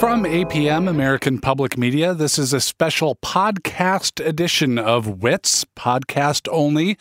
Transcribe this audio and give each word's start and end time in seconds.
From 0.00 0.24
APM, 0.24 0.88
American 0.88 1.40
Public 1.40 1.76
Media, 1.76 2.14
this 2.14 2.38
is 2.38 2.54
a 2.54 2.60
special 2.60 3.16
podcast 3.16 4.26
edition 4.26 4.78
of 4.78 5.20
WITS, 5.22 5.66
podcast 5.76 6.48
only. 6.50 6.96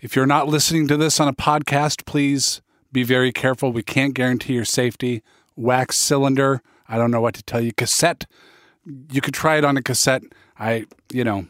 If 0.00 0.16
you're 0.16 0.26
not 0.26 0.48
listening 0.48 0.88
to 0.88 0.96
this 0.96 1.20
on 1.20 1.28
a 1.28 1.32
podcast, 1.32 2.04
please 2.06 2.60
be 2.90 3.04
very 3.04 3.30
careful. 3.30 3.70
We 3.70 3.84
can't 3.84 4.14
guarantee 4.14 4.54
your 4.54 4.64
safety. 4.64 5.22
Wax 5.54 5.96
cylinder, 5.96 6.60
I 6.88 6.98
don't 6.98 7.12
know 7.12 7.20
what 7.20 7.34
to 7.34 7.42
tell 7.44 7.60
you. 7.60 7.72
Cassette, 7.72 8.26
you 9.12 9.20
could 9.20 9.34
try 9.34 9.56
it 9.56 9.64
on 9.64 9.76
a 9.76 9.82
cassette. 9.82 10.24
I, 10.58 10.86
you 11.12 11.22
know, 11.22 11.46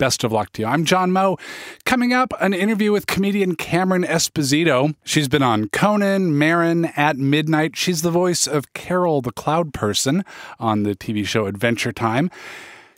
Best 0.00 0.24
of 0.24 0.32
luck 0.32 0.50
to 0.54 0.62
you. 0.62 0.66
I'm 0.66 0.86
John 0.86 1.12
Moe. 1.12 1.36
Coming 1.84 2.14
up, 2.14 2.32
an 2.40 2.54
interview 2.54 2.90
with 2.90 3.06
comedian 3.06 3.54
Cameron 3.54 4.02
Esposito. 4.02 4.94
She's 5.04 5.28
been 5.28 5.42
on 5.42 5.68
Conan, 5.68 6.38
Marin, 6.38 6.86
At 6.96 7.18
Midnight. 7.18 7.76
She's 7.76 8.00
the 8.00 8.10
voice 8.10 8.46
of 8.46 8.72
Carol 8.72 9.20
the 9.20 9.30
Cloud 9.30 9.74
Person 9.74 10.24
on 10.58 10.84
the 10.84 10.94
TV 10.94 11.26
show 11.26 11.44
Adventure 11.44 11.92
Time. 11.92 12.30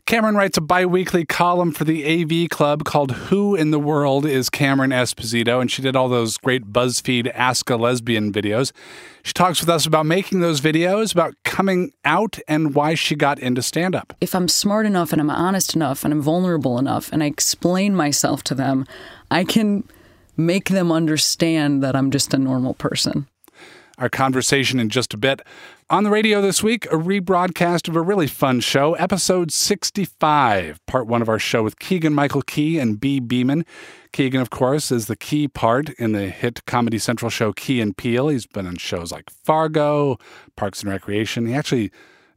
Cameron 0.07 0.35
writes 0.35 0.59
a 0.59 0.61
bi 0.61 0.85
weekly 0.85 1.25
column 1.25 1.73
for 1.73 1.85
the 1.85 2.05
AV 2.05 2.51
Club 2.51 2.85
called 2.85 3.13
Who 3.13 3.55
in 3.55 3.71
the 3.71 3.79
World 3.79 4.27
is 4.27 4.51
Cameron 4.51 4.91
Esposito? 4.91 5.61
And 5.61 5.71
she 5.71 5.81
did 5.81 5.97
all 5.97 6.09
those 6.09 6.37
great 6.37 6.73
BuzzFeed 6.73 7.31
Ask 7.33 7.71
a 7.71 7.77
Lesbian 7.77 8.33
videos. 8.33 8.73
She 9.23 9.33
talks 9.33 9.61
with 9.61 9.69
us 9.71 9.87
about 9.87 10.05
making 10.05 10.41
those 10.41 10.61
videos, 10.61 11.13
about 11.13 11.35
coming 11.45 11.93
out, 12.05 12.39
and 12.49 12.75
why 12.75 12.95
she 12.95 13.15
got 13.15 13.39
into 13.39 13.63
stand 13.63 13.95
up. 13.95 14.13
If 14.21 14.35
I'm 14.35 14.49
smart 14.49 14.87
enough 14.87 15.13
and 15.13 15.21
I'm 15.21 15.31
honest 15.31 15.77
enough 15.77 16.05
and 16.05 16.13
I'm 16.13 16.21
vulnerable 16.21 16.79
enough 16.79 17.11
and 17.13 17.23
I 17.23 17.27
explain 17.27 17.95
myself 17.95 18.43
to 18.45 18.55
them, 18.55 18.87
I 19.31 19.45
can 19.45 19.85
make 20.37 20.69
them 20.69 20.91
understand 20.91 21.83
that 21.85 21.95
I'm 21.95 22.11
just 22.11 22.35
a 22.35 22.39
normal 22.39 22.75
person 22.75 23.29
our 24.03 24.09
conversation 24.09 24.81
in 24.81 24.89
just 24.89 25.15
a 25.15 25.17
bit. 25.17 25.41
On 25.89 26.03
the 26.03 26.11
radio 26.11 26.43
this 26.43 26.61
week, 26.61 26.87
a 26.87 26.97
rebroadcast 26.97 27.87
of 27.87 27.95
a 27.95 28.03
really 28.03 28.27
fun 28.27 28.59
show, 28.59 28.95
episode 28.95 29.53
65, 29.53 30.85
part 30.87 31.07
one 31.07 31.23
of 31.23 31.29
our 31.29 31.39
show 31.39 31.63
with 31.63 31.79
Keegan 31.79 32.13
Michael 32.13 32.43
Key 32.43 32.81
and 32.81 32.99
B. 32.99 33.21
Beeman. 33.21 33.65
Keegan, 34.13 34.41
of 34.41 34.51
course, 34.51 34.91
is 34.91 35.07
the 35.07 35.15
key 35.15 35.47
part 35.47 35.91
in 35.91 36.11
the 36.11 36.31
hit 36.31 36.67
Comedy 36.67 36.99
Central 36.99 37.31
show 37.31 37.53
Key 37.53 37.81
and 37.81 37.97
Peele. 37.97 38.27
He's 38.27 38.45
been 38.45 38.67
on 38.67 38.75
shows 38.75 39.13
like 39.13 39.31
Fargo, 39.31 40.19
Parks 40.57 40.83
and 40.83 40.91
Recreation. 40.91 41.47
He 41.47 41.55
actually 41.55 41.93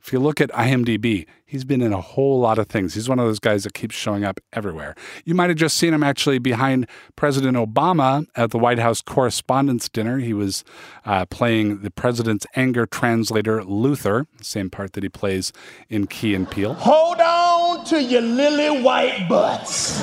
if 0.05 0.13
you 0.13 0.19
look 0.19 0.39
at 0.39 0.51
IMDb, 0.51 1.25
he's 1.47 1.65
been 1.65 1.81
in 1.81 1.91
a 1.91 1.99
whole 1.99 2.39
lot 2.39 2.59
of 2.59 2.67
things. 2.67 2.93
He's 2.93 3.09
one 3.09 3.17
of 3.17 3.25
those 3.25 3.39
guys 3.39 3.63
that 3.63 3.73
keeps 3.73 3.95
showing 3.95 4.23
up 4.23 4.39
everywhere. 4.53 4.93
You 5.23 5.33
might 5.33 5.49
have 5.49 5.57
just 5.57 5.77
seen 5.77 5.95
him 5.95 6.03
actually 6.03 6.37
behind 6.37 6.87
President 7.15 7.57
Obama 7.57 8.27
at 8.35 8.51
the 8.51 8.59
White 8.59 8.77
House 8.77 9.01
Correspondents' 9.01 9.89
Dinner. 9.89 10.19
He 10.19 10.31
was 10.31 10.63
uh, 11.05 11.25
playing 11.25 11.81
the 11.81 11.89
president's 11.89 12.45
anger 12.55 12.85
translator, 12.85 13.63
Luther, 13.63 14.27
same 14.43 14.69
part 14.69 14.93
that 14.93 15.01
he 15.01 15.09
plays 15.09 15.51
in 15.89 16.05
Key 16.05 16.35
and 16.35 16.47
Peele. 16.47 16.75
Hold 16.75 17.19
on 17.19 17.83
to 17.85 18.03
your 18.03 18.21
lily 18.21 18.83
white 18.83 19.25
butts. 19.27 20.01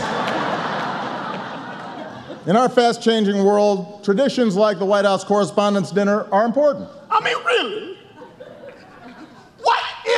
In 2.48 2.56
our 2.56 2.68
fast 2.68 3.04
changing 3.04 3.44
world, 3.44 4.02
traditions 4.02 4.56
like 4.56 4.80
the 4.80 4.84
White 4.84 5.04
House 5.04 5.22
Correspondents' 5.22 5.92
Dinner 5.92 6.26
are 6.32 6.44
important. 6.44 6.88
I 7.08 7.22
mean, 7.22 7.36
really? 7.46 7.98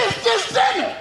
Is 0.02 0.24
this 0.24 0.52
dinner? 0.52 0.96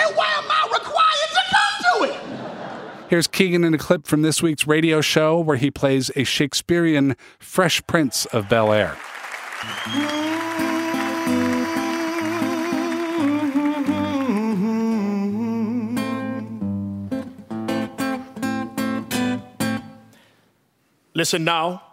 and 0.00 0.16
why 0.16 0.26
am 0.38 0.44
I 0.50 0.68
required 0.72 1.30
to 1.34 1.42
come 1.54 1.74
to 1.84 2.12
it? 2.12 3.08
Here's 3.10 3.26
Keegan 3.26 3.64
in 3.64 3.74
a 3.74 3.78
clip 3.78 4.06
from 4.06 4.22
this 4.22 4.42
week's 4.42 4.66
radio 4.66 5.00
show 5.00 5.38
where 5.38 5.56
he 5.56 5.70
plays 5.70 6.10
a 6.16 6.24
Shakespearean 6.24 7.16
Fresh 7.38 7.86
Prince 7.86 8.24
of 8.26 8.48
Bel 8.48 8.72
Air. 8.72 8.96
Listen 21.12 21.44
now 21.44 21.89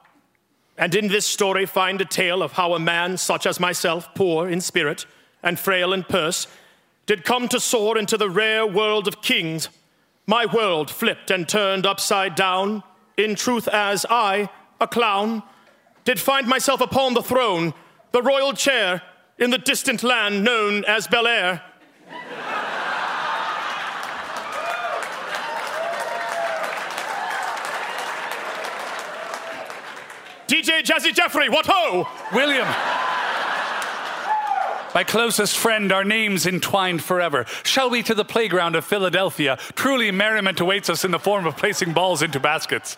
and 0.77 0.93
in 0.93 1.07
this 1.07 1.25
story, 1.25 1.65
find 1.65 1.99
a 2.01 2.05
tale 2.05 2.43
of 2.43 2.53
how 2.53 2.73
a 2.73 2.79
man 2.79 3.17
such 3.17 3.45
as 3.45 3.59
myself, 3.59 4.13
poor 4.13 4.47
in 4.47 4.61
spirit 4.61 5.05
and 5.41 5.59
frail 5.59 5.91
in 5.91 6.03
purse, 6.03 6.47
did 7.05 7.23
come 7.23 7.47
to 7.47 7.59
soar 7.59 7.97
into 7.97 8.17
the 8.17 8.29
rare 8.29 8.67
world 8.67 9.07
of 9.07 9.21
kings. 9.21 9.69
My 10.27 10.45
world 10.45 10.91
flipped 10.91 11.31
and 11.31 11.47
turned 11.47 11.85
upside 11.85 12.35
down, 12.35 12.83
in 13.16 13.35
truth, 13.35 13.67
as 13.67 14.05
I, 14.09 14.49
a 14.79 14.87
clown, 14.87 15.41
did 16.05 16.19
find 16.19 16.47
myself 16.47 16.81
upon 16.81 17.16
the 17.16 17.23
throne, 17.23 17.73
the 18.11 18.21
royal 18.21 18.53
chair, 18.53 19.01
in 19.39 19.49
the 19.49 19.57
distant 19.57 20.03
land 20.03 20.43
known 20.43 20.85
as 20.85 21.07
Bel 21.07 21.27
Air. 21.27 21.63
DJ 30.47 30.81
Jazzy 30.81 31.13
Jeffrey, 31.13 31.50
what 31.50 31.66
ho! 31.68 32.08
William. 32.34 32.68
My 34.96 35.03
closest 35.03 35.58
friend, 35.58 35.91
our 35.91 36.06
names 36.06 36.47
entwined 36.47 37.03
forever. 37.03 37.46
Shall 37.63 37.90
we 37.90 38.02
to 38.03 38.16
the 38.16 38.25
playground 38.25 38.75
of 38.75 38.85
Philadelphia? 38.85 39.58
Truly, 39.75 40.09
merriment 40.09 40.59
awaits 40.59 40.90
us 40.90 41.03
in 41.03 41.12
the 41.12 41.19
form 41.19 41.46
of 41.46 41.58
placing 41.58 41.94
balls 41.94 42.22
into 42.22 42.40
baskets. 42.40 42.97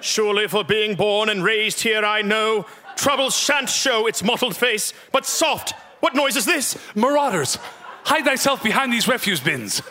Surely, 0.00 0.46
for 0.46 0.62
being 0.64 0.94
born 0.94 1.28
and 1.28 1.42
raised 1.42 1.80
here, 1.80 2.04
I 2.04 2.22
know 2.22 2.66
trouble 2.94 3.30
shan't 3.30 3.68
show 3.68 4.06
its 4.06 4.22
mottled 4.22 4.56
face, 4.56 4.92
but 5.12 5.26
soft. 5.26 5.74
What 6.00 6.14
noise 6.14 6.36
is 6.36 6.46
this? 6.46 6.78
Marauders! 6.94 7.58
Hide 8.04 8.24
thyself 8.24 8.62
behind 8.62 8.92
these 8.92 9.08
refuse 9.08 9.40
bins. 9.40 9.82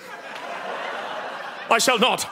I 1.69 1.77
shall 1.79 1.99
not. 1.99 2.27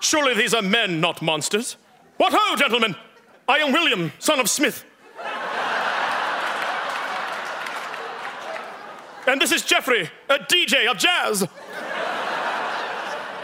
Surely 0.00 0.34
these 0.34 0.52
are 0.54 0.62
men, 0.62 1.00
not 1.00 1.22
monsters. 1.22 1.76
What 2.18 2.32
ho, 2.36 2.56
gentlemen! 2.56 2.94
I 3.50 3.58
am 3.58 3.72
William, 3.72 4.12
son 4.20 4.38
of 4.38 4.48
Smith. 4.48 4.84
and 9.26 9.40
this 9.40 9.50
is 9.50 9.62
Jeffrey, 9.62 10.08
a 10.28 10.38
DJ 10.38 10.88
of 10.88 10.96
jazz. 10.96 11.48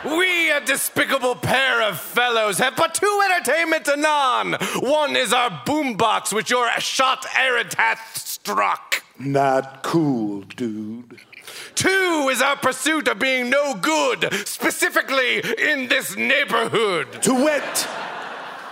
We, 0.05 0.53
a 0.53 0.61
despicable 0.61 1.34
pair 1.34 1.83
of 1.83 1.99
fellows, 1.99 2.59
have 2.59 2.77
but 2.77 2.94
two 2.94 3.21
entertainments 3.25 3.89
anon. 3.89 4.53
One 4.78 5.17
is 5.17 5.33
our 5.33 5.50
boombox, 5.67 6.33
which 6.33 6.50
your 6.53 6.71
shot 6.78 7.27
errant 7.37 7.75
hath 7.75 8.17
struck. 8.17 9.03
Not 9.19 9.83
cool, 9.83 10.43
dude. 10.43 11.19
Two 11.75 12.28
is 12.31 12.41
our 12.41 12.56
pursuit 12.56 13.09
of 13.09 13.19
being 13.19 13.50
no 13.50 13.75
good, 13.75 14.33
specifically 14.47 15.41
in 15.59 15.88
this 15.88 16.17
neighborhood. 16.17 17.23
To 17.23 17.34
wit, 17.34 17.88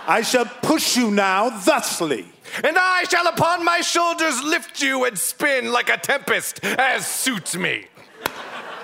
I 0.07 0.21
shall 0.21 0.45
push 0.45 0.95
you 0.95 1.09
now 1.11 1.49
thusly. 1.49 2.25
And 2.63 2.77
I 2.77 3.03
shall 3.09 3.27
upon 3.27 3.65
my 3.65 3.81
shoulders 3.81 4.41
lift 4.43 4.81
you 4.81 5.03
and 5.05 5.17
spin 5.17 5.71
like 5.71 5.89
a 5.89 5.97
tempest, 5.97 6.63
as 6.63 7.07
suits 7.07 7.55
me. 7.55 7.87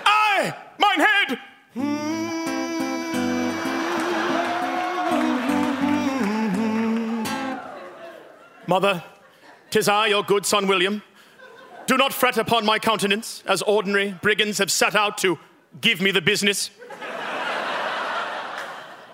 I, 0.04 0.54
mine 0.78 1.00
head. 1.00 1.38
Mother, 8.66 9.04
tis 9.70 9.88
I, 9.88 10.08
your 10.08 10.22
good 10.22 10.44
son 10.44 10.66
William. 10.66 11.02
Do 11.86 11.96
not 11.96 12.12
fret 12.12 12.36
upon 12.36 12.64
my 12.64 12.78
countenance, 12.78 13.42
as 13.46 13.62
ordinary 13.62 14.14
brigands 14.22 14.58
have 14.58 14.70
set 14.70 14.94
out 14.94 15.18
to 15.18 15.38
give 15.80 16.00
me 16.00 16.10
the 16.10 16.20
business. 16.20 16.70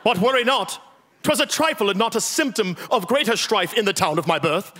But 0.04 0.18
worry 0.18 0.44
not, 0.44 0.80
'Twas 1.22 1.40
a 1.40 1.46
trifle 1.46 1.90
and 1.90 1.98
not 1.98 2.16
a 2.16 2.20
symptom 2.20 2.76
of 2.90 3.06
greater 3.06 3.36
strife 3.36 3.74
in 3.74 3.84
the 3.84 3.92
town 3.92 4.18
of 4.18 4.26
my 4.26 4.38
birth. 4.38 4.72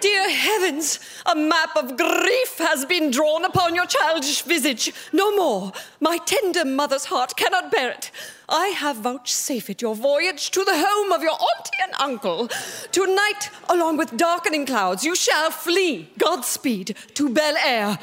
Dear 0.00 0.28
heavens, 0.28 1.00
a 1.24 1.34
map 1.34 1.74
of 1.74 1.96
grief 1.96 2.58
has 2.58 2.84
been 2.84 3.10
drawn 3.10 3.44
upon 3.44 3.74
your 3.74 3.86
childish 3.86 4.42
visage. 4.42 4.92
No 5.12 5.34
more. 5.34 5.72
My 6.00 6.18
tender 6.18 6.64
mother's 6.64 7.06
heart 7.06 7.34
cannot 7.36 7.72
bear 7.72 7.90
it. 7.92 8.10
I 8.48 8.68
have 8.68 8.96
vouchsafed 8.96 9.80
your 9.80 9.94
voyage 9.94 10.50
to 10.50 10.64
the 10.64 10.74
home 10.74 11.12
of 11.12 11.22
your 11.22 11.32
auntie 11.32 11.82
and 11.82 11.94
uncle. 11.98 12.48
Tonight, 12.92 13.50
along 13.70 13.96
with 13.96 14.16
darkening 14.16 14.66
clouds, 14.66 15.02
you 15.02 15.16
shall 15.16 15.50
flee, 15.50 16.10
Godspeed, 16.18 16.94
to 17.14 17.30
Bel 17.30 17.56
Air. 17.56 17.98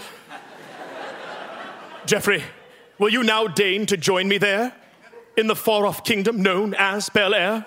Geoffrey, 2.06 2.44
will 2.98 3.10
you 3.10 3.24
now 3.24 3.48
deign 3.48 3.86
to 3.86 3.98
join 3.98 4.28
me 4.28 4.38
there? 4.38 4.74
In 5.36 5.48
the 5.48 5.56
far 5.56 5.88
off 5.88 6.04
kingdom 6.04 6.44
known 6.44 6.76
as 6.76 7.10
Bel 7.10 7.34
Air? 7.34 7.66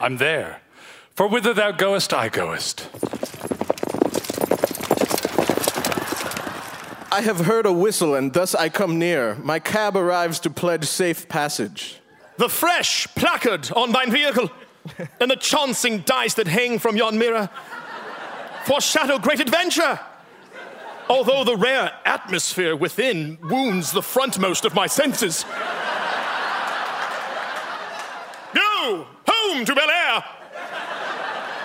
I'm 0.00 0.16
there. 0.16 0.62
For 1.14 1.28
whither 1.28 1.52
thou 1.52 1.72
goest, 1.72 2.14
I 2.14 2.28
goest. 2.30 2.88
I 7.12 7.20
have 7.20 7.40
heard 7.40 7.66
a 7.66 7.72
whistle, 7.72 8.14
and 8.14 8.32
thus 8.32 8.54
I 8.54 8.70
come 8.70 8.98
near. 8.98 9.34
My 9.36 9.58
cab 9.58 9.94
arrives 9.94 10.40
to 10.40 10.50
pledge 10.50 10.86
safe 10.86 11.28
passage. 11.28 12.00
The 12.38 12.48
fresh 12.48 13.06
placard 13.14 13.70
on 13.76 13.92
thine 13.92 14.10
vehicle, 14.10 14.50
and 15.20 15.30
the 15.30 15.36
chancing 15.36 15.98
dice 16.00 16.34
that 16.34 16.48
hang 16.48 16.78
from 16.78 16.96
yon 16.96 17.18
mirror, 17.18 17.50
foreshadow 18.64 19.18
great 19.18 19.40
adventure. 19.40 20.00
although 21.08 21.44
the 21.44 21.56
rare 21.56 21.92
atmosphere 22.06 22.74
within 22.74 23.38
wounds 23.42 23.92
the 23.92 24.00
frontmost 24.00 24.64
of 24.64 24.74
my 24.74 24.86
senses. 24.86 25.44
Home 28.84 29.64
to 29.64 29.74
Bel 29.74 29.90
Air! 29.90 30.24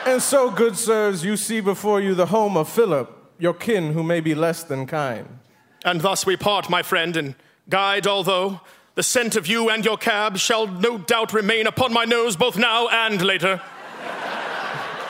And 0.06 0.22
so, 0.22 0.50
good 0.50 0.78
sirs, 0.78 1.26
you 1.26 1.36
see 1.36 1.60
before 1.60 2.00
you 2.00 2.16
the 2.16 2.28
home 2.28 2.56
of 2.56 2.70
Philip, 2.70 3.14
your 3.38 3.54
kin 3.54 3.94
who 3.94 4.04
may 4.04 4.22
be 4.22 4.34
less 4.34 4.64
than 4.64 4.88
kind. 4.88 5.40
And 5.84 6.02
thus 6.02 6.26
we 6.26 6.38
part, 6.38 6.70
my 6.70 6.82
friend, 6.82 7.18
and 7.18 7.36
guide 7.70 8.08
although 8.08 8.62
the 8.96 9.04
scent 9.04 9.36
of 9.36 9.48
you 9.48 9.70
and 9.70 9.84
your 9.84 9.98
cab 9.98 10.38
shall 10.38 10.68
no 10.68 10.98
doubt 10.98 11.34
remain 11.34 11.68
upon 11.68 11.94
my 11.94 12.06
nose 12.06 12.36
both 12.36 12.58
now 12.58 12.88
and 12.88 13.22
later. 13.22 13.62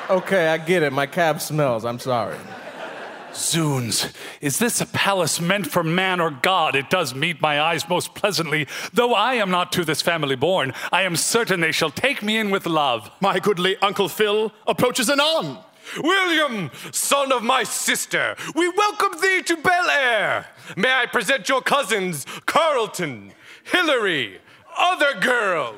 Okay, 0.09 0.47
I 0.47 0.57
get 0.57 0.81
it. 0.81 0.91
My 0.91 1.05
cab 1.05 1.39
smells. 1.39 1.85
I'm 1.85 1.99
sorry. 1.99 2.37
Zoons, 3.33 4.11
is 4.41 4.59
this 4.59 4.81
a 4.81 4.85
palace 4.85 5.39
meant 5.39 5.67
for 5.67 5.83
man 5.83 6.19
or 6.19 6.31
God? 6.31 6.75
It 6.75 6.89
does 6.89 7.13
meet 7.15 7.41
my 7.41 7.61
eyes 7.61 7.87
most 7.87 8.13
pleasantly. 8.15 8.67
Though 8.93 9.13
I 9.13 9.35
am 9.35 9.51
not 9.51 9.71
to 9.73 9.85
this 9.85 10.01
family 10.01 10.35
born, 10.35 10.73
I 10.91 11.03
am 11.03 11.15
certain 11.15 11.59
they 11.59 11.71
shall 11.71 11.91
take 11.91 12.23
me 12.23 12.37
in 12.37 12.49
with 12.49 12.65
love. 12.65 13.11
My 13.21 13.39
goodly 13.39 13.77
Uncle 13.77 14.09
Phil 14.09 14.51
approaches 14.67 15.09
anon. 15.09 15.59
William, 15.97 16.69
son 16.91 17.31
of 17.31 17.43
my 17.43 17.63
sister, 17.63 18.35
we 18.55 18.69
welcome 18.69 19.19
thee 19.21 19.41
to 19.43 19.57
Bel 19.57 19.89
Air. 19.89 20.47
May 20.77 20.91
I 20.91 21.05
present 21.07 21.49
your 21.49 21.61
cousins, 21.61 22.25
Carlton, 22.45 23.33
Hillary, 23.63 24.39
other 24.77 25.19
girl, 25.19 25.73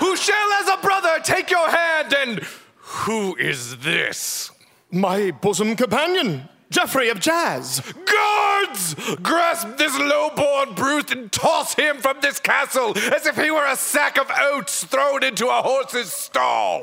who 0.00 0.16
shall 0.16 0.52
as 0.52 0.68
a 0.68 0.82
brother 0.82 1.18
take 1.22 1.50
your 1.50 1.68
hand 1.68 2.14
and 2.14 2.40
who 2.76 3.34
is 3.36 3.78
this? 3.78 4.51
My 4.94 5.30
bosom 5.30 5.74
companion, 5.74 6.50
Geoffrey 6.68 7.08
of 7.08 7.18
Jazz. 7.18 7.80
Guards! 8.04 8.94
Grasp 9.22 9.78
this 9.78 9.98
low-born 9.98 10.74
brute 10.74 11.10
and 11.10 11.32
toss 11.32 11.72
him 11.72 11.96
from 11.96 12.18
this 12.20 12.38
castle 12.38 12.92
as 13.10 13.24
if 13.24 13.36
he 13.36 13.50
were 13.50 13.64
a 13.64 13.74
sack 13.74 14.18
of 14.18 14.30
oats 14.38 14.84
thrown 14.84 15.24
into 15.24 15.46
a 15.46 15.62
horse's 15.62 16.12
stall. 16.12 16.80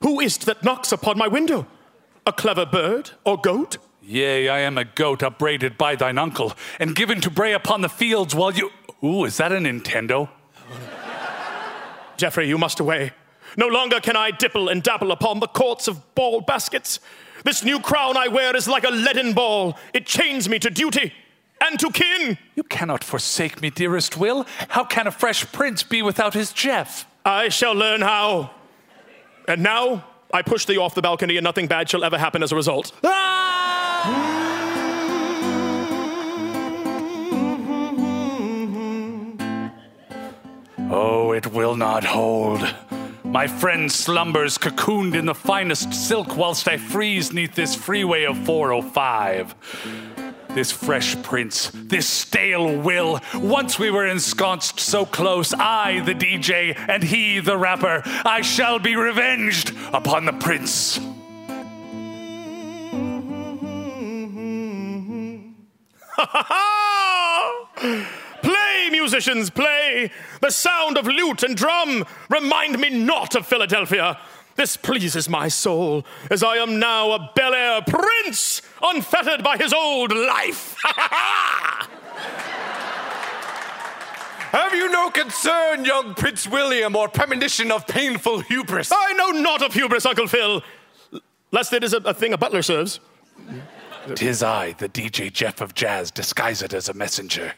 Who 0.00 0.18
is't 0.18 0.46
that 0.46 0.64
knocks 0.64 0.90
upon 0.90 1.16
my 1.16 1.28
window? 1.28 1.68
A 2.26 2.32
clever 2.32 2.66
bird 2.66 3.12
or 3.24 3.40
goat? 3.40 3.78
Yea, 4.02 4.48
I 4.48 4.58
am 4.60 4.76
a 4.76 4.84
goat 4.84 5.22
upbraided 5.22 5.78
by 5.78 5.94
thine 5.94 6.18
uncle, 6.18 6.54
and 6.80 6.96
given 6.96 7.20
to 7.20 7.30
bray 7.30 7.52
upon 7.52 7.82
the 7.82 7.88
fields 7.88 8.34
while 8.34 8.50
you. 8.52 8.72
Ooh, 9.02 9.24
is 9.24 9.36
that 9.38 9.52
a 9.52 9.56
Nintendo? 9.56 10.28
Geoffrey, 12.16 12.48
you 12.48 12.58
must 12.58 12.80
away. 12.80 13.12
No 13.56 13.66
longer 13.66 14.00
can 14.00 14.16
I 14.16 14.30
dipple 14.30 14.70
and 14.70 14.82
dabble 14.82 15.10
upon 15.10 15.40
the 15.40 15.46
courts 15.46 15.88
of 15.88 16.14
ball 16.14 16.40
baskets. 16.40 17.00
This 17.44 17.64
new 17.64 17.80
crown 17.80 18.16
I 18.16 18.28
wear 18.28 18.54
is 18.54 18.68
like 18.68 18.84
a 18.84 18.90
leaden 18.90 19.32
ball. 19.32 19.78
It 19.94 20.06
chains 20.06 20.48
me 20.48 20.58
to 20.58 20.70
duty 20.70 21.14
and 21.60 21.78
to 21.80 21.90
kin. 21.90 22.38
You 22.54 22.62
cannot 22.64 23.02
forsake 23.02 23.62
me, 23.62 23.70
dearest 23.70 24.18
Will. 24.18 24.46
How 24.68 24.84
can 24.84 25.06
a 25.06 25.10
fresh 25.10 25.50
prince 25.50 25.82
be 25.82 26.02
without 26.02 26.34
his 26.34 26.52
Jeff? 26.52 27.06
I 27.24 27.48
shall 27.48 27.74
learn 27.74 28.02
how. 28.02 28.50
And 29.48 29.62
now 29.62 30.04
I 30.32 30.42
push 30.42 30.66
thee 30.66 30.78
off 30.78 30.94
the 30.94 31.02
balcony, 31.02 31.36
and 31.36 31.44
nothing 31.44 31.66
bad 31.66 31.88
shall 31.88 32.04
ever 32.04 32.18
happen 32.18 32.42
as 32.42 32.52
a 32.52 32.56
result. 32.56 32.92
Ah! 33.02 34.29
Oh, 40.92 41.30
it 41.30 41.46
will 41.52 41.76
not 41.76 42.02
hold. 42.02 42.66
My 43.22 43.46
friend 43.46 43.90
slumbers 43.92 44.58
cocooned 44.58 45.14
in 45.14 45.24
the 45.24 45.36
finest 45.36 45.94
silk 45.94 46.36
whilst 46.36 46.66
I 46.66 46.78
freeze 46.78 47.32
neath 47.32 47.54
this 47.54 47.76
freeway 47.76 48.24
of 48.24 48.36
405. 48.38 49.54
This 50.48 50.72
fresh 50.72 51.14
prince, 51.22 51.70
this 51.72 52.08
stale 52.08 52.76
will. 52.76 53.20
Once 53.34 53.78
we 53.78 53.92
were 53.92 54.08
ensconced 54.08 54.80
so 54.80 55.06
close, 55.06 55.54
I, 55.54 56.00
the 56.00 56.14
DJ, 56.14 56.76
and 56.88 57.04
he, 57.04 57.38
the 57.38 57.56
rapper. 57.56 58.02
I 58.04 58.40
shall 58.40 58.80
be 58.80 58.96
revenged 58.96 59.72
upon 59.92 60.24
the 60.24 60.32
prince. 60.32 60.98
play, 66.16 66.69
musicians, 69.20 69.50
play! 69.50 70.10
The 70.40 70.50
sound 70.50 70.96
of 70.96 71.06
lute 71.06 71.42
and 71.42 71.54
drum 71.54 72.06
remind 72.30 72.78
me 72.78 72.88
not 72.88 73.34
of 73.34 73.46
Philadelphia. 73.46 74.18
This 74.56 74.78
pleases 74.78 75.28
my 75.28 75.48
soul, 75.48 76.06
as 76.30 76.42
I 76.42 76.56
am 76.56 76.78
now 76.78 77.12
a 77.12 77.30
Bel 77.34 77.52
Air 77.52 77.82
prince, 77.86 78.62
unfettered 78.82 79.44
by 79.44 79.58
his 79.58 79.74
old 79.74 80.12
life. 80.12 80.74
Have 84.52 84.74
you 84.74 84.90
no 84.90 85.10
concern, 85.10 85.84
young 85.84 86.14
Prince 86.14 86.48
William, 86.48 86.96
or 86.96 87.06
premonition 87.08 87.70
of 87.70 87.86
painful 87.86 88.40
hubris? 88.40 88.90
I 88.90 89.12
know 89.12 89.30
not 89.30 89.62
of 89.62 89.74
hubris, 89.74 90.06
Uncle 90.06 90.28
Phil, 90.28 90.62
lest 91.52 91.74
it 91.74 91.84
is 91.84 91.92
a, 91.92 91.98
a 91.98 92.14
thing 92.14 92.32
a 92.32 92.38
butler 92.38 92.62
serves. 92.62 93.00
Tis 94.14 94.42
I, 94.42 94.72
the 94.72 94.88
DJ 94.88 95.30
Jeff 95.30 95.60
of 95.60 95.74
Jazz, 95.74 96.10
disguised 96.10 96.72
as 96.72 96.88
a 96.88 96.94
messenger. 96.94 97.52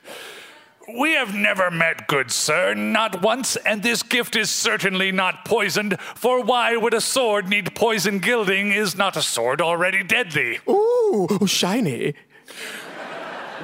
We 0.89 1.13
have 1.13 1.35
never 1.35 1.71
met, 1.71 2.09
good 2.09 2.33
sir, 2.33 2.75
not 2.75 3.23
once, 3.23 3.57
and 3.57 3.83
this 3.83 4.03
gift 4.03 4.35
is 4.35 4.51
certainly 4.51 5.13
not 5.13 5.45
poisoned, 5.45 6.01
for 6.01 6.43
why 6.43 6.77
would 6.77 6.93
a 6.93 7.01
sword 7.01 7.49
need 7.49 7.75
poison 7.75 8.19
gilding? 8.19 8.73
Is 8.73 8.97
not 8.97 9.17
a 9.17 9.23
sword 9.23 9.61
already 9.61 10.03
deadly? 10.03 10.59
Ooh, 10.69 11.29
oh, 11.31 11.47
shiny. 11.47 12.15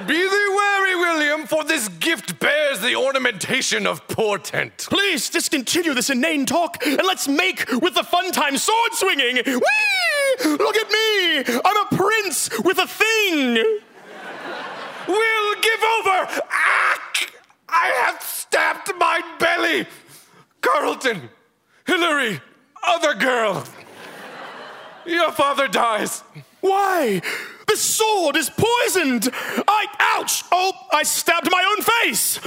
Be 0.07 0.13
thee 0.13 0.55
wary, 0.55 0.95
William, 0.95 1.45
for 1.45 1.65
this 1.65 1.89
gift 1.89 2.39
bears 2.39 2.79
the 2.79 2.95
ornamentation 2.95 3.85
of 3.85 4.07
portent. 4.07 4.87
Please 4.89 5.29
discontinue 5.29 5.93
this 5.93 6.09
inane 6.09 6.45
talk 6.45 6.77
and 6.85 7.01
let's 7.05 7.27
make 7.27 7.69
with 7.81 7.95
the 7.95 8.03
fun 8.03 8.31
time 8.31 8.57
sword 8.57 8.93
swinging. 8.93 9.35
Whee! 9.45 10.45
Look 10.45 10.77
at 10.77 10.89
me! 10.89 11.59
I'm 11.65 11.85
a 11.85 11.95
prince 11.95 12.49
with 12.63 12.77
a 12.77 12.87
thing! 12.87 13.55
we'll 15.05 15.55
give 15.61 15.83
over! 15.99 16.43
Ack! 16.49 16.98
I 17.71 17.91
have 18.05 18.21
stabbed 18.21 18.91
my 18.97 19.21
belly! 19.39 19.87
Carlton, 20.61 21.29
Hillary, 21.85 22.41
other 22.83 23.13
girl. 23.13 23.63
Your 25.05 25.31
father 25.31 25.67
dies. 25.67 26.23
Why? 26.61 27.21
The 27.67 27.77
sword 27.77 28.35
is 28.35 28.49
poisoned! 28.49 29.29
I. 29.67 29.85
Ouch! 29.99 30.43
Oh, 30.51 30.73
I 30.91 31.03
stabbed 31.03 31.49
my 31.51 31.63
own 31.63 31.83
face! 31.83 32.39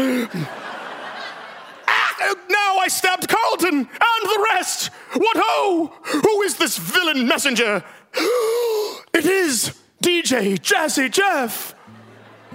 Ah, 1.89 2.35
now 2.49 2.79
I 2.79 2.89
stabbed 2.89 3.29
Carlton 3.29 3.77
and 3.77 4.23
the 4.23 4.47
rest! 4.53 4.91
What 5.15 5.37
ho! 5.39 5.93
Who 6.03 6.43
is 6.43 6.57
this 6.57 6.79
villain 6.79 7.27
messenger? 7.27 7.85
It 9.15 9.27
is 9.27 9.79
DJ 10.03 10.59
Jazzy 10.59 11.11
Jeff! 11.11 11.75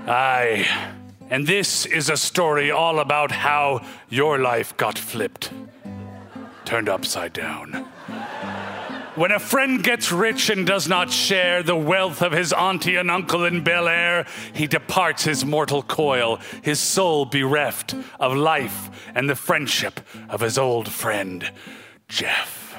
Aye. 0.08 0.68
And 1.30 1.46
this 1.46 1.86
is 1.86 2.10
a 2.10 2.18
story 2.18 2.72
all 2.72 3.00
about 3.00 3.32
how 3.32 3.82
your 4.10 4.40
life 4.40 4.78
got 4.78 4.98
flipped, 4.98 5.52
turned 6.64 6.88
upside 6.88 7.34
down. 7.34 7.86
When 9.16 9.32
a 9.32 9.40
friend 9.40 9.84
gets 9.84 10.12
rich 10.12 10.50
and 10.50 10.66
does 10.66 10.88
not 10.88 11.12
share 11.12 11.64
the 11.64 11.76
wealth 11.76 12.22
of 12.22 12.32
his 12.32 12.54
auntie 12.54 12.98
and 12.98 13.10
uncle 13.10 13.46
in 13.46 13.64
Bel 13.64 13.88
Air, 13.88 14.28
he 14.54 14.68
departs 14.68 15.24
his 15.24 15.44
mortal 15.44 15.82
coil, 15.82 16.40
his 16.62 16.80
soul 16.80 17.26
bereft 17.26 17.96
of 18.20 18.36
life 18.36 19.12
and 19.16 19.28
the 19.28 19.36
friendship 19.36 20.00
of 20.30 20.42
his 20.42 20.58
old 20.58 20.88
friend, 20.88 21.52
Jeff. 22.08 22.78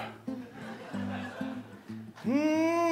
Hmm. 2.23 2.88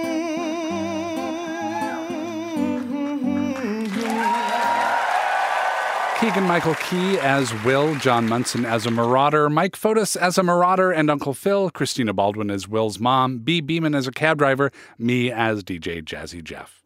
Keegan 6.26 6.42
Michael 6.42 6.74
Key 6.74 7.20
as 7.20 7.54
Will, 7.62 7.94
John 7.94 8.28
Munson 8.28 8.64
as 8.64 8.84
a 8.84 8.90
marauder, 8.90 9.48
Mike 9.48 9.76
Fotis 9.76 10.16
as 10.16 10.36
a 10.36 10.42
marauder, 10.42 10.90
and 10.90 11.08
Uncle 11.08 11.34
Phil, 11.34 11.70
Christina 11.70 12.12
Baldwin 12.12 12.50
as 12.50 12.66
Will's 12.66 12.98
mom, 12.98 13.38
B. 13.38 13.60
Beeman 13.60 13.94
as 13.94 14.08
a 14.08 14.10
cab 14.10 14.38
driver, 14.38 14.72
me 14.98 15.30
as 15.30 15.62
DJ 15.62 16.02
Jazzy 16.02 16.42
Jeff. 16.42 16.82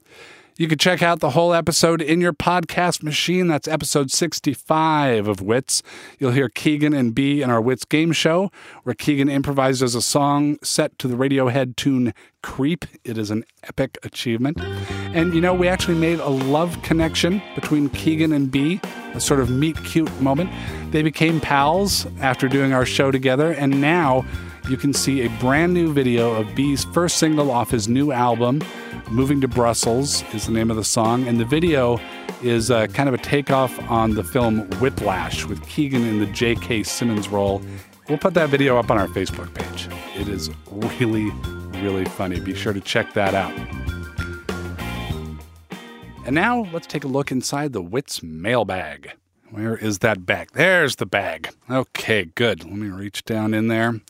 You 0.59 0.69
can 0.69 0.77
check 0.77 1.03
out 1.03 1.21
the 1.21 1.31
whole 1.31 1.55
episode 1.55 2.03
in 2.03 2.21
your 2.21 2.35
podcast 2.35 3.03
machine. 3.03 3.47
That's 3.47 3.67
episode 3.67 4.11
65 4.11 5.27
of 5.27 5.41
Wits. 5.41 5.83
You'll 6.19 6.33
hear 6.33 6.51
Keegan 6.51 6.93
and 6.93 7.15
B 7.15 7.41
in 7.41 7.49
our 7.49 7.63
Wits 7.63 7.87
game 7.87 8.13
show, 8.13 8.53
where 8.83 8.95
Keegan 8.95 9.31
improvises 9.31 9.95
a 9.95 10.03
song 10.03 10.59
set 10.63 10.99
to 10.99 11.09
the 11.09 11.17
Radiohead 11.17 11.77
tune 11.77 12.13
Creep. 12.43 12.85
It 13.05 13.17
is 13.17 13.31
an 13.31 13.45
epic 13.65 13.97
achievement. 14.03 14.61
And 15.15 15.33
you 15.35 15.41
know, 15.41 15.55
we 15.55 15.67
actually 15.67 15.97
made 15.97 16.21
a 16.21 16.29
love 16.29 16.83
connection 16.83 17.41
between 17.55 17.89
Keegan 17.89 18.31
and 18.31 18.51
B, 18.51 18.83
a 19.15 19.21
sort 19.21 19.41
of 19.41 19.51
meet 19.51 19.83
cute 19.85 20.21
moment. 20.21 20.51
They 20.91 21.03
became 21.03 21.41
pals 21.41 22.07
after 22.21 22.49
doing 22.49 22.73
our 22.73 22.87
show 22.87 23.11
together, 23.11 23.53
and 23.53 23.81
now 23.81 24.25
you 24.69 24.77
can 24.77 24.93
see 24.93 25.23
a 25.23 25.31
brand 25.41 25.75
new 25.75 25.93
video 25.93 26.33
of 26.35 26.55
B's 26.55 26.85
first 26.85 27.17
single 27.17 27.51
off 27.51 27.71
his 27.71 27.89
new 27.89 28.13
album. 28.13 28.63
Moving 29.11 29.41
to 29.41 29.49
Brussels 29.49 30.23
is 30.33 30.47
the 30.47 30.53
name 30.53 30.71
of 30.71 30.77
the 30.77 30.85
song, 30.85 31.27
and 31.27 31.41
the 31.41 31.45
video 31.45 32.01
is 32.43 32.71
uh, 32.71 32.87
kind 32.89 33.09
of 33.09 33.15
a 33.15 33.19
takeoff 33.19 33.77
on 33.91 34.15
the 34.15 34.25
film 34.25 34.61
Whiplash 34.79 35.45
with 35.45 35.67
Keegan 35.67 36.07
in 36.07 36.21
the 36.21 36.27
J.K. 36.27 36.85
Simmons 36.85 37.29
role. 37.29 37.63
We'll 38.09 38.19
put 38.19 38.35
that 38.35 38.49
video 38.49 38.77
up 38.79 38.91
on 38.91 38.99
our 38.99 39.09
Facebook 39.09 39.53
page. 39.55 39.89
It 40.17 40.29
is 40.29 40.51
really, 40.71 41.31
really 41.83 42.05
funny. 42.05 42.41
Be 42.41 42.55
sure 42.55 42.73
to 42.73 42.81
check 42.81 43.13
that 43.15 43.35
out. 43.35 43.53
And 46.27 46.35
now 46.35 46.69
let's 46.73 46.87
take 46.87 47.03
a 47.03 47.09
look 47.09 47.33
inside 47.33 47.73
the 47.73 47.83
Wits 47.83 48.23
mailbag. 48.23 49.13
Where 49.51 49.77
is 49.77 49.99
that 49.99 50.27
bag? 50.27 50.51
There's 50.53 50.97
the 50.97 51.07
bag. 51.07 51.49
Okay, 51.69 52.27
good. 52.35 52.63
Let 52.63 52.75
me 52.75 52.89
reach 52.89 53.25
down 53.25 53.53
in 53.53 53.69
there. 53.69 54.01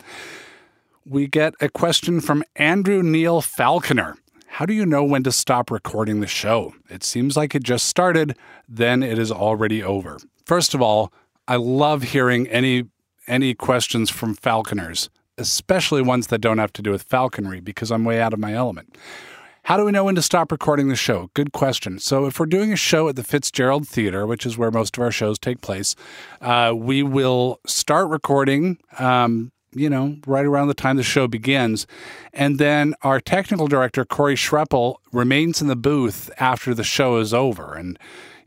We 1.07 1.26
get 1.26 1.55
a 1.61 1.69
question 1.71 2.21
from 2.21 2.45
Andrew 2.57 3.02
Neil 3.02 3.40
Falconer. 3.40 4.17
How 4.49 4.67
do 4.67 4.75
you 4.75 4.85
know 4.85 5.02
when 5.02 5.23
to 5.23 5.33
stop 5.33 5.71
recording 5.71 6.21
the 6.21 6.26
show? 6.26 6.75
It 6.90 7.05
seems 7.05 7.37
like 7.37 7.55
it 7.55 7.62
just 7.62 7.87
started, 7.87 8.37
then 8.69 9.02
it 9.02 9.19
is 9.19 9.33
already 9.33 9.83
over. 9.83 10.19
First 10.45 10.75
of 10.75 10.83
all, 10.83 11.12
I 11.49 11.57
love 11.57 12.02
hearing 12.02 12.47
any 12.49 12.85
any 13.26 13.55
questions 13.55 14.11
from 14.11 14.35
falconers, 14.35 15.09
especially 15.38 16.02
ones 16.02 16.26
that 16.26 16.40
don't 16.40 16.59
have 16.59 16.73
to 16.75 16.83
do 16.83 16.90
with 16.90 17.05
falconry 17.05 17.61
because 17.61 17.90
I'm 17.90 18.05
way 18.05 18.21
out 18.21 18.33
of 18.33 18.40
my 18.40 18.52
element. 18.52 18.97
How 19.71 19.77
do 19.77 19.85
we 19.85 19.93
know 19.93 20.03
when 20.03 20.17
to 20.17 20.23
stop 20.23 20.50
recording 20.50 20.89
the 20.89 20.97
show? 20.97 21.31
Good 21.33 21.53
question. 21.53 22.00
So, 22.00 22.27
if 22.27 22.41
we're 22.41 22.47
doing 22.47 22.73
a 22.73 22.77
show 22.77 23.09
at 23.09 23.15
the 23.15 23.23
Fitzgerald 23.23 23.87
Theater, 23.87 24.27
which 24.27 24.45
is 24.45 24.59
where 24.59 24.73
most 24.73 24.97
of 24.97 25.03
our 25.05 25.12
shows 25.12 25.39
take 25.39 25.61
place, 25.61 25.95
uh, 26.41 26.73
we 26.75 27.05
will 27.05 27.61
start 27.65 28.09
recording. 28.09 28.79
Um, 28.99 29.53
you 29.73 29.89
know, 29.89 30.17
right 30.27 30.45
around 30.45 30.67
the 30.67 30.75
time 30.75 30.97
the 30.97 31.05
show 31.05 31.29
begins. 31.29 31.87
And 32.33 32.59
then 32.59 32.95
our 33.03 33.21
technical 33.21 33.69
director, 33.69 34.05
Corey 34.05 34.35
Schreppel, 34.35 34.97
remains 35.12 35.62
in 35.62 35.69
the 35.69 35.77
booth 35.77 36.29
after 36.39 36.75
the 36.75 36.83
show 36.83 37.19
is 37.19 37.33
over 37.33 37.75
and, 37.75 37.97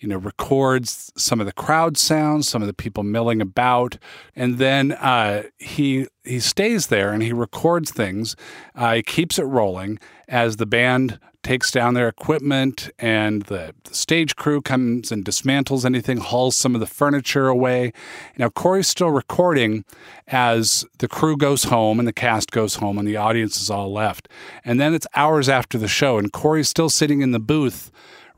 you 0.04 0.10
know, 0.10 0.18
records 0.18 1.14
some 1.16 1.40
of 1.40 1.46
the 1.46 1.54
crowd 1.54 1.98
sounds, 1.98 2.50
some 2.50 2.62
of 2.62 2.68
the 2.68 2.74
people 2.74 3.04
milling 3.04 3.42
about. 3.42 3.98
And 4.36 4.58
then 4.58 4.92
uh, 4.92 5.44
he 5.60 6.08
he 6.26 6.42
stays 6.42 6.88
there 6.88 7.14
and 7.14 7.24
he 7.24 7.32
records 7.32 7.90
things. 7.90 8.36
Uh, 8.76 8.96
he 8.96 9.02
keeps 9.02 9.40
it 9.40 9.44
rolling 9.44 10.00
as 10.28 10.58
the 10.58 10.66
band 10.66 11.20
takes 11.42 11.72
down 11.72 11.94
their 11.94 12.08
equipment 12.08 12.90
and 13.00 13.44
the, 13.44 13.76
the, 13.84 13.94
stage 13.94 14.36
crew 14.38 14.62
comes 14.62 15.12
and 15.12 15.26
dismantles 15.26 15.86
anything, 15.86 16.18
hauls 16.18 16.56
some 16.56 16.74
of 16.74 16.80
the 16.80 16.88
furniture 16.88 17.48
away. 17.48 17.92
Now, 18.38 18.50
Corey's 18.50 18.88
still 18.88 19.10
recording 19.10 19.84
as 20.28 20.86
the 21.00 21.10
crew 21.10 21.36
goes 21.36 21.66
home 21.66 22.00
and 22.00 22.08
the 22.08 22.14
cast 22.14 22.52
goes 22.52 22.76
home 22.76 22.98
and 22.98 23.06
the 23.06 23.18
audience 23.18 23.62
is 23.62 23.70
all 23.70 23.92
left. 23.92 24.30
And 24.64 24.80
then 24.80 24.94
it's 24.94 25.08
hours 25.16 25.50
after 25.50 25.78
the 25.78 25.90
show, 25.90 26.18
and 26.18 26.32
Corey's 26.32 26.70
still 26.70 26.90
sitting 26.90 27.22
in 27.22 27.32
the 27.32 27.40
booth 27.40 27.92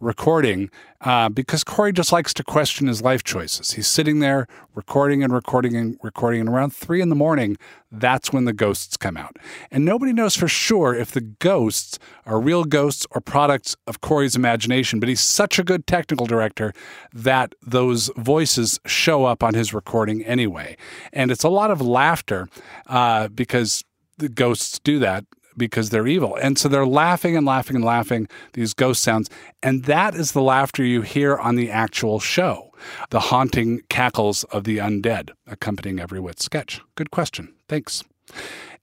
recording 0.06 0.70
uh, 1.02 1.30
because 1.30 1.64
Corey 1.64 1.92
just 1.92 2.12
likes 2.12 2.34
to 2.36 2.44
question 2.44 2.88
his 2.88 3.02
life 3.02 3.24
choices. 3.24 3.72
He's 3.72 3.88
sitting 3.88 4.20
there 4.20 4.48
recording 4.76 5.24
and 5.24 5.34
recording 5.34 5.76
and 5.76 5.98
recording, 6.04 6.42
and 6.42 6.50
around 6.50 6.76
three 6.76 7.02
in 7.02 7.10
the 7.10 7.16
morning, 7.16 7.58
that's 7.92 8.32
when 8.32 8.46
the 8.46 8.54
ghosts 8.54 8.98
come 8.98 9.18
out. 9.18 9.38
And 9.72 9.84
nobody 9.84 10.14
knows 10.14 10.36
for 10.36 10.48
sure 10.48 10.94
if 10.94 11.12
the 11.12 11.22
ghosts 11.22 11.98
are 12.26 12.40
real 12.40 12.64
ghosts 12.66 13.08
or 13.12 13.20
products 13.20 13.76
of 13.88 14.02
Corey's 14.02 14.36
imagination, 14.36 15.00
but 15.00 15.10
he's 15.10 15.22
such 15.22 15.58
a 15.58 15.64
good 15.64 15.88
technical 15.88 16.28
director 16.28 16.72
that 17.12 17.56
those 17.62 18.12
voices 18.16 18.80
show 18.86 19.26
up 19.26 19.44
on 19.44 19.56
his 19.56 19.74
recording 19.74 20.24
anyway. 20.24 20.78
And 21.14 21.32
it's 21.32 21.44
a 21.44 21.50
lot 21.50 21.72
of 21.72 21.82
laughter 21.82 22.48
uh, 22.88 23.30
because 23.30 23.84
the 24.18 24.30
ghosts 24.30 24.80
do 24.80 25.00
that 25.00 25.26
because 25.58 25.90
they're 25.90 26.08
evil. 26.08 26.36
And 26.36 26.58
so 26.58 26.68
they're 26.70 26.86
laughing 26.86 27.36
and 27.36 27.46
laughing 27.46 27.76
and 27.76 27.86
laughing, 27.86 28.28
these 28.54 28.74
ghost 28.74 29.02
sounds. 29.02 29.30
And 29.64 29.86
that 29.86 30.16
is 30.16 30.32
the 30.32 30.42
laughter 30.42 30.84
you 30.84 31.02
hear 31.02 31.38
on 31.38 31.56
the 31.56 31.72
actual 31.72 32.20
show, 32.20 32.72
the 33.10 33.20
haunting 33.20 33.82
cackles 33.90 34.44
of 34.46 34.64
the 34.64 34.78
undead 34.78 35.32
accompanying 35.48 36.00
every 36.00 36.20
wit 36.20 36.42
sketch. 36.42 36.82
Good 36.96 37.12
question. 37.12 37.54
Thanks. 37.68 38.04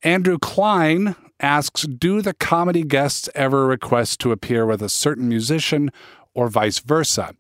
Andrew 0.03 0.39
Klein 0.39 1.15
asks 1.41 1.83
Do 1.83 2.23
the 2.23 2.35
comedy 2.35 2.83
guests 2.83 3.29
ever 3.35 3.67
request 3.67 4.21
to 4.21 4.33
appear 4.33 4.65
with 4.67 4.83
a 4.83 4.89
certain 4.89 5.29
musician 5.29 5.91
or 6.35 6.49
vice 6.49 6.79
versa? 6.79 7.35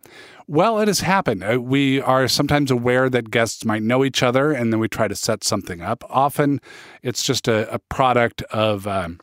Well, 0.46 0.80
it 0.80 0.88
has 0.88 1.00
happened. 1.00 1.44
Uh, 1.44 1.61
we 1.61 2.00
are 2.00 2.28
sometimes 2.28 2.70
aware 2.70 3.08
that 3.08 3.30
guests 3.30 3.64
might 3.64 3.82
know 3.82 4.04
each 4.04 4.22
other, 4.22 4.52
and 4.52 4.72
then 4.72 4.80
we 4.80 4.88
try 4.88 5.08
to 5.08 5.14
set 5.14 5.44
something 5.44 5.80
up. 5.80 6.04
Often, 6.11 6.61
it's 7.02 7.22
just 7.22 7.49
a, 7.49 7.72
a 7.72 7.78
product 7.78 8.42
of 8.50 8.87
um, 8.87 9.20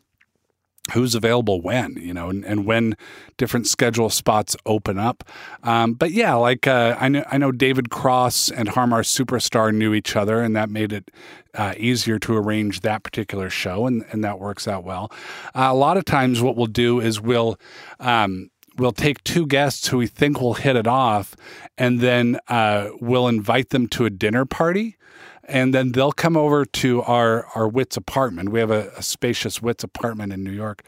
who's 0.92 1.14
available 1.14 1.60
when, 1.60 1.96
you 1.96 2.12
know, 2.12 2.30
and, 2.30 2.44
and, 2.44 2.66
when 2.66 2.96
different 3.36 3.66
schedule 3.66 4.10
spots 4.10 4.56
open 4.66 4.98
up. 4.98 5.24
Um, 5.62 5.94
but 5.94 6.10
yeah, 6.10 6.34
like 6.34 6.66
uh, 6.66 6.96
I 6.98 7.08
know, 7.08 7.24
I 7.30 7.38
know 7.38 7.52
David 7.52 7.90
Cross 7.90 8.50
and 8.50 8.68
Har 8.70 8.86
Mar 8.86 9.02
Superstar 9.02 9.72
knew 9.72 9.94
each 9.94 10.16
other, 10.16 10.42
and 10.42 10.56
that 10.56 10.68
made 10.68 10.92
it 10.92 11.10
uh, 11.54 11.74
easier 11.76 12.18
to 12.20 12.36
arrange 12.36 12.80
that 12.80 13.02
particular 13.02 13.50
show, 13.50 13.86
and, 13.86 14.04
and 14.10 14.24
that 14.24 14.38
works 14.38 14.66
out 14.66 14.84
well. 14.84 15.12
Uh, 15.54 15.68
a 15.70 15.74
lot 15.74 15.96
of 15.96 16.04
times, 16.04 16.40
what 16.40 16.56
we'll 16.56 16.66
do 16.66 17.00
is 17.00 17.20
we'll 17.20 17.58
um, 18.00 18.50
we'll 18.80 18.92
take 18.92 19.22
two 19.24 19.46
guests 19.46 19.88
who 19.88 19.98
we 19.98 20.06
think 20.06 20.40
will 20.40 20.54
hit 20.54 20.74
it 20.74 20.86
off, 20.86 21.36
and 21.76 22.00
then 22.00 22.38
uh, 22.48 22.88
we'll 23.00 23.28
invite 23.28 23.70
them 23.70 23.86
to 23.88 24.06
a 24.06 24.10
dinner 24.10 24.44
party. 24.44 24.96
And 25.44 25.74
then 25.74 25.92
they'll 25.92 26.12
come 26.12 26.36
over 26.36 26.64
to 26.64 27.02
our, 27.02 27.44
our 27.56 27.66
Wits 27.66 27.96
apartment. 27.96 28.50
We 28.50 28.60
have 28.60 28.70
a, 28.70 28.90
a 28.96 29.02
spacious 29.02 29.60
Wits 29.60 29.82
apartment 29.82 30.32
in 30.32 30.44
New 30.44 30.52
York. 30.52 30.82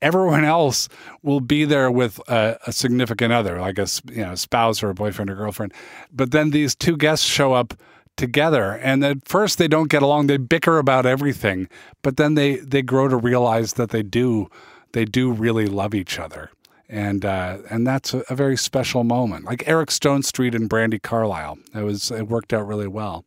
Everyone 0.00 0.44
else 0.44 0.88
will 1.22 1.40
be 1.40 1.64
there 1.64 1.90
with 1.90 2.20
a, 2.28 2.58
a 2.66 2.72
significant 2.72 3.32
other, 3.32 3.60
like 3.60 3.78
a 3.78 3.88
you 4.10 4.22
know, 4.22 4.34
spouse 4.36 4.82
or 4.82 4.90
a 4.90 4.94
boyfriend 4.94 5.30
or 5.30 5.34
girlfriend. 5.34 5.72
But 6.12 6.30
then 6.30 6.50
these 6.50 6.74
two 6.74 6.96
guests 6.96 7.26
show 7.26 7.54
up 7.54 7.74
together 8.16 8.72
and 8.74 9.04
at 9.04 9.26
first 9.26 9.58
they 9.58 9.66
don't 9.66 9.90
get 9.90 10.00
along 10.00 10.28
they 10.28 10.36
bicker 10.36 10.78
about 10.78 11.04
everything 11.04 11.68
but 12.00 12.16
then 12.16 12.34
they 12.34 12.58
they 12.58 12.80
grow 12.80 13.08
to 13.08 13.16
realize 13.16 13.72
that 13.72 13.90
they 13.90 14.04
do 14.04 14.48
they 14.92 15.04
do 15.04 15.32
really 15.32 15.66
love 15.66 15.96
each 15.96 16.16
other 16.16 16.48
and 16.88 17.24
uh, 17.24 17.58
and 17.70 17.86
that's 17.86 18.14
a, 18.14 18.24
a, 18.28 18.34
very 18.34 18.56
special 18.56 19.04
moment. 19.04 19.44
Like 19.44 19.66
Eric 19.66 19.90
Stonestreet 19.90 20.54
and 20.54 20.68
Brandi 20.68 21.00
Carlile, 21.00 21.58
it 21.74 21.82
was 21.82 22.10
it 22.10 22.28
worked 22.28 22.52
out 22.52 22.66
really 22.66 22.88
well. 22.88 23.24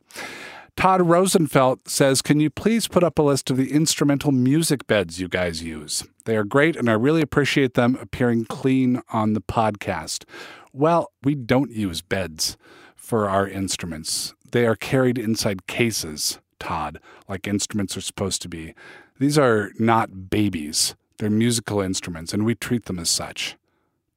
Todd 0.76 1.02
Rosenfeld 1.02 1.88
says, 1.88 2.22
"Can 2.22 2.40
you 2.40 2.50
please 2.50 2.88
put 2.88 3.04
up 3.04 3.18
a 3.18 3.24
list 3.24 3.50
of 3.50 3.58
the 3.58 3.72
instrumental 3.72 4.32
music 4.32 4.86
beds 4.86 5.20
you 5.20 5.28
guys 5.28 5.64
use? 5.64 6.04
They 6.26 6.38
are 6.38 6.44
great, 6.44 6.76
and 6.76 6.90
I 6.90 6.94
really 6.94 7.22
appreciate 7.22 7.74
them 7.74 7.98
appearing 8.00 8.46
clean 8.46 9.02
on 9.12 9.34
the 9.34 9.42
podcast." 9.42 10.24
Well, 10.72 11.12
we 11.24 11.34
don't 11.34 11.72
use 11.72 12.02
beds 12.02 12.56
for 12.96 13.28
our 13.28 13.48
instruments. 13.48 14.36
They 14.52 14.68
are 14.68 14.76
carried 14.76 15.18
inside 15.18 15.66
cases, 15.66 16.40
Todd, 16.60 17.00
like 17.28 17.48
instruments 17.48 17.98
are 17.98 18.02
supposed 18.02 18.44
to 18.44 18.50
be. 18.50 18.76
These 19.20 19.40
are 19.40 19.72
not 19.80 20.30
babies. 20.30 20.96
They're 21.20 21.30
musical 21.30 21.82
instruments, 21.82 22.34
and 22.34 22.46
we 22.46 22.56
treat 22.56 22.86
them 22.86 23.00
as 23.00 23.10
such. 23.10 23.58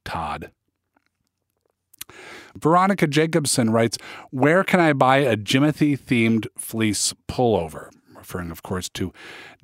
Todd. 0.04 0.50
Veronica 2.56 3.06
Jacobson 3.06 3.70
writes, 3.70 3.96
Where 4.30 4.64
can 4.64 4.80
I 4.80 4.92
buy 4.92 5.18
a 5.18 5.36
Jimothy 5.36 5.98
themed 5.98 6.46
fleece 6.58 7.14
pullover? 7.28 7.90
Referring, 8.14 8.50
of 8.50 8.62
course, 8.62 8.90
to 8.90 9.12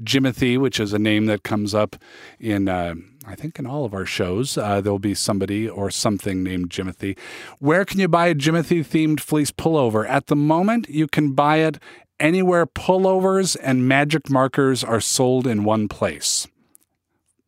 Jimothy, 0.03 0.59
which 0.59 0.81
is 0.81 0.95
a 0.95 0.99
name 0.99 1.27
that 1.27 1.43
comes 1.43 1.75
up 1.75 1.97
in, 2.41 2.69
uh, 2.69 2.95
I 3.27 3.35
think, 3.35 3.59
in 3.59 3.67
all 3.67 3.85
of 3.85 3.93
our 3.93 4.07
shows. 4.07 4.57
Uh, 4.57 4.81
there'll 4.81 4.99
be 4.99 5.15
somebody 5.15 5.69
or 5.69 5.91
something 5.91 6.43
named 6.43 6.71
Jimothy. 6.71 7.19
Where 7.59 7.85
can 7.85 8.01
you 8.01 8.09
buy 8.09 8.29
a 8.29 8.35
Jimothy 8.35 8.81
themed 8.81 9.21
fleece 9.21 9.51
pullover? 9.51 10.09
At 10.09 10.29
the 10.29 10.37
moment, 10.37 10.89
you 10.89 11.07
can 11.07 11.33
buy 11.33 11.59
it 11.59 11.79
anywhere 12.19 12.67
pullovers 12.67 13.59
and 13.63 13.87
magic 13.87 14.31
markers 14.31 14.83
are 14.83 15.01
sold 15.01 15.47
in 15.47 15.65
one 15.65 15.87
place. 15.87 16.47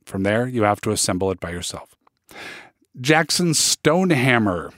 From 0.09 0.23
there, 0.23 0.49
you 0.49 0.62
have 0.62 0.81
to 0.81 0.91
assemble 0.91 1.31
it 1.31 1.38
by 1.38 1.50
yourself. 1.50 1.95
Jackson 2.99 3.50
Stonehammer, 3.50 4.73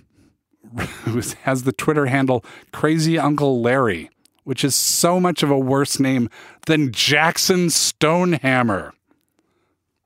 has 1.43 1.63
the 1.63 1.73
Twitter 1.73 2.07
handle 2.07 2.45
Crazy 2.73 3.17
Uncle 3.17 3.63
Larry, 3.63 4.11
which 4.43 4.65
is 4.65 4.75
so 4.75 5.21
much 5.21 5.45
of 5.45 5.51
a 5.51 5.59
worse 5.59 6.01
name 6.01 6.29
than 6.67 6.91
Jackson 6.91 7.69
Stonehammer. 7.69 8.91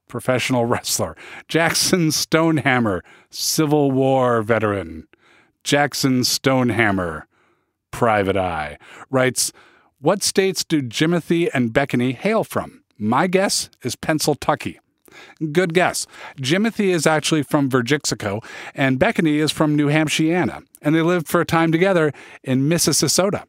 Professional 0.08 0.66
wrestler. 0.66 1.16
Jackson 1.48 2.08
Stonehammer, 2.08 3.00
Civil 3.30 3.92
War 3.92 4.42
veteran. 4.42 5.08
Jackson 5.64 6.20
Stonehammer, 6.20 7.22
Private 7.90 8.36
Eye, 8.36 8.76
writes 9.10 9.52
What 10.00 10.22
states 10.22 10.64
do 10.64 10.82
Jimothy 10.82 11.48
and 11.54 11.72
Beckany 11.72 12.12
hail 12.12 12.44
from? 12.44 12.82
My 12.98 13.26
guess 13.26 13.70
is 13.82 13.96
Pennsylvania. 13.96 14.80
Good 15.52 15.74
guess. 15.74 16.06
Jimothy 16.36 16.86
is 16.86 17.06
actually 17.06 17.42
from 17.42 17.68
Virgixico, 17.68 18.44
and 18.74 18.98
Beckany 18.98 19.38
is 19.38 19.50
from 19.50 19.76
New 19.76 19.88
Hampshire, 19.88 20.62
and 20.82 20.94
they 20.94 21.02
lived 21.02 21.28
for 21.28 21.40
a 21.40 21.46
time 21.46 21.72
together 21.72 22.12
in 22.42 22.68
Mississauga. 22.68 23.44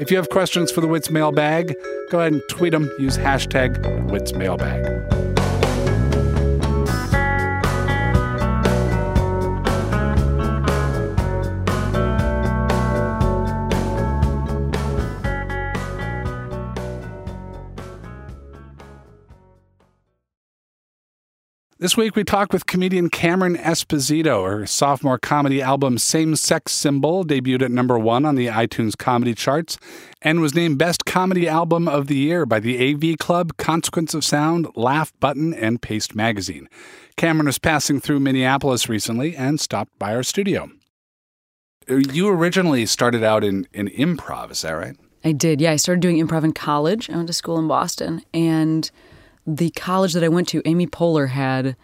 If 0.00 0.12
you 0.12 0.16
have 0.16 0.28
questions 0.28 0.70
for 0.70 0.80
the 0.80 0.86
Wits 0.86 1.10
mailbag, 1.10 1.74
go 2.10 2.20
ahead 2.20 2.32
and 2.32 2.42
tweet 2.48 2.72
them. 2.72 2.88
Use 3.00 3.18
hashtag 3.18 4.10
Wits 4.10 4.32
mailbag. 4.32 5.17
This 21.80 21.96
week 21.96 22.16
we 22.16 22.24
talked 22.24 22.52
with 22.52 22.66
comedian 22.66 23.08
Cameron 23.08 23.56
Esposito. 23.56 24.44
Her 24.44 24.66
sophomore 24.66 25.16
comedy 25.16 25.62
album 25.62 25.96
Same 25.96 26.34
Sex 26.34 26.72
Symbol 26.72 27.24
debuted 27.24 27.62
at 27.62 27.70
number 27.70 27.96
one 27.96 28.24
on 28.24 28.34
the 28.34 28.48
iTunes 28.48 28.98
comedy 28.98 29.32
charts 29.32 29.78
and 30.20 30.40
was 30.40 30.56
named 30.56 30.76
Best 30.76 31.04
Comedy 31.04 31.46
Album 31.46 31.86
of 31.86 32.08
the 32.08 32.16
Year 32.16 32.44
by 32.46 32.58
the 32.58 32.92
AV 32.92 33.16
Club, 33.16 33.56
Consequence 33.58 34.12
of 34.12 34.24
Sound, 34.24 34.66
Laugh 34.74 35.12
Button, 35.20 35.54
and 35.54 35.80
Paste 35.80 36.16
Magazine. 36.16 36.68
Cameron 37.16 37.46
was 37.46 37.60
passing 37.60 38.00
through 38.00 38.18
Minneapolis 38.18 38.88
recently 38.88 39.36
and 39.36 39.60
stopped 39.60 39.96
by 40.00 40.16
our 40.16 40.24
studio. 40.24 40.68
Uh, 41.88 41.98
you 41.98 42.28
originally 42.28 42.86
started 42.86 43.22
out 43.22 43.44
in, 43.44 43.68
in 43.72 43.86
improv, 43.90 44.50
is 44.50 44.62
that 44.62 44.72
right? 44.72 44.96
I 45.22 45.30
did. 45.30 45.60
Yeah, 45.60 45.70
I 45.70 45.76
started 45.76 46.00
doing 46.00 46.16
improv 46.16 46.42
in 46.42 46.54
college. 46.54 47.08
I 47.08 47.14
went 47.14 47.28
to 47.28 47.32
school 47.32 47.56
in 47.56 47.68
Boston 47.68 48.24
and 48.34 48.90
the 49.56 49.70
college 49.70 50.12
that 50.12 50.22
I 50.22 50.28
went 50.28 50.48
to, 50.48 50.60
Amy 50.66 50.86
Poehler 50.86 51.28
had 51.30 51.74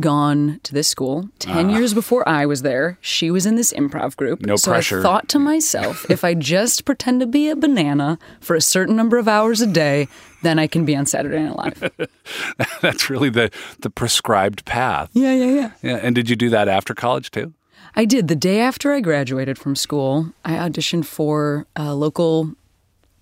gone 0.00 0.58
to 0.62 0.72
this 0.72 0.88
school 0.88 1.28
10 1.40 1.68
Ah. 1.70 1.76
years 1.76 1.92
before 1.92 2.26
I 2.26 2.46
was 2.46 2.62
there. 2.62 2.96
She 3.02 3.30
was 3.30 3.44
in 3.44 3.56
this 3.56 3.74
improv 3.74 4.16
group. 4.16 4.40
No 4.40 4.56
so 4.56 4.70
pressure. 4.70 5.00
I 5.00 5.02
thought 5.02 5.28
to 5.30 5.38
myself, 5.38 6.06
if 6.10 6.24
I 6.24 6.32
just 6.32 6.86
pretend 6.86 7.20
to 7.20 7.26
be 7.26 7.48
a 7.50 7.56
banana 7.56 8.18
for 8.40 8.56
a 8.56 8.60
certain 8.62 8.96
number 8.96 9.18
of 9.18 9.28
hours 9.28 9.60
a 9.60 9.66
day, 9.66 10.08
then 10.42 10.58
I 10.58 10.66
can 10.66 10.86
be 10.86 10.96
on 10.96 11.04
Saturday 11.04 11.40
Night 11.42 11.56
Live. 11.56 11.92
That's 12.80 13.10
really 13.10 13.28
the, 13.28 13.50
the 13.80 13.90
prescribed 13.90 14.64
path. 14.64 15.10
yeah, 15.12 15.34
yeah, 15.34 15.52
yeah. 15.52 15.70
Yeah, 15.82 15.96
and 16.02 16.14
did 16.14 16.30
you 16.30 16.36
do 16.36 16.48
that 16.50 16.68
after 16.68 16.94
college 16.94 17.30
too? 17.30 17.52
I 17.94 18.06
did. 18.06 18.28
The 18.28 18.36
day 18.36 18.60
after 18.60 18.92
I 18.94 19.00
graduated 19.00 19.58
from 19.58 19.76
school, 19.76 20.32
I 20.42 20.52
auditioned 20.52 21.04
for 21.04 21.66
a 21.76 21.94
local 21.94 22.52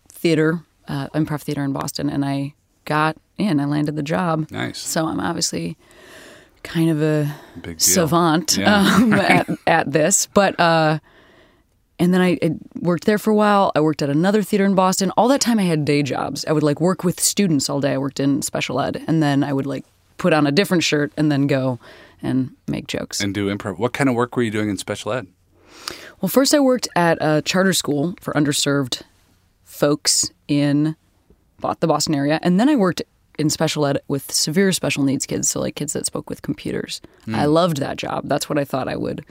theater, 0.08 0.60
uh, 0.86 1.08
improv 1.08 1.40
theater 1.42 1.64
in 1.64 1.72
Boston, 1.72 2.08
and 2.08 2.24
I 2.24 2.54
got 2.84 3.16
in. 3.40 3.60
I 3.60 3.64
landed 3.64 3.96
the 3.96 4.02
job. 4.02 4.50
Nice. 4.50 4.78
So 4.78 5.06
I'm 5.06 5.20
obviously 5.20 5.76
kind 6.62 6.90
of 6.90 7.00
a 7.02 7.34
Big 7.62 7.80
savant 7.80 8.56
Yeah. 8.56 8.76
um, 8.96 9.12
at, 9.14 9.48
at 9.66 9.92
this, 9.92 10.26
but 10.26 10.58
uh, 10.60 10.98
and 11.98 12.14
then 12.14 12.20
I, 12.20 12.38
I 12.42 12.52
worked 12.80 13.04
there 13.04 13.18
for 13.18 13.30
a 13.30 13.34
while. 13.34 13.72
I 13.74 13.80
worked 13.80 14.00
at 14.02 14.08
another 14.10 14.42
theater 14.42 14.64
in 14.64 14.74
Boston. 14.74 15.10
All 15.18 15.28
that 15.28 15.40
time, 15.42 15.58
I 15.58 15.64
had 15.64 15.84
day 15.84 16.02
jobs. 16.02 16.44
I 16.46 16.52
would 16.52 16.62
like 16.62 16.80
work 16.80 17.04
with 17.04 17.20
students 17.20 17.68
all 17.68 17.80
day. 17.80 17.92
I 17.92 17.98
worked 17.98 18.20
in 18.20 18.40
special 18.42 18.80
ed, 18.80 19.02
and 19.06 19.22
then 19.22 19.44
I 19.44 19.52
would 19.52 19.66
like 19.66 19.84
put 20.16 20.32
on 20.32 20.46
a 20.46 20.52
different 20.52 20.82
shirt 20.82 21.12
and 21.16 21.30
then 21.30 21.46
go 21.46 21.78
and 22.22 22.54
make 22.68 22.86
jokes. 22.86 23.20
And 23.20 23.34
do 23.34 23.54
improv. 23.54 23.78
What 23.78 23.92
kind 23.92 24.08
of 24.08 24.14
work 24.16 24.34
were 24.36 24.42
you 24.42 24.50
doing 24.50 24.68
in 24.70 24.76
special 24.78 25.12
ed? 25.12 25.26
Well, 26.20 26.28
first 26.28 26.54
I 26.54 26.60
worked 26.60 26.88
at 26.94 27.16
a 27.22 27.40
charter 27.42 27.72
school 27.72 28.14
for 28.20 28.32
underserved 28.34 29.02
folks 29.64 30.30
in 30.48 30.96
the 31.80 31.86
Boston 31.86 32.14
area, 32.14 32.38
and 32.42 32.58
then 32.58 32.68
I 32.68 32.76
worked 32.76 33.02
in 33.40 33.50
special 33.50 33.86
ed 33.86 33.98
with 34.08 34.30
severe 34.30 34.70
special 34.72 35.02
needs 35.02 35.26
kids, 35.26 35.48
so 35.48 35.60
like 35.60 35.74
kids 35.74 35.92
that 35.94 36.06
spoke 36.06 36.28
with 36.30 36.42
computers. 36.42 37.00
I 37.34 37.46
loved 37.46 37.78
that 37.78 37.96
job. 37.96 38.28
That's 38.28 38.48
what 38.48 38.58
I 38.58 38.64
thought 38.64 38.86
I 38.88 38.96
would 38.96 39.24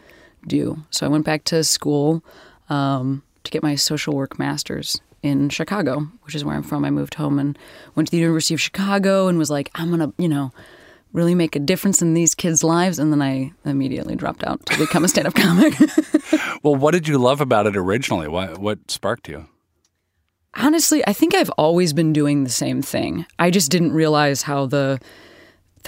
do. 0.48 0.78
So 0.90 1.06
I 1.06 1.10
went 1.10 1.26
back 1.26 1.44
to 1.46 1.64
school 1.64 2.24
um, 2.70 3.24
to 3.44 3.52
get 3.52 3.64
my 3.64 3.76
social 3.76 4.16
work 4.16 4.40
master's 4.40 5.00
in 5.22 5.50
Chicago, 5.50 6.08
which 6.24 6.34
is 6.36 6.44
where 6.44 6.56
I'm 6.56 6.64
from. 6.64 6.86
I 6.86 6.90
moved 6.90 7.16
home 7.16 7.40
and 7.40 7.58
went 7.96 8.08
to 8.08 8.12
the 8.12 8.18
University 8.18 8.54
of 8.54 8.62
Chicago 8.62 9.28
and 9.28 9.38
was 9.38 9.50
like, 9.50 9.70
I'm 9.76 9.90
gonna, 9.90 10.12
you 10.18 10.28
know. 10.30 10.52
Really 11.12 11.34
make 11.34 11.56
a 11.56 11.60
difference 11.60 12.04
in 12.04 12.14
these 12.14 12.36
kids' 12.36 12.64
lives, 12.64 13.00
and 13.00 13.12
then 13.12 13.20
I 13.20 13.52
immediately 13.66 14.16
dropped 14.16 14.44
out 14.44 14.64
to 14.68 14.78
become 14.78 15.04
a 15.04 15.08
stand-up 15.08 15.34
comic. 15.34 15.74
Well, 16.62 16.76
what 16.76 16.92
did 16.92 17.08
you 17.08 17.18
love 17.18 17.42
about 17.42 17.68
it 17.68 17.76
originally? 17.78 18.28
What 18.28 18.58
what 18.60 18.92
sparked 18.92 19.30
you? 19.30 19.48
Honestly, 20.56 21.04
I 21.08 21.14
think 21.14 21.34
I've 21.34 21.52
always 21.52 21.94
been 21.94 22.12
doing 22.12 22.44
the 22.44 22.50
same 22.50 22.82
thing. 22.82 23.26
I 23.38 23.52
just 23.52 23.72
didn't 23.72 23.94
realize 23.94 24.42
how 24.44 24.66
the 24.66 25.00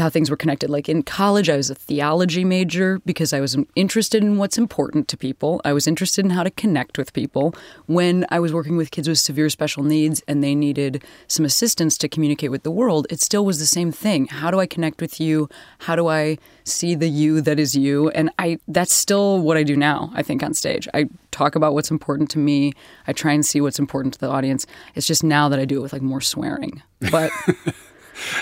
how 0.01 0.09
things 0.09 0.29
were 0.29 0.35
connected. 0.35 0.69
Like 0.69 0.89
in 0.89 1.03
college, 1.03 1.49
I 1.49 1.55
was 1.55 1.69
a 1.69 1.75
theology 1.75 2.43
major 2.43 2.99
because 3.05 3.31
I 3.31 3.39
was 3.39 3.57
interested 3.75 4.23
in 4.23 4.37
what's 4.37 4.57
important 4.57 5.07
to 5.07 5.17
people. 5.17 5.61
I 5.63 5.71
was 5.71 5.87
interested 5.87 6.25
in 6.25 6.31
how 6.31 6.43
to 6.43 6.51
connect 6.51 6.97
with 6.97 7.13
people. 7.13 7.55
When 7.85 8.25
I 8.29 8.39
was 8.39 8.53
working 8.53 8.75
with 8.75 8.91
kids 8.91 9.07
with 9.07 9.19
severe 9.19 9.49
special 9.49 9.83
needs 9.83 10.21
and 10.27 10.43
they 10.43 10.55
needed 10.55 11.03
some 11.27 11.45
assistance 11.45 11.97
to 11.99 12.09
communicate 12.09 12.51
with 12.51 12.63
the 12.63 12.71
world, 12.71 13.07
it 13.09 13.21
still 13.21 13.45
was 13.45 13.59
the 13.59 13.65
same 13.65 13.91
thing. 13.93 14.27
How 14.27 14.51
do 14.51 14.59
I 14.59 14.65
connect 14.65 14.99
with 14.99 15.21
you? 15.21 15.47
How 15.79 15.95
do 15.95 16.07
I 16.07 16.37
see 16.63 16.95
the 16.95 17.09
you 17.09 17.39
that 17.41 17.59
is 17.59 17.75
you? 17.75 18.09
And 18.09 18.29
I 18.37 18.59
that's 18.67 18.93
still 18.93 19.39
what 19.39 19.55
I 19.55 19.63
do 19.63 19.77
now, 19.77 20.11
I 20.13 20.23
think 20.23 20.43
on 20.43 20.53
stage. 20.53 20.87
I 20.93 21.07
talk 21.31 21.55
about 21.55 21.73
what's 21.73 21.91
important 21.91 22.29
to 22.31 22.39
me. 22.39 22.73
I 23.07 23.13
try 23.13 23.31
and 23.31 23.45
see 23.45 23.61
what's 23.61 23.79
important 23.79 24.13
to 24.15 24.19
the 24.19 24.29
audience. 24.29 24.67
It's 24.95 25.07
just 25.07 25.23
now 25.23 25.47
that 25.49 25.59
I 25.59 25.65
do 25.65 25.77
it 25.77 25.81
with 25.81 25.93
like 25.93 26.01
more 26.01 26.21
swearing. 26.21 26.81
But 27.11 27.31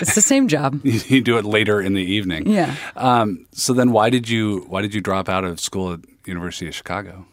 it's 0.00 0.14
the 0.14 0.22
same 0.22 0.48
job. 0.48 0.80
You, 1.10 1.20
do 1.20 1.38
it 1.38 1.44
later 1.44 1.80
in 1.80 1.94
the 1.94 2.02
evening. 2.02 2.48
Yeah. 2.48 2.76
Um, 2.96 3.46
so 3.52 3.72
then, 3.72 3.90
why 3.92 4.10
did 4.10 4.28
you 4.28 4.64
why 4.68 4.82
did 4.82 4.94
you 4.94 5.00
drop 5.00 5.28
out 5.28 5.44
of 5.44 5.58
school 5.58 5.92
at 5.92 6.00
University 6.26 6.68
of 6.68 6.74
Chicago? 6.74 7.26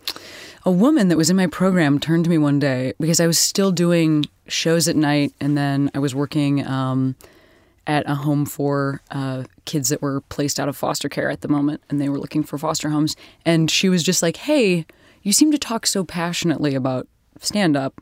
A 0.66 0.72
woman 0.72 1.08
that 1.10 1.18
was 1.18 1.30
in 1.30 1.36
my 1.36 1.48
program 1.48 2.00
turned 2.00 2.24
to 2.26 2.30
me 2.30 2.38
one 2.38 2.60
day 2.60 2.94
because 3.00 3.20
I 3.20 3.28
was 3.28 3.38
still 3.38 3.72
doing 3.72 4.26
shows 4.48 4.88
at 4.88 4.96
night, 4.96 5.34
and 5.40 5.58
then 5.58 5.92
I 5.94 6.00
was 6.00 6.16
working 6.16 6.66
um, 6.66 7.16
at 7.86 8.10
a 8.10 8.16
home 8.16 8.46
for 8.46 9.02
uh, 9.12 9.44
kids 9.66 9.90
that 9.90 10.02
were 10.02 10.22
placed 10.22 10.60
out 10.60 10.70
of 10.70 10.76
foster 10.76 11.10
care 11.10 11.30
at 11.30 11.42
the 11.42 11.48
moment, 11.48 11.82
and 11.90 12.02
they 12.02 12.10
were 12.10 12.20
looking 12.20 12.44
for 12.44 12.58
foster 12.58 12.90
homes. 12.90 13.16
And 13.46 13.70
she 13.70 13.90
was 13.90 14.04
just 14.04 14.22
like, 14.22 14.38
"Hey, 14.38 14.86
you 15.24 15.34
seem 15.34 15.52
to 15.52 15.58
talk 15.58 15.86
so 15.86 16.04
passionately 16.04 16.76
about 16.76 17.08
stand 17.40 17.78
up, 17.78 18.02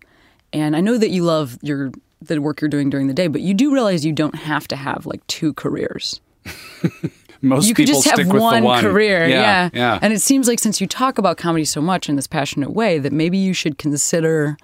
and 0.53 0.75
I 0.75 0.81
know 0.81 0.97
that 0.97 1.09
you 1.09 1.23
love 1.23 1.57
your 1.61 1.91
the 2.27 2.41
work 2.41 2.61
you're 2.61 2.69
doing 2.69 2.89
during 2.89 3.07
the 3.07 3.13
day, 3.13 3.27
but 3.27 3.41
you 3.41 3.53
do 3.53 3.73
realize 3.73 4.05
you 4.05 4.13
don't 4.13 4.35
have 4.35 4.67
to 4.69 4.75
have 4.75 5.05
like 5.05 5.25
two 5.27 5.53
careers." 5.53 6.21
Most 7.41 7.67
you 7.67 7.75
could 7.75 7.85
people 7.85 8.01
just 8.01 8.09
have 8.09 8.15
stick 8.15 8.33
with 8.33 8.41
one, 8.41 8.63
one 8.63 8.81
career. 8.81 9.27
Yeah, 9.27 9.35
Yeah, 9.41 9.69
yeah. 9.73 9.99
And 10.01 10.13
it 10.13 10.19
seems 10.19 10.47
like 10.47 10.59
since 10.59 10.81
you 10.81 10.87
talk 10.87 11.17
about 11.17 11.37
comedy 11.37 11.65
so 11.65 11.81
much 11.81 12.09
in 12.09 12.15
this 12.15 12.27
passionate 12.27 12.71
way, 12.71 12.97
that 12.97 13.13
maybe 13.13 13.37
you 13.37 13.53
should 13.53 13.77
consider 13.77 14.57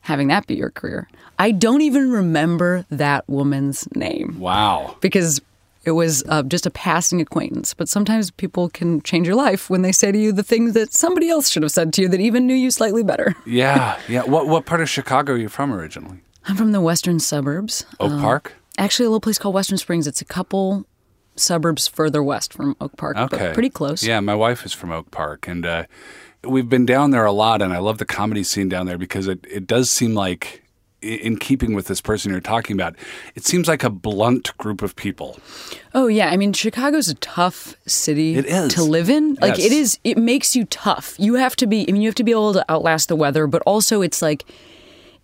having 0.00 0.28
that 0.28 0.46
be 0.46 0.54
your 0.54 0.70
career. 0.70 1.08
I 1.38 1.52
don't 1.52 1.82
even 1.82 2.10
remember 2.10 2.84
that 2.90 3.28
woman's 3.28 3.88
name 3.94 4.38
wow. 4.38 4.96
because 5.00 5.40
it 5.84 5.92
was 5.92 6.22
uh, 6.28 6.42
just 6.42 6.66
a 6.66 6.70
passing 6.70 7.20
acquaintance. 7.20 7.74
But 7.74 7.88
sometimes 7.88 8.30
people 8.30 8.68
can 8.68 9.00
change 9.02 9.26
your 9.26 9.36
life 9.36 9.70
when 9.70 9.82
they 9.82 9.92
say 9.92 10.12
to 10.12 10.18
you 10.18 10.32
the 10.32 10.42
things 10.42 10.74
that 10.74 10.92
somebody 10.92 11.30
else 11.30 11.48
should 11.48 11.62
have 11.62 11.72
said 11.72 11.92
to 11.94 12.02
you 12.02 12.08
that 12.08 12.20
even 12.20 12.46
knew 12.46 12.54
you 12.54 12.70
slightly 12.70 13.02
better. 13.02 13.34
Yeah, 13.46 13.98
yeah. 14.08 14.22
What 14.24 14.48
what 14.48 14.66
part 14.66 14.80
of 14.80 14.90
Chicago 14.90 15.34
are 15.34 15.38
you 15.38 15.48
from 15.48 15.72
originally? 15.72 16.20
I'm 16.46 16.56
from 16.56 16.72
the 16.72 16.80
western 16.80 17.20
suburbs. 17.20 17.84
Oak 17.98 18.12
Um, 18.12 18.20
Park. 18.20 18.54
Actually, 18.78 19.06
a 19.06 19.08
little 19.10 19.20
place 19.20 19.38
called 19.38 19.54
Western 19.54 19.78
Springs. 19.78 20.06
It's 20.06 20.20
a 20.20 20.24
couple 20.24 20.86
suburbs 21.36 21.86
further 21.86 22.22
west 22.22 22.52
from 22.52 22.76
Oak 22.80 22.96
Park, 22.96 23.16
Okay, 23.16 23.36
but 23.38 23.54
pretty 23.54 23.70
close. 23.70 24.02
Yeah, 24.02 24.20
my 24.20 24.34
wife 24.34 24.64
is 24.64 24.72
from 24.72 24.90
Oak 24.90 25.10
Park, 25.10 25.46
and 25.48 25.64
uh, 25.66 25.84
we've 26.44 26.68
been 26.68 26.86
down 26.86 27.10
there 27.10 27.24
a 27.24 27.32
lot, 27.32 27.62
and 27.62 27.72
I 27.72 27.78
love 27.78 27.98
the 27.98 28.04
comedy 28.06 28.42
scene 28.42 28.68
down 28.68 28.86
there 28.86 28.98
because 28.98 29.26
it 29.28 29.46
it 29.50 29.66
does 29.66 29.90
seem 29.90 30.14
like. 30.14 30.62
In 31.02 31.38
keeping 31.38 31.72
with 31.72 31.86
this 31.86 32.02
person 32.02 32.30
you're 32.30 32.42
talking 32.42 32.76
about, 32.76 32.94
it 33.34 33.46
seems 33.46 33.66
like 33.66 33.82
a 33.82 33.88
blunt 33.88 34.54
group 34.58 34.82
of 34.82 34.94
people. 34.96 35.38
Oh 35.94 36.08
yeah, 36.08 36.28
I 36.28 36.36
mean 36.36 36.52
Chicago's 36.52 37.08
a 37.08 37.14
tough 37.14 37.74
city 37.86 38.34
It 38.34 38.44
is. 38.44 38.74
to 38.74 38.82
live 38.84 39.08
in. 39.08 39.38
Like 39.40 39.56
Yes. 39.56 39.64
it 39.66 39.72
is 39.72 39.98
it 40.04 40.18
makes 40.18 40.54
you 40.54 40.66
tough. 40.66 41.14
You 41.18 41.36
have 41.36 41.56
to 41.56 41.66
be 41.66 41.88
I 41.88 41.92
mean 41.92 42.02
you 42.02 42.08
have 42.08 42.14
to 42.16 42.22
be 42.22 42.32
able 42.32 42.52
to 42.52 42.70
outlast 42.70 43.08
the 43.08 43.16
weather, 43.16 43.46
but 43.46 43.62
also 43.62 44.02
it's 44.02 44.20
like 44.20 44.44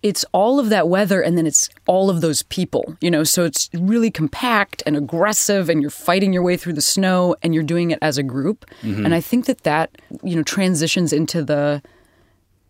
it's 0.03 0.23
all 0.31 0.59
of 0.59 0.69
that 0.69 0.87
weather 0.87 1.21
and 1.21 1.37
then 1.37 1.47
it's 1.47 1.69
all 1.85 2.09
of 2.09 2.21
those 2.21 2.43
people, 2.43 2.95
you 3.01 3.09
know, 3.09 3.23
so 3.23 3.43
it's 3.43 3.69
really 3.73 4.11
compact 4.11 4.83
and 4.85 4.95
aggressive 4.95 5.69
and 5.69 5.81
you're 5.81 5.89
fighting 5.89 6.33
your 6.33 6.43
way 6.43 6.55
through 6.55 6.73
the 6.73 6.81
snow 6.81 7.35
and 7.41 7.53
you're 7.53 7.63
doing 7.63 7.91
it 7.91 7.99
as 8.01 8.17
a 8.17 8.23
group. 8.23 8.65
Mm-hmm. 8.83 9.05
And 9.05 9.15
I 9.15 9.21
think 9.21 9.45
that 9.45 9.61
that, 9.63 9.89
you 10.23 10.35
know, 10.35 10.43
transitions 10.43 11.11
into 11.11 11.43
the 11.43 11.81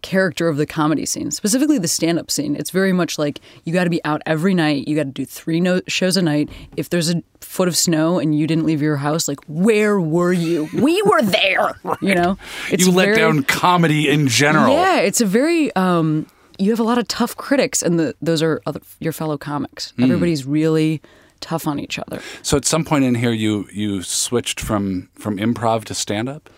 character 0.02 0.48
of 0.48 0.58
the 0.58 0.66
comedy 0.66 1.06
scene, 1.06 1.32
specifically 1.32 1.78
the 1.78 1.88
stand 1.88 2.20
up 2.20 2.32
scene. 2.32 2.56
It's 2.56 2.70
very 2.70 2.94
much 2.94 3.18
like 3.18 3.42
you 3.66 3.74
got 3.74 3.84
to 3.86 3.90
be 3.90 4.04
out 4.06 4.22
every 4.26 4.54
night. 4.54 4.88
You 4.88 4.96
got 4.96 5.04
to 5.04 5.12
do 5.12 5.26
three 5.26 5.60
no- 5.60 5.82
shows 5.88 6.18
a 6.18 6.22
night. 6.22 6.50
If 6.78 6.90
there's 6.90 7.10
a 7.10 7.22
foot 7.42 7.68
of 7.68 7.76
snow 7.76 8.20
and 8.20 8.38
you 8.38 8.48
didn't 8.48 8.66
leave 8.66 8.82
your 8.82 8.98
house, 8.98 9.28
like, 9.28 9.40
where 9.48 10.00
were 10.00 10.32
you? 10.32 10.70
We 10.74 11.02
were 11.02 11.22
there. 11.22 11.80
You 12.02 12.14
know? 12.14 12.38
you 12.70 12.92
let 12.92 13.06
very- 13.06 13.18
down 13.18 13.44
comedy 13.44 14.08
in 14.08 14.28
general. 14.28 14.74
Yeah, 14.74 15.00
it's 15.00 15.20
a 15.20 15.26
very, 15.26 15.76
um, 15.76 16.28
you 16.58 16.72
have 16.72 16.80
a 16.80 16.84
lot 16.84 16.98
of 16.98 17.08
tough 17.08 17.36
critics, 17.36 17.82
and 17.82 18.00
the, 18.00 18.16
those 18.22 18.42
are 18.42 18.62
other, 18.66 18.82
your 19.00 19.14
fellow 19.14 19.38
comics. 19.38 19.92
Hmm. 19.92 20.04
Everybody's 20.04 20.46
really 20.46 21.02
tough 21.40 21.68
on 21.68 21.80
each 21.80 22.00
other. 22.00 22.22
So 22.42 22.58
at 22.58 22.66
some 22.66 22.84
point 22.84 23.04
in 23.04 23.16
here, 23.16 23.32
you 23.32 23.68
you 23.72 24.02
switched 24.02 24.60
from 24.60 25.10
from 25.14 25.38
improv 25.38 25.86
to 25.86 25.94
stand 25.94 26.30
up. 26.30 26.50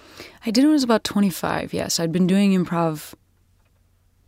I 0.45 0.51
did 0.51 0.63
it 0.63 0.67
when 0.67 0.71
I 0.71 0.73
was 0.73 0.83
about 0.83 1.03
25, 1.03 1.73
yes. 1.73 1.99
I'd 1.99 2.12
been 2.12 2.27
doing 2.27 2.53
improv 2.53 3.13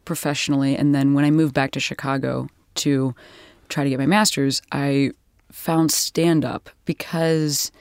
professionally, 0.06 0.76
and 0.76 0.94
then 0.94 1.14
when 1.14 1.24
I 1.24 1.32
moved 1.32 1.54
back 1.54 1.72
to 1.72 1.80
Chicago 1.80 2.50
to 2.76 3.16
try 3.70 3.84
to 3.84 3.90
get 3.90 4.00
my 4.00 4.06
master's, 4.06 4.62
I 4.72 5.12
found 5.52 5.92
stand 5.92 6.44
up 6.44 6.70
because 6.86 7.72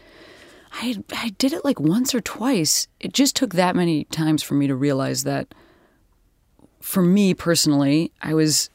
I 0.73 1.03
I 1.13 1.31
did 1.39 1.53
it 1.53 1.65
like 1.65 1.81
once 1.81 2.15
or 2.15 2.21
twice. 2.21 2.87
It 3.01 3.13
just 3.13 3.37
took 3.37 3.55
that 3.55 3.75
many 3.75 4.05
times 4.05 4.43
for 4.43 4.55
me 4.55 4.67
to 4.69 4.77
realize 4.77 5.25
that 5.25 5.53
for 6.81 7.03
me 7.03 7.35
personally, 7.35 8.11
I 8.23 8.35
was 8.35 8.71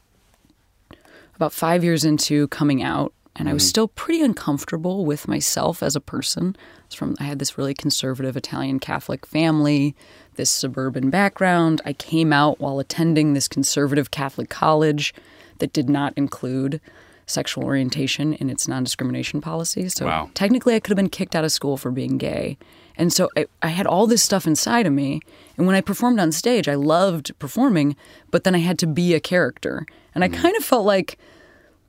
about 1.34 1.52
5 1.52 1.84
years 1.84 2.04
into 2.04 2.48
coming 2.48 2.82
out 2.82 3.12
and 3.38 3.48
I 3.48 3.52
was 3.52 3.64
mm-hmm. 3.64 3.68
still 3.68 3.88
pretty 3.88 4.22
uncomfortable 4.22 5.04
with 5.04 5.28
myself 5.28 5.82
as 5.82 5.94
a 5.94 6.00
person. 6.00 6.56
I 6.90 6.94
from 6.94 7.16
I 7.20 7.24
had 7.24 7.38
this 7.38 7.58
really 7.58 7.74
conservative 7.74 8.36
Italian 8.36 8.78
Catholic 8.78 9.26
family, 9.26 9.94
this 10.36 10.50
suburban 10.50 11.10
background. 11.10 11.82
I 11.84 11.92
came 11.92 12.32
out 12.32 12.60
while 12.60 12.78
attending 12.78 13.34
this 13.34 13.48
conservative 13.48 14.10
Catholic 14.10 14.48
college 14.48 15.12
that 15.58 15.72
did 15.72 15.90
not 15.90 16.14
include 16.16 16.80
sexual 17.26 17.64
orientation 17.64 18.32
in 18.34 18.48
its 18.48 18.68
non-discrimination 18.68 19.40
policy. 19.40 19.88
So 19.88 20.06
Wow. 20.06 20.30
technically 20.34 20.74
I 20.74 20.80
could 20.80 20.90
have 20.90 20.96
been 20.96 21.10
kicked 21.10 21.34
out 21.34 21.44
of 21.44 21.52
school 21.52 21.76
for 21.76 21.90
being 21.90 22.18
gay. 22.18 22.56
And 22.96 23.12
so 23.12 23.28
I, 23.36 23.46
I 23.62 23.68
had 23.68 23.86
all 23.86 24.06
this 24.06 24.22
stuff 24.22 24.46
inside 24.46 24.86
of 24.86 24.92
me. 24.92 25.20
And 25.56 25.66
when 25.66 25.76
I 25.76 25.80
performed 25.80 26.20
on 26.20 26.32
stage, 26.32 26.68
I 26.68 26.74
loved 26.74 27.38
performing, 27.38 27.96
but 28.30 28.44
then 28.44 28.54
I 28.54 28.58
had 28.58 28.78
to 28.80 28.86
be 28.86 29.14
a 29.14 29.20
character. 29.20 29.86
And 30.14 30.24
I 30.24 30.28
mm. 30.28 30.34
kind 30.34 30.56
of 30.56 30.64
felt 30.64 30.86
like 30.86 31.18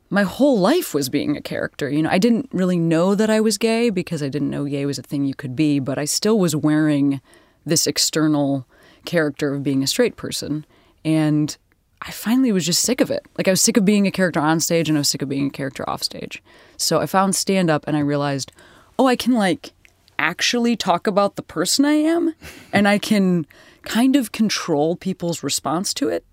my 0.09 0.23
whole 0.23 0.59
life 0.59 0.93
was 0.93 1.09
being 1.09 1.35
a 1.35 1.41
character. 1.41 1.89
You 1.89 2.03
know, 2.03 2.09
I 2.09 2.17
didn't 2.17 2.49
really 2.51 2.77
know 2.77 3.15
that 3.15 3.29
I 3.29 3.41
was 3.41 3.57
gay 3.57 3.89
because 3.89 4.23
I 4.23 4.29
didn't 4.29 4.49
know 4.49 4.65
gay 4.65 4.85
was 4.85 4.99
a 4.99 5.03
thing 5.03 5.25
you 5.25 5.35
could 5.35 5.55
be, 5.55 5.79
but 5.79 5.97
I 5.97 6.05
still 6.05 6.39
was 6.39 6.55
wearing 6.55 7.21
this 7.65 7.87
external 7.87 8.65
character 9.05 9.53
of 9.53 9.63
being 9.63 9.83
a 9.83 9.87
straight 9.87 10.15
person. 10.15 10.65
And 11.03 11.57
I 12.01 12.11
finally 12.11 12.51
was 12.51 12.65
just 12.65 12.81
sick 12.81 13.01
of 13.01 13.11
it. 13.11 13.25
Like 13.37 13.47
I 13.47 13.51
was 13.51 13.61
sick 13.61 13.75
of 13.75 13.85
being 13.85 14.07
a 14.07 14.11
character 14.11 14.39
on 14.39 14.59
stage 14.59 14.87
and 14.87 14.97
I 14.97 15.01
was 15.01 15.09
sick 15.09 15.21
of 15.21 15.29
being 15.29 15.47
a 15.47 15.51
character 15.51 15.87
off 15.89 16.03
stage. 16.03 16.41
So 16.77 16.99
I 16.99 17.05
found 17.05 17.35
stand 17.35 17.69
up 17.69 17.85
and 17.87 17.97
I 17.97 18.01
realized, 18.01 18.51
oh, 18.99 19.07
I 19.07 19.15
can 19.15 19.33
like 19.33 19.73
actually 20.19 20.75
talk 20.75 21.07
about 21.07 21.35
the 21.35 21.41
person 21.41 21.85
I 21.85 21.93
am 21.93 22.33
and 22.73 22.87
I 22.87 22.97
can 22.97 23.45
kind 23.83 24.15
of 24.15 24.31
control 24.31 24.95
people's 24.95 25.43
response 25.43 25.93
to 25.95 26.09
it. 26.09 26.25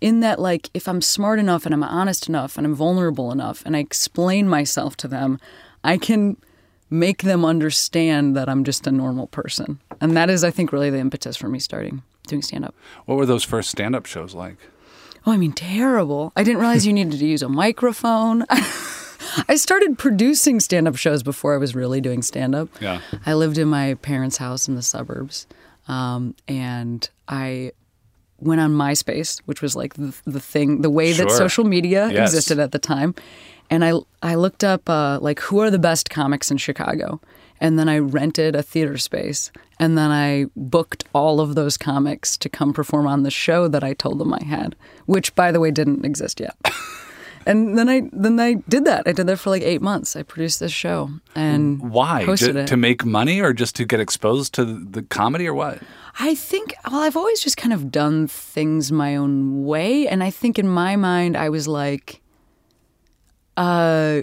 In 0.00 0.20
that, 0.20 0.38
like, 0.38 0.70
if 0.72 0.88
I'm 0.88 1.02
smart 1.02 1.38
enough 1.38 1.66
and 1.66 1.74
I'm 1.74 1.82
honest 1.82 2.26
enough 2.26 2.56
and 2.56 2.66
I'm 2.66 2.74
vulnerable 2.74 3.30
enough 3.32 3.62
and 3.66 3.76
I 3.76 3.80
explain 3.80 4.48
myself 4.48 4.96
to 4.98 5.08
them, 5.08 5.38
I 5.84 5.98
can 5.98 6.38
make 6.88 7.22
them 7.22 7.44
understand 7.44 8.34
that 8.34 8.48
I'm 8.48 8.64
just 8.64 8.86
a 8.86 8.92
normal 8.92 9.26
person. 9.26 9.78
And 10.00 10.16
that 10.16 10.30
is, 10.30 10.42
I 10.42 10.50
think, 10.50 10.72
really 10.72 10.88
the 10.88 10.98
impetus 10.98 11.36
for 11.36 11.48
me 11.48 11.58
starting 11.58 12.02
doing 12.26 12.42
stand 12.42 12.64
up. 12.64 12.74
What 13.04 13.16
were 13.16 13.26
those 13.26 13.44
first 13.44 13.70
stand 13.70 13.94
up 13.94 14.06
shows 14.06 14.34
like? 14.34 14.56
Oh, 15.26 15.32
I 15.32 15.36
mean, 15.36 15.52
terrible. 15.52 16.32
I 16.34 16.42
didn't 16.42 16.60
realize 16.60 16.86
you 16.86 16.94
needed 16.94 17.18
to 17.18 17.26
use 17.26 17.42
a 17.42 17.48
microphone. 17.48 18.46
I 19.48 19.56
started 19.56 19.98
producing 19.98 20.60
stand 20.60 20.88
up 20.88 20.96
shows 20.96 21.22
before 21.22 21.54
I 21.54 21.58
was 21.58 21.74
really 21.74 22.00
doing 22.00 22.22
stand 22.22 22.54
up. 22.54 22.68
Yeah. 22.80 23.00
I 23.26 23.34
lived 23.34 23.58
in 23.58 23.68
my 23.68 23.94
parents' 23.94 24.36
house 24.36 24.68
in 24.68 24.74
the 24.74 24.82
suburbs. 24.82 25.46
Um, 25.88 26.34
and 26.48 27.08
I 27.28 27.72
went 28.38 28.60
on 28.60 28.72
MySpace, 28.72 29.40
which 29.46 29.60
was 29.62 29.76
like 29.76 29.94
the, 29.94 30.14
the 30.24 30.40
thing, 30.40 30.82
the 30.82 30.90
way 30.90 31.12
that 31.12 31.30
social 31.30 31.64
media 31.64 32.08
Yes. 32.10 32.30
existed 32.30 32.58
at 32.58 32.72
the 32.72 32.78
time. 32.78 33.14
And 33.68 33.84
I, 33.84 33.92
I 34.22 34.34
looked 34.36 34.64
up 34.64 34.88
uh, 34.88 35.18
like 35.20 35.40
who 35.40 35.60
are 35.60 35.70
the 35.70 35.78
best 35.78 36.10
comics 36.10 36.50
in 36.50 36.56
Chicago. 36.56 37.20
And 37.60 37.78
then 37.78 37.88
I 37.88 37.98
rented 37.98 38.56
a 38.56 38.62
theater 38.62 38.96
space. 38.98 39.52
And 39.78 39.96
then 39.98 40.10
I 40.10 40.46
booked 40.56 41.04
all 41.14 41.40
of 41.40 41.54
those 41.54 41.76
comics 41.76 42.36
to 42.38 42.48
come 42.48 42.72
perform 42.72 43.06
on 43.06 43.22
the 43.22 43.30
show 43.30 43.68
that 43.68 43.84
I 43.84 43.92
told 43.92 44.18
them 44.18 44.32
I 44.32 44.42
had, 44.42 44.74
which, 45.06 45.34
by 45.34 45.52
the 45.52 45.60
way, 45.60 45.70
didn't 45.70 46.04
exist 46.04 46.40
yet. 46.40 46.56
and 47.50 47.76
then 47.76 47.88
I 47.88 48.08
then 48.12 48.38
I 48.38 48.54
did 48.68 48.84
that. 48.84 49.02
I 49.06 49.12
did 49.12 49.26
that 49.26 49.38
for 49.38 49.50
like 49.50 49.62
eight 49.62 49.82
months. 49.82 50.16
I 50.16 50.22
produced 50.22 50.60
this 50.60 50.72
show 50.72 51.10
and 51.34 51.90
Why? 51.90 52.24
to 52.66 52.76
make 52.76 53.04
money 53.04 53.40
or 53.40 53.52
just 53.52 53.74
to 53.76 53.84
get 53.84 54.00
exposed 54.00 54.54
to 54.54 54.64
the 54.64 55.02
comedy 55.02 55.46
or 55.46 55.54
what? 55.54 55.80
I 56.18 56.34
think, 56.34 56.74
well, 56.90 57.00
I've 57.00 57.16
always 57.16 57.40
just 57.40 57.56
kind 57.56 57.72
of 57.72 57.90
done 57.90 58.26
things 58.26 58.90
my 58.90 59.16
own 59.16 59.64
way. 59.64 60.08
And 60.08 60.22
I 60.22 60.30
think 60.30 60.58
in 60.58 60.68
my 60.68 60.96
mind, 60.96 61.36
I 61.36 61.48
was 61.48 61.68
like, 61.68 62.20
uh, 63.56 64.22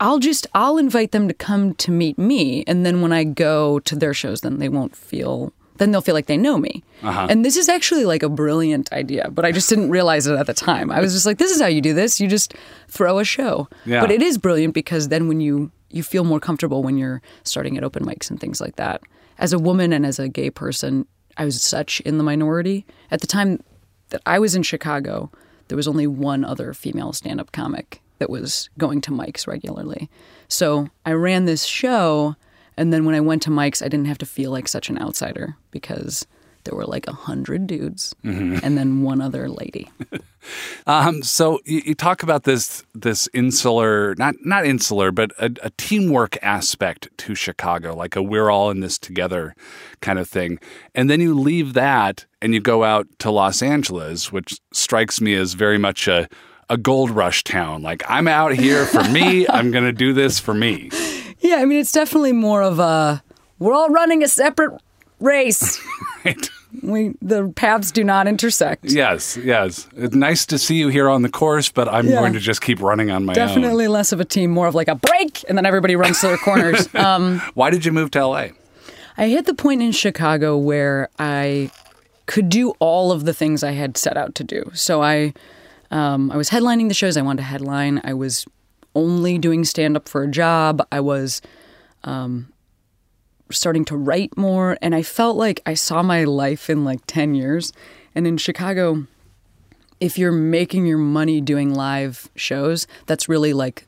I'll 0.00 0.18
just, 0.18 0.46
I'll 0.54 0.78
invite 0.78 1.12
them 1.12 1.28
to 1.28 1.34
come 1.34 1.74
to 1.74 1.90
meet 1.90 2.18
me. 2.18 2.64
And 2.66 2.86
then 2.86 3.02
when 3.02 3.12
I 3.12 3.24
go 3.24 3.78
to 3.80 3.96
their 3.96 4.14
shows, 4.14 4.40
then 4.40 4.58
they 4.58 4.68
won't 4.68 4.96
feel, 4.96 5.52
then 5.82 5.90
they'll 5.90 6.00
feel 6.00 6.14
like 6.14 6.26
they 6.26 6.36
know 6.36 6.56
me. 6.56 6.84
Uh-huh. 7.02 7.26
And 7.28 7.44
this 7.44 7.56
is 7.56 7.68
actually 7.68 8.04
like 8.04 8.22
a 8.22 8.28
brilliant 8.28 8.92
idea, 8.92 9.28
but 9.30 9.44
I 9.44 9.52
just 9.52 9.68
didn't 9.68 9.90
realize 9.90 10.26
it 10.26 10.38
at 10.38 10.46
the 10.46 10.54
time. 10.54 10.90
I 10.92 11.00
was 11.00 11.12
just 11.12 11.26
like, 11.26 11.38
this 11.38 11.50
is 11.50 11.60
how 11.60 11.66
you 11.66 11.80
do 11.80 11.92
this. 11.92 12.20
You 12.20 12.28
just 12.28 12.54
throw 12.88 13.18
a 13.18 13.24
show. 13.24 13.68
Yeah. 13.84 14.00
But 14.00 14.12
it 14.12 14.22
is 14.22 14.38
brilliant 14.38 14.72
because 14.72 15.08
then 15.08 15.26
when 15.26 15.40
you, 15.40 15.72
you 15.90 16.02
feel 16.02 16.24
more 16.24 16.40
comfortable 16.40 16.82
when 16.82 16.96
you're 16.96 17.20
starting 17.42 17.76
at 17.76 17.84
open 17.84 18.04
mics 18.04 18.30
and 18.30 18.40
things 18.40 18.60
like 18.60 18.76
that. 18.76 19.02
As 19.38 19.52
a 19.52 19.58
woman 19.58 19.92
and 19.92 20.06
as 20.06 20.18
a 20.18 20.28
gay 20.28 20.50
person, 20.50 21.06
I 21.36 21.44
was 21.44 21.60
such 21.60 22.00
in 22.02 22.18
the 22.18 22.24
minority. 22.24 22.86
At 23.10 23.20
the 23.20 23.26
time 23.26 23.60
that 24.10 24.22
I 24.24 24.38
was 24.38 24.54
in 24.54 24.62
Chicago, 24.62 25.30
there 25.68 25.76
was 25.76 25.88
only 25.88 26.06
one 26.06 26.44
other 26.44 26.72
female 26.74 27.12
stand 27.12 27.40
up 27.40 27.50
comic 27.50 28.00
that 28.18 28.30
was 28.30 28.70
going 28.78 29.00
to 29.00 29.10
mics 29.10 29.46
regularly. 29.48 30.08
So 30.46 30.88
I 31.04 31.12
ran 31.12 31.46
this 31.46 31.64
show, 31.64 32.36
and 32.76 32.92
then 32.92 33.04
when 33.04 33.14
I 33.14 33.20
went 33.20 33.42
to 33.42 33.50
Mike's, 33.50 33.82
I 33.82 33.88
didn't 33.88 34.06
have 34.06 34.18
to 34.18 34.26
feel 34.26 34.50
like 34.50 34.68
such 34.68 34.88
an 34.88 35.00
outsider 35.00 35.56
because 35.70 36.26
there 36.64 36.76
were 36.76 36.86
like 36.86 37.06
a 37.06 37.12
hundred 37.12 37.66
dudes 37.66 38.14
and 38.62 38.78
then 38.78 39.02
one 39.02 39.20
other 39.20 39.48
lady. 39.48 39.90
Um, 40.88 41.22
so 41.22 41.60
you, 41.64 41.82
you 41.84 41.94
talk 41.94 42.24
about 42.24 42.42
this 42.42 42.82
this 42.94 43.28
insular, 43.32 44.16
not 44.16 44.34
not 44.44 44.66
insular, 44.66 45.12
but 45.12 45.30
a, 45.38 45.52
a 45.62 45.70
teamwork 45.78 46.36
aspect 46.42 47.08
to 47.18 47.36
Chicago, 47.36 47.94
like 47.94 48.16
a 48.16 48.22
we're 48.22 48.50
all 48.50 48.70
in 48.70 48.80
this 48.80 48.98
together 48.98 49.54
kind 50.00 50.18
of 50.18 50.28
thing. 50.28 50.58
And 50.94 51.08
then 51.08 51.20
you 51.20 51.38
leave 51.38 51.74
that 51.74 52.26
and 52.40 52.54
you 52.54 52.60
go 52.60 52.82
out 52.82 53.06
to 53.20 53.30
Los 53.30 53.62
Angeles, 53.62 54.32
which 54.32 54.58
strikes 54.72 55.20
me 55.20 55.34
as 55.34 55.54
very 55.54 55.78
much 55.78 56.08
a 56.08 56.28
a 56.68 56.76
gold 56.76 57.10
rush 57.10 57.44
town. 57.44 57.82
Like 57.82 58.02
I'm 58.08 58.26
out 58.26 58.52
here 58.54 58.84
for 58.86 59.04
me. 59.04 59.46
I'm 59.48 59.70
going 59.70 59.84
to 59.84 59.92
do 59.92 60.12
this 60.12 60.40
for 60.40 60.54
me. 60.54 60.90
Yeah, 61.42 61.56
I 61.56 61.64
mean, 61.66 61.78
it's 61.80 61.92
definitely 61.92 62.32
more 62.32 62.62
of 62.62 62.78
a 62.78 63.22
we're 63.58 63.74
all 63.74 63.88
running 63.90 64.22
a 64.22 64.28
separate 64.28 64.80
race. 65.20 65.80
Right? 66.24 66.48
we 66.84 67.14
the 67.20 67.48
paths 67.56 67.90
do 67.90 68.04
not 68.04 68.28
intersect. 68.28 68.84
Yes, 68.84 69.36
yes. 69.36 69.88
It's 69.96 70.14
nice 70.14 70.46
to 70.46 70.56
see 70.58 70.76
you 70.76 70.86
here 70.88 71.08
on 71.08 71.22
the 71.22 71.28
course, 71.28 71.68
but 71.68 71.88
I'm 71.88 72.06
Yeah. 72.06 72.20
going 72.20 72.32
to 72.34 72.38
just 72.38 72.60
keep 72.60 72.80
running 72.80 73.10
on 73.10 73.24
my 73.24 73.32
own. 73.32 73.34
Definitely 73.34 73.88
less 73.88 74.12
of 74.12 74.20
a 74.20 74.24
team, 74.24 74.52
more 74.52 74.68
of 74.68 74.74
like 74.76 74.86
a 74.86 74.94
break, 74.94 75.44
and 75.48 75.58
then 75.58 75.66
everybody 75.66 75.96
runs 75.96 76.20
to 76.20 76.28
their 76.28 76.36
corners. 76.44 76.88
Um, 76.94 77.40
Why 77.54 77.70
did 77.70 77.84
you 77.84 77.90
move 77.90 78.12
to 78.12 78.24
LA? 78.24 78.46
I 79.18 79.26
hit 79.28 79.46
the 79.46 79.54
point 79.54 79.82
in 79.82 79.90
Chicago 79.90 80.56
where 80.56 81.08
I 81.18 81.72
could 82.26 82.48
do 82.48 82.70
all 82.78 83.10
of 83.10 83.24
the 83.24 83.34
things 83.34 83.64
I 83.64 83.72
had 83.72 83.96
set 83.96 84.16
out 84.16 84.36
to 84.36 84.44
do. 84.44 84.70
So 84.74 85.02
I, 85.02 85.34
um, 85.90 86.30
I 86.30 86.36
was 86.36 86.50
headlining 86.50 86.86
the 86.86 86.94
shows 86.94 87.16
I 87.16 87.22
wanted 87.22 87.38
to 87.38 87.48
headline. 87.48 88.00
I 88.04 88.14
was 88.14 88.46
only 88.94 89.38
doing 89.38 89.64
stand 89.64 89.96
up 89.96 90.08
for 90.08 90.22
a 90.22 90.28
job. 90.28 90.86
I 90.92 91.00
was 91.00 91.40
um, 92.04 92.52
starting 93.50 93.84
to 93.86 93.96
write 93.96 94.36
more, 94.36 94.76
and 94.82 94.94
I 94.94 95.02
felt 95.02 95.36
like 95.36 95.60
I 95.66 95.74
saw 95.74 96.02
my 96.02 96.24
life 96.24 96.68
in 96.70 96.84
like 96.84 97.00
ten 97.06 97.34
years. 97.34 97.72
And 98.14 98.26
in 98.26 98.36
Chicago, 98.36 99.06
if 100.00 100.18
you're 100.18 100.32
making 100.32 100.86
your 100.86 100.98
money 100.98 101.40
doing 101.40 101.74
live 101.74 102.28
shows, 102.34 102.86
that's 103.06 103.28
really 103.28 103.52
like 103.52 103.86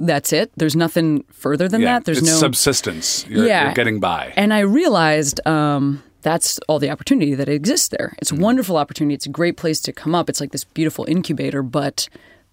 that's 0.00 0.32
it. 0.32 0.50
There's 0.56 0.74
nothing 0.76 1.24
further 1.32 1.68
than 1.68 1.82
that. 1.82 2.04
There's 2.04 2.22
no 2.22 2.32
subsistence. 2.36 3.26
You're, 3.28 3.46
Yeah. 3.46 3.64
you're 3.64 3.74
getting 3.74 4.00
by. 4.00 4.32
and 4.36 4.52
I 4.52 4.60
realized 4.60 5.44
um, 5.46 6.02
that's 6.22 6.58
all 6.68 6.80
the 6.80 6.90
opportunity 6.90 7.34
that 7.36 7.48
exists 7.48 7.88
there. 7.88 8.14
It's 8.18 8.32
a 8.32 8.34
wonderful 8.34 8.76
opportunity. 8.76 9.14
It's 9.14 9.26
a 9.26 9.30
great 9.30 9.56
place 9.56 9.78
to 9.82 9.92
come 9.92 10.14
up. 10.16 10.28
It's 10.28 10.40
like 10.40 10.50
this 10.50 10.64
beautiful 10.64 11.04
incubator. 11.08 11.62
But 11.62 12.08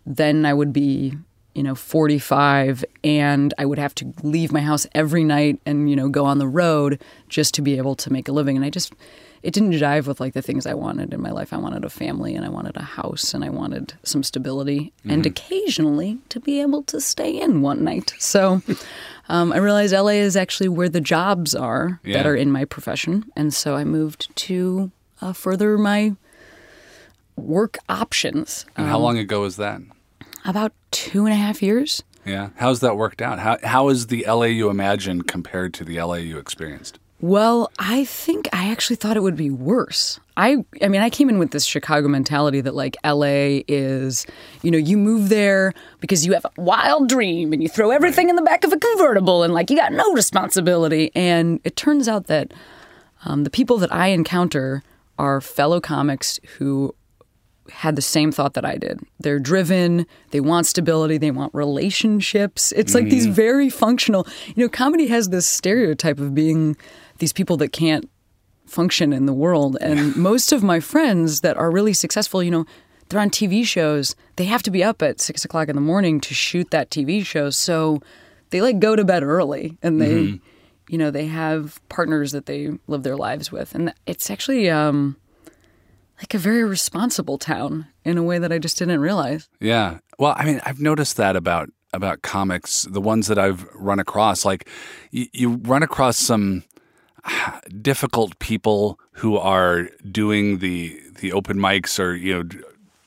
then 0.06 0.46
I 0.46 0.54
would 0.54 0.72
be, 0.72 1.16
you 1.56 1.64
know, 1.64 1.74
45 1.74 2.86
and 3.04 3.54
I 3.58 3.66
would 3.66 3.80
have 3.80 3.96
to 3.96 4.14
leave 4.24 4.52
my 4.52 4.60
house 4.62 4.86
every 4.94 5.24
night 5.24 5.60
and, 5.66 5.90
you 5.90 5.96
know, 5.96 6.10
go 6.10 6.26
on 6.26 6.38
the 6.38 6.48
road 6.48 7.02
just 7.30 7.54
to 7.56 7.62
be 7.62 7.78
able 7.78 7.96
to 7.96 8.12
make 8.12 8.28
a 8.28 8.34
living. 8.34 8.58
And 8.58 8.66
I 8.66 8.70
just, 8.70 8.94
it 9.42 9.54
didn't 9.54 9.72
jive 9.72 10.06
with 10.06 10.20
like 10.20 10.34
the 10.34 10.42
things 10.42 10.66
I 10.66 10.74
wanted 10.74 11.14
in 11.14 11.22
my 11.22 11.32
life. 11.32 11.54
I 11.54 11.58
wanted 11.58 11.86
a 11.86 11.90
family 11.90 12.36
and 12.36 12.46
I 12.46 12.50
wanted 12.50 12.76
a 12.76 12.82
house 12.84 13.34
and 13.34 13.44
I 13.46 13.50
wanted 13.50 13.94
some 14.04 14.22
stability 14.22 14.92
and 15.06 15.26
occasionally 15.26 16.18
to 16.30 16.40
be 16.42 16.60
able 16.62 16.84
to 16.84 17.00
stay 17.00 17.40
in 17.40 17.62
one 17.62 17.84
night. 17.86 18.14
So 18.20 18.62
um, 19.30 19.54
I 19.54 19.58
realized 19.58 19.94
LA 19.94 20.20
is 20.30 20.36
actually 20.36 20.68
where 20.70 20.90
the 20.90 21.00
jobs 21.02 21.56
are 21.56 22.02
Yeah. 22.04 22.18
that 22.18 22.26
are 22.28 22.36
in 22.36 22.52
my 22.52 22.66
profession. 22.66 23.24
And 23.38 23.54
so 23.54 23.76
I 23.78 23.86
moved 23.86 24.36
to 24.48 24.92
uh, 25.22 25.32
further 25.32 25.78
my 25.78 26.16
work 27.38 27.78
options. 27.88 28.66
and 28.76 28.86
Um, 28.86 28.92
how 28.92 29.00
long 29.00 29.18
ago 29.18 29.42
was 29.42 29.56
that? 29.58 29.82
About 30.46 30.74
two 30.92 31.26
and 31.26 31.34
a 31.34 31.38
half 31.38 31.62
years. 31.62 32.04
Yeah. 32.26 32.50
How's 32.56 32.80
that 32.80 32.98
worked 32.98 33.22
out? 33.22 33.40
How 33.40 33.58
how 33.64 33.90
is 33.90 34.08
the 34.08 34.26
LA 34.28 34.46
you 34.46 34.70
imagined 34.70 35.28
compared 35.28 35.74
to 35.76 35.84
the 35.84 36.00
LA 36.00 36.16
you 36.16 36.38
experienced? 36.38 37.00
Well, 37.22 37.72
I 37.80 38.06
think 38.06 38.50
I 38.52 38.70
actually 38.72 38.98
thought 38.98 39.16
it 39.16 39.24
would 39.24 39.38
be 39.38 39.50
worse. 39.50 40.20
I 40.36 40.66
I 40.82 40.88
mean, 40.88 41.02
I 41.02 41.10
came 41.10 41.30
in 41.30 41.40
with 41.40 41.52
this 41.52 41.66
Chicago 41.66 42.08
mentality 42.08 42.62
that 42.62 42.76
like 42.76 42.98
LA 43.06 43.62
is, 43.68 44.26
you 44.64 44.72
know, 44.72 44.78
you 44.78 44.98
move 44.98 45.30
there 45.30 45.74
because 46.02 46.26
you 46.26 46.34
have 46.34 46.46
a 46.46 46.62
wild 46.62 47.10
dream 47.10 47.54
and 47.54 47.64
you 47.64 47.70
throw 47.70 47.92
everything 47.92 48.30
in 48.30 48.36
the 48.36 48.42
back 48.42 48.64
of 48.64 48.74
a 48.74 48.78
convertible 48.78 49.44
and 49.44 49.54
like 49.54 49.70
you 49.70 49.78
got 49.78 49.94
no 49.94 50.14
responsibility. 50.14 51.12
And 51.16 51.60
it 51.64 51.76
turns 51.76 52.08
out 52.08 52.28
that 52.28 52.54
um, 53.24 53.44
the 53.44 53.50
people 53.50 53.78
that 53.78 53.94
I 53.94 54.08
encounter 54.08 54.84
are 55.18 55.40
fellow 55.42 55.80
comics 55.80 56.40
who 56.58 56.94
had 57.72 57.96
the 57.96 58.02
same 58.02 58.32
thought 58.32 58.54
that 58.54 58.66
I 58.66 58.78
did. 58.78 59.00
They're 59.20 59.40
driven, 59.40 60.06
they 60.32 60.40
want 60.40 60.68
stability, 60.68 61.18
they 61.18 61.32
want 61.32 61.54
relationships. 61.54 62.72
It's 62.74 62.94
like 62.94 63.10
these 63.10 63.26
very 63.26 63.70
functional, 63.70 64.28
you 64.56 64.64
know, 64.64 64.70
comedy 64.70 65.08
has 65.08 65.30
this 65.30 65.48
stereotype 65.48 66.20
of 66.20 66.36
being 66.36 66.78
these 67.18 67.34
people 67.34 67.58
that 67.58 67.72
can't 67.72 68.10
function 68.68 69.14
in 69.14 69.26
the 69.26 69.34
world. 69.34 69.78
And 69.82 70.16
most 70.16 70.52
of 70.52 70.64
my 70.64 70.80
friends 70.80 71.42
that 71.42 71.58
are 71.58 71.72
really 71.72 71.94
successful, 71.94 72.44
you 72.44 72.52
know, 72.52 72.66
they're 73.10 73.20
on 73.20 73.30
TV 73.30 73.66
shows. 73.66 74.16
They 74.36 74.46
have 74.46 74.64
to 74.64 74.72
be 74.72 74.84
up 74.84 75.02
at 75.02 75.22
six 75.22 75.46
o'clock 75.46 75.70
in 75.70 75.76
the 75.76 75.82
morning 75.82 76.20
to 76.22 76.34
shoot 76.34 76.72
that 76.72 76.90
TV 76.90 77.26
show. 77.26 77.50
So 77.50 78.02
they 78.50 78.62
like 78.62 78.80
go 78.80 78.96
to 78.96 79.04
bed 79.04 79.24
early 79.24 79.78
and 79.84 80.02
they, 80.02 80.40
you 80.90 80.98
know, 80.98 81.12
they 81.12 81.28
have 81.28 81.80
partners 81.90 82.32
that 82.32 82.46
they 82.46 82.72
live 82.88 83.04
their 83.04 83.18
lives 83.18 83.52
with. 83.52 83.76
And 83.76 83.94
it's 84.06 84.30
actually, 84.30 84.70
um, 84.70 85.18
like 86.20 86.34
a 86.34 86.38
very 86.38 86.64
responsible 86.64 87.38
town 87.38 87.88
in 88.04 88.18
a 88.18 88.24
way 88.24 88.40
that 88.40 88.52
I 88.52 88.58
just 88.58 88.78
didn't 88.78 89.00
realize. 89.00 89.50
Yeah. 89.60 90.00
Well, 90.18 90.34
I 90.38 90.46
mean, 90.46 90.62
I've 90.66 90.80
noticed 90.80 91.18
that 91.18 91.36
about 91.36 91.70
about 91.94 92.22
comics, 92.22 92.84
the 92.84 93.00
ones 93.02 93.28
that 93.28 93.40
I've 93.40 93.66
run 93.74 94.00
across. 94.00 94.44
Like, 94.44 94.68
you, 95.12 95.28
you 95.32 95.50
run 95.64 95.82
across 95.82 96.18
some 96.18 96.64
difficult 97.82 98.38
people 98.40 99.00
who 99.12 99.38
are 99.38 99.90
doing 100.12 100.60
the 100.60 101.00
the 101.20 101.32
open 101.32 101.58
mics 101.58 102.00
or 102.00 102.14
you 102.14 102.34
know 102.34 102.62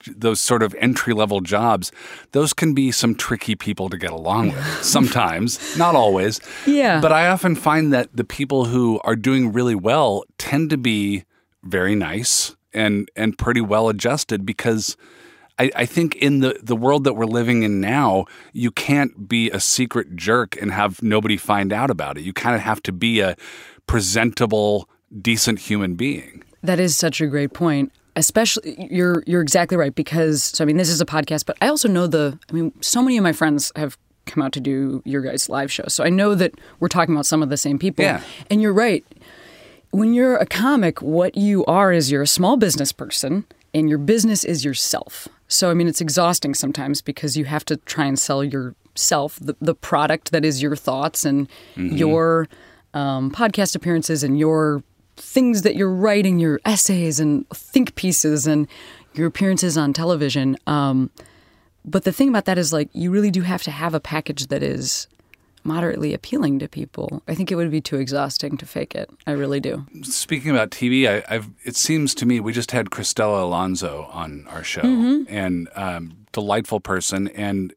those 0.07 0.41
sort 0.41 0.63
of 0.63 0.75
entry 0.79 1.13
level 1.13 1.41
jobs. 1.41 1.93
Those 2.33 2.53
can 2.53 2.73
be 2.73 2.91
some 2.91 3.15
tricky 3.15 3.55
people 3.55 3.91
to 3.91 3.97
get 3.97 4.11
along 4.11 4.53
with. 4.53 4.65
Sometimes, 4.83 5.77
not 5.77 5.95
always. 5.95 6.41
Yeah. 6.67 7.01
But 7.01 7.13
I 7.13 7.29
often 7.29 7.55
find 7.55 7.93
that 7.93 8.09
the 8.15 8.25
people 8.25 8.67
who 8.67 9.01
are 9.05 9.17
doing 9.17 9.53
really 9.53 9.75
well 9.75 10.25
tend 10.39 10.71
to 10.71 10.79
be 10.79 11.25
very 11.63 11.95
nice 11.95 12.57
and 12.79 13.11
and 13.17 13.37
pretty 13.37 13.61
well 13.61 13.89
adjusted 13.89 14.47
because 14.47 14.97
I, 15.59 15.71
I 15.75 15.87
think 15.87 16.15
in 16.17 16.41
the, 16.41 16.59
the 16.63 16.77
world 16.77 17.05
that 17.05 17.15
we're 17.15 17.27
living 17.27 17.63
in 17.65 17.81
now, 17.81 18.27
you 18.53 18.71
can't 18.71 19.29
be 19.29 19.51
a 19.51 19.61
secret 19.61 20.15
jerk 20.15 20.57
and 20.61 20.71
have 20.73 21.03
nobody 21.03 21.37
find 21.37 21.73
out 21.73 21.91
about 21.91 22.17
it. 22.17 22.23
You 22.23 22.33
kind 22.33 22.55
of 22.55 22.63
have 22.63 22.83
to 22.85 22.93
be 22.93 23.21
a 23.21 23.37
presentable, 23.87 24.89
decent 25.21 25.59
human 25.59 25.97
being. 25.97 26.45
That 26.63 26.79
is 26.79 26.97
such 26.97 27.21
a 27.21 27.27
great 27.27 27.53
point. 27.53 27.93
Especially 28.17 28.89
you're 28.91 29.23
you're 29.27 29.43
exactly 29.43 29.77
right 29.77 29.95
because 29.95 30.43
so 30.43 30.65
I 30.65 30.67
mean 30.67 30.77
this 30.77 30.89
is 30.89 31.01
a 31.01 31.07
podcast, 31.07 31.47
but 31.47 31.57
I 31.61 31.69
also 31.69 31.89
know 31.89 32.07
the 32.07 32.39
I 32.49 32.53
mean 32.53 32.73
so 32.81 33.03
many 33.03 33.17
of 33.17 33.23
my 33.23 33.33
friends 33.33 33.71
have 33.77 33.97
come 34.27 34.43
out 34.43 34.53
to 34.53 34.61
do 34.61 35.03
your 35.05 35.23
guys' 35.23 35.49
live 35.49 35.73
show. 35.73 35.85
So 35.89 36.05
I 36.05 36.09
know 36.09 36.35
that 36.35 36.53
we're 36.81 36.89
talking 36.89 37.15
about 37.15 37.27
some 37.27 37.43
of 37.43 37.49
the 37.49 37.57
same 37.57 37.79
people. 37.79 38.05
Yeah. 38.05 38.23
And 38.51 38.61
you're 38.63 38.73
right. 38.73 39.05
When 39.91 40.15
you're 40.15 40.37
a 40.37 40.47
comic, 40.47 41.01
what 41.01 41.37
you 41.37 41.65
are 41.65 41.93
is 41.93 42.11
you're 42.11 42.23
a 42.23 42.27
small 42.27 42.57
business 42.57 42.93
person 42.93 43.45
and 43.73 43.89
your 43.89 43.99
business 43.99 44.45
is 44.45 44.65
yourself. 44.65 45.29
So 45.49 45.71
I 45.71 45.75
mean 45.75 45.89
it's 45.89 46.01
exhausting 46.01 46.55
sometimes 46.55 47.01
because 47.01 47.37
you 47.37 47.47
have 47.47 47.65
to 47.67 47.77
try 47.79 48.05
and 48.05 48.19
sell 48.19 48.45
yourself, 48.45 49.39
the, 49.41 49.57
the 49.61 49.75
product 49.75 50.31
that 50.33 50.45
is 50.45 50.63
your 50.63 50.77
thoughts 50.77 51.25
and 51.25 51.49
your 51.77 52.49
um, 52.93 53.31
podcast 53.31 53.75
appearances 53.75 54.23
and 54.23 54.39
your 54.39 54.83
things 55.17 55.63
that 55.63 55.75
you're 55.75 55.93
writing, 55.93 56.39
your 56.39 56.61
essays 56.65 57.19
and 57.19 57.49
think 57.51 57.95
pieces 57.95 58.47
and 58.47 58.69
your 59.15 59.27
appearances 59.27 59.77
on 59.77 59.93
television. 59.93 60.57
Um, 60.67 61.11
but 61.85 62.05
the 62.05 62.13
thing 62.13 62.29
about 62.29 62.45
that 62.45 62.59
is, 62.59 62.73
like, 62.73 62.89
you 62.93 63.11
really 63.11 63.31
do 63.31 63.43
have 63.43 63.63
to 63.63 63.71
have 63.71 63.95
a 63.95 64.01
package 64.01 64.49
that 64.49 64.63
is 64.63 65.09
moderately 65.69 66.15
appealing 66.15 66.59
to 66.59 66.69
people. 66.69 67.23
I 67.29 67.35
think 67.35 67.53
it 67.53 67.55
would 67.55 67.71
be 67.71 67.81
too 67.81 67.97
exhausting 67.97 68.57
to 68.57 68.67
fake 68.67 68.95
it. 68.95 69.09
I 69.27 69.33
really 69.33 69.61
do. 69.61 69.87
Speaking 70.03 70.51
about 70.51 70.71
TV, 70.71 71.07
I, 71.07 71.23
I've 71.33 71.51
it 71.65 71.77
seems 71.77 72.15
to 72.17 72.27
me 72.27 72.41
we 72.41 72.53
just 72.53 72.73
had 72.73 72.87
Cristela 72.87 73.43
Alonzo 73.43 74.09
on 74.11 74.47
our 74.49 74.65
show, 74.65 74.81
and 75.29 75.69
um, 75.77 76.27
delightful 76.33 76.81
person, 76.81 77.29
and 77.29 77.75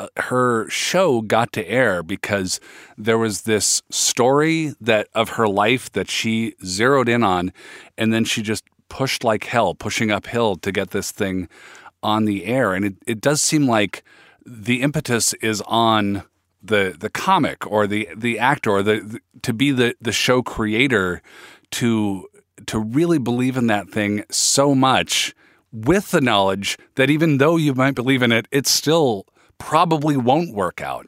uh, 0.00 0.08
her 0.16 0.68
show 0.68 1.22
got 1.22 1.52
to 1.54 1.66
air 1.66 2.02
because 2.02 2.60
there 2.96 3.18
was 3.18 3.42
this 3.42 3.82
story 3.90 4.74
that 4.80 5.08
of 5.14 5.30
her 5.30 5.48
life 5.48 5.90
that 5.92 6.10
she 6.10 6.54
zeroed 6.64 7.08
in 7.08 7.22
on, 7.22 7.52
and 7.96 8.12
then 8.12 8.24
she 8.24 8.42
just 8.42 8.64
pushed 8.88 9.24
like 9.24 9.44
hell, 9.44 9.74
pushing 9.74 10.10
uphill 10.10 10.56
to 10.56 10.72
get 10.72 10.90
this 10.90 11.10
thing 11.12 11.48
on 12.02 12.24
the 12.26 12.44
air, 12.44 12.74
and 12.74 12.84
it, 12.84 12.94
it 13.06 13.20
does 13.20 13.40
seem 13.40 13.66
like 13.66 14.02
the 14.46 14.82
impetus 14.82 15.34
is 15.34 15.60
on 15.66 16.22
the 16.62 16.96
the 16.98 17.10
comic 17.10 17.66
or 17.66 17.86
the 17.86 18.08
the 18.16 18.38
actor 18.38 18.70
or 18.70 18.82
the, 18.82 19.00
the 19.00 19.20
to 19.42 19.52
be 19.52 19.70
the 19.70 19.94
the 20.00 20.12
show 20.12 20.42
creator 20.42 21.22
to 21.70 22.26
to 22.66 22.78
really 22.78 23.18
believe 23.18 23.56
in 23.56 23.66
that 23.68 23.88
thing 23.88 24.24
so 24.30 24.74
much 24.74 25.34
with 25.72 26.10
the 26.10 26.20
knowledge 26.20 26.78
that 26.96 27.10
even 27.10 27.38
though 27.38 27.56
you 27.56 27.74
might 27.74 27.94
believe 27.94 28.22
in 28.22 28.32
it 28.32 28.48
it 28.50 28.66
still 28.66 29.26
probably 29.58 30.16
won't 30.16 30.54
work 30.54 30.80
out 30.80 31.06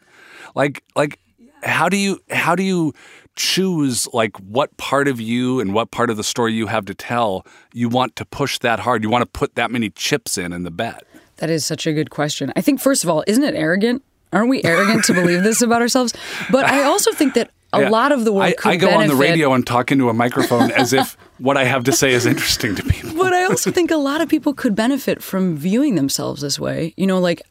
like 0.54 0.84
like 0.94 1.18
how 1.62 1.88
do 1.88 1.96
you 1.96 2.20
how 2.30 2.54
do 2.54 2.62
you 2.62 2.92
choose 3.36 4.06
like 4.12 4.36
what 4.38 4.76
part 4.76 5.08
of 5.08 5.20
you 5.20 5.60
and 5.60 5.72
what 5.72 5.90
part 5.90 6.10
of 6.10 6.16
the 6.16 6.24
story 6.24 6.52
you 6.52 6.66
have 6.66 6.84
to 6.84 6.94
tell 6.94 7.44
you 7.72 7.88
want 7.88 8.14
to 8.16 8.24
push 8.24 8.58
that 8.58 8.80
hard 8.80 9.02
you 9.02 9.10
want 9.10 9.22
to 9.22 9.26
put 9.26 9.54
that 9.54 9.70
many 9.70 9.90
chips 9.90 10.36
in 10.38 10.52
in 10.52 10.62
the 10.62 10.70
bet 10.70 11.04
That 11.40 11.48
is 11.48 11.64
such 11.64 11.86
a 11.86 11.94
good 11.94 12.10
question. 12.10 12.52
I 12.54 12.60
think, 12.60 12.82
first 12.82 13.02
of 13.02 13.08
all, 13.08 13.24
isn't 13.26 13.42
it 13.42 13.54
arrogant? 13.54 14.02
Aren't 14.32 14.48
we 14.48 14.62
arrogant 14.62 15.04
to 15.04 15.14
believe 15.14 15.42
this 15.42 15.60
about 15.62 15.82
ourselves? 15.82 16.12
But 16.50 16.64
I 16.66 16.84
also 16.84 17.12
think 17.12 17.34
that 17.34 17.50
a 17.72 17.80
Yeah. 17.82 17.88
lot 17.90 18.12
of 18.12 18.24
the 18.24 18.32
world 18.32 18.54
I, 18.64 18.70
I 18.70 18.76
go 18.76 18.90
on 18.90 19.06
the 19.08 19.14
radio 19.14 19.52
and 19.54 19.66
talk 19.66 19.90
into 19.92 20.08
a 20.08 20.14
microphone 20.14 20.70
as 20.72 20.92
if 20.92 21.16
what 21.38 21.56
I 21.56 21.64
have 21.64 21.84
to 21.84 21.92
say 21.92 22.12
is 22.12 22.26
interesting 22.26 22.74
to 22.76 22.82
people. 22.82 23.14
but 23.16 23.32
I 23.32 23.44
also 23.44 23.70
think 23.70 23.90
a 23.90 23.96
lot 23.96 24.20
of 24.20 24.28
people 24.28 24.54
could 24.54 24.74
benefit 24.74 25.22
from 25.22 25.56
viewing 25.56 25.94
themselves 25.94 26.42
this 26.42 26.58
way. 26.60 26.94
You 26.96 27.06
know, 27.06 27.18
like 27.20 27.42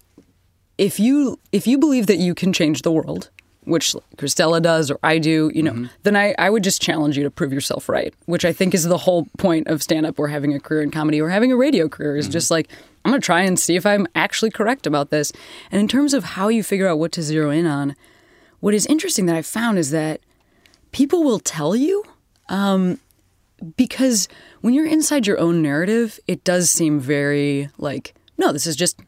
if 0.78 1.00
you 1.00 1.40
if 1.52 1.68
you 1.68 1.78
believe 1.78 2.08
that 2.08 2.18
you 2.18 2.34
can 2.36 2.54
change 2.54 2.82
the 2.84 2.92
world, 2.92 3.30
which 3.66 3.94
Cristela 4.18 4.62
does 4.62 4.90
or 4.90 4.98
I 5.04 5.20
do, 5.20 5.52
you 5.54 5.62
know, 5.64 5.72
Mm-hmm. 5.74 5.86
then 6.04 6.16
I, 6.16 6.34
I 6.38 6.50
would 6.50 6.64
just 6.64 6.82
challenge 6.82 7.18
you 7.18 7.24
to 7.24 7.32
prove 7.32 7.52
yourself 7.54 7.88
right, 7.90 8.14
which 8.26 8.44
I 8.46 8.54
think 8.54 8.74
is 8.74 8.84
the 8.86 8.98
whole 8.98 9.28
point 9.38 9.68
of 9.68 9.84
stand 9.84 10.06
up 10.06 10.18
or 10.20 10.28
having 10.30 10.54
a 10.54 10.60
career 10.60 10.82
in 10.82 10.92
comedy 10.92 11.22
or 11.22 11.30
having 11.30 11.52
a 11.52 11.58
radio 11.58 11.88
career 11.90 12.16
is 12.18 12.26
Mm-hmm. 12.26 12.32
just 12.34 12.52
like 12.52 12.70
I'm 13.04 13.12
going 13.12 13.22
to 13.22 13.26
try 13.26 13.42
and 13.42 13.58
see 13.58 13.76
if 13.76 13.86
I'm 13.86 14.08
actually 14.16 14.52
correct 14.52 14.86
about 14.86 15.10
this. 15.10 15.32
And 15.72 15.80
in 15.80 15.88
terms 15.88 16.14
of 16.14 16.24
how 16.24 16.50
you 16.50 16.64
figure 16.64 16.88
out 16.88 17.00
what 17.00 17.12
to 17.14 17.22
zero 17.22 17.50
in 17.50 17.66
on, 17.66 17.96
what 18.60 18.74
is 18.74 18.86
interesting 18.86 19.26
that 19.28 19.36
I 19.36 19.42
found 19.42 19.78
is 19.78 19.92
that 19.92 20.22
people 20.92 21.24
will 21.24 21.40
tell 21.40 21.76
you 21.76 22.04
um, 22.50 23.00
because 23.78 24.28
when 24.62 24.74
you're 24.74 24.88
inside 24.88 25.28
your 25.28 25.40
own 25.40 25.62
narrative, 25.62 26.20
it 26.28 26.44
does 26.44 26.70
seem 26.70 27.00
very 27.00 27.70
like, 27.78 28.14
no, 28.38 28.52
this 28.52 28.68
is 28.68 28.76
just 28.76 29.00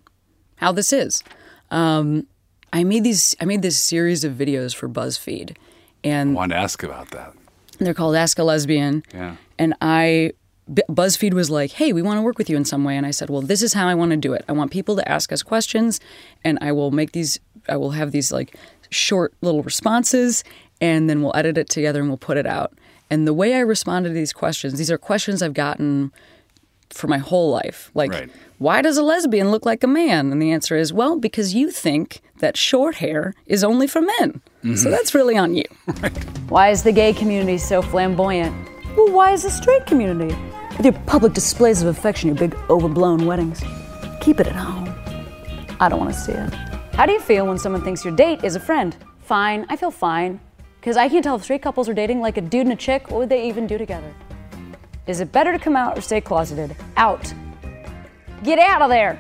how 0.57 0.71
this 0.71 0.93
is. 0.93 1.23
Um, 1.69 2.27
I 2.73 2.83
made 2.83 3.03
these. 3.03 3.35
I 3.41 3.45
made 3.45 3.61
this 3.61 3.77
series 3.77 4.23
of 4.23 4.33
videos 4.33 4.73
for 4.73 4.87
BuzzFeed, 4.87 5.55
and 6.03 6.31
I 6.31 6.33
wanted 6.33 6.55
to 6.55 6.61
ask 6.61 6.83
about 6.83 7.11
that. 7.11 7.33
they're 7.79 7.93
called 7.93 8.15
Ask 8.15 8.39
a 8.39 8.43
Lesbian. 8.43 9.03
Yeah. 9.13 9.35
And 9.59 9.73
I, 9.81 10.31
BuzzFeed 10.71 11.33
was 11.33 11.49
like, 11.49 11.71
hey, 11.71 11.91
we 11.93 12.01
want 12.01 12.17
to 12.17 12.21
work 12.21 12.37
with 12.37 12.49
you 12.49 12.55
in 12.57 12.65
some 12.65 12.83
way. 12.83 12.95
And 12.95 13.05
I 13.05 13.11
said, 13.11 13.29
well, 13.29 13.41
this 13.41 13.61
is 13.61 13.73
how 13.73 13.87
I 13.87 13.95
want 13.95 14.11
to 14.11 14.17
do 14.17 14.33
it. 14.33 14.45
I 14.47 14.53
want 14.53 14.71
people 14.71 14.95
to 14.95 15.09
ask 15.09 15.31
us 15.31 15.43
questions, 15.43 15.99
and 16.43 16.57
I 16.61 16.71
will 16.71 16.91
make 16.91 17.11
these, 17.11 17.39
I 17.67 17.75
will 17.77 17.91
have 17.91 18.11
these 18.11 18.31
like 18.31 18.55
short 18.89 19.33
little 19.41 19.63
responses, 19.63 20.43
and 20.79 21.09
then 21.09 21.21
we'll 21.21 21.35
edit 21.35 21.57
it 21.57 21.69
together 21.69 21.99
and 21.99 22.09
we'll 22.09 22.17
put 22.17 22.37
it 22.37 22.45
out. 22.45 22.73
And 23.09 23.27
the 23.27 23.33
way 23.33 23.55
I 23.55 23.59
responded 23.59 24.09
to 24.09 24.15
these 24.15 24.31
questions, 24.33 24.77
these 24.77 24.89
are 24.89 24.97
questions 24.97 25.41
I've 25.41 25.53
gotten 25.53 26.11
for 26.89 27.07
my 27.07 27.17
whole 27.17 27.51
life. 27.51 27.91
Like, 27.93 28.11
Right. 28.11 28.29
why 28.57 28.81
does 28.81 28.97
a 28.97 29.03
lesbian 29.03 29.51
look 29.51 29.65
like 29.65 29.83
a 29.83 29.87
man? 29.87 30.31
And 30.31 30.41
the 30.41 30.51
answer 30.51 30.75
is, 30.77 30.93
well, 30.93 31.17
because 31.17 31.53
you 31.53 31.71
think 31.71 32.21
that 32.39 32.55
short 32.57 32.95
hair 32.95 33.33
is 33.45 33.63
only 33.63 33.87
for 33.87 34.01
men. 34.01 34.41
Mm-hmm. 34.63 34.75
So 34.75 34.89
that's 34.89 35.13
really 35.13 35.37
on 35.37 35.55
you. 35.55 35.63
Why 36.49 36.69
is 36.69 36.83
the 36.83 36.91
gay 36.91 37.13
community 37.13 37.57
so 37.57 37.81
flamboyant? 37.81 38.53
Well, 38.97 39.09
why 39.11 39.31
is 39.31 39.43
the 39.43 39.49
straight 39.49 39.85
community? 39.85 40.35
With 40.77 40.85
your 40.85 40.93
public 41.05 41.33
displays 41.33 41.81
of 41.81 41.87
affection, 41.87 42.27
your 42.27 42.37
big 42.37 42.55
overblown 42.69 43.25
weddings. 43.25 43.63
Keep 44.19 44.39
it 44.39 44.47
at 44.47 44.55
home. 44.55 44.93
I 45.79 45.89
don't 45.89 45.99
want 45.99 46.13
to 46.13 46.19
see 46.19 46.31
it. 46.31 46.53
How 46.93 47.05
do 47.05 47.11
you 47.11 47.19
feel 47.19 47.45
when 47.45 47.57
someone 47.57 47.83
thinks 47.83 48.03
your 48.03 48.15
date 48.15 48.43
is 48.43 48.55
a 48.55 48.59
friend? 48.59 48.95
Fine, 49.19 49.65
I 49.69 49.75
feel 49.75 49.91
fine. 49.91 50.39
Because 50.79 50.97
I 50.97 51.09
can't 51.09 51.23
tell 51.23 51.35
if 51.35 51.43
straight 51.43 51.61
couples 51.61 51.87
are 51.87 51.93
dating 51.93 52.21
like 52.21 52.37
a 52.37 52.41
dude 52.41 52.61
and 52.61 52.73
a 52.73 52.75
chick, 52.75 53.11
what 53.11 53.19
would 53.19 53.29
they 53.29 53.47
even 53.47 53.67
do 53.67 53.77
together? 53.77 54.11
Is 55.05 55.19
it 55.19 55.31
better 55.31 55.51
to 55.51 55.59
come 55.59 55.75
out 55.75 55.95
or 55.97 56.01
stay 56.01 56.21
closeted? 56.21 56.75
Out. 56.97 57.31
Get 58.43 58.57
out 58.57 58.81
of 58.81 58.89
there. 58.89 59.13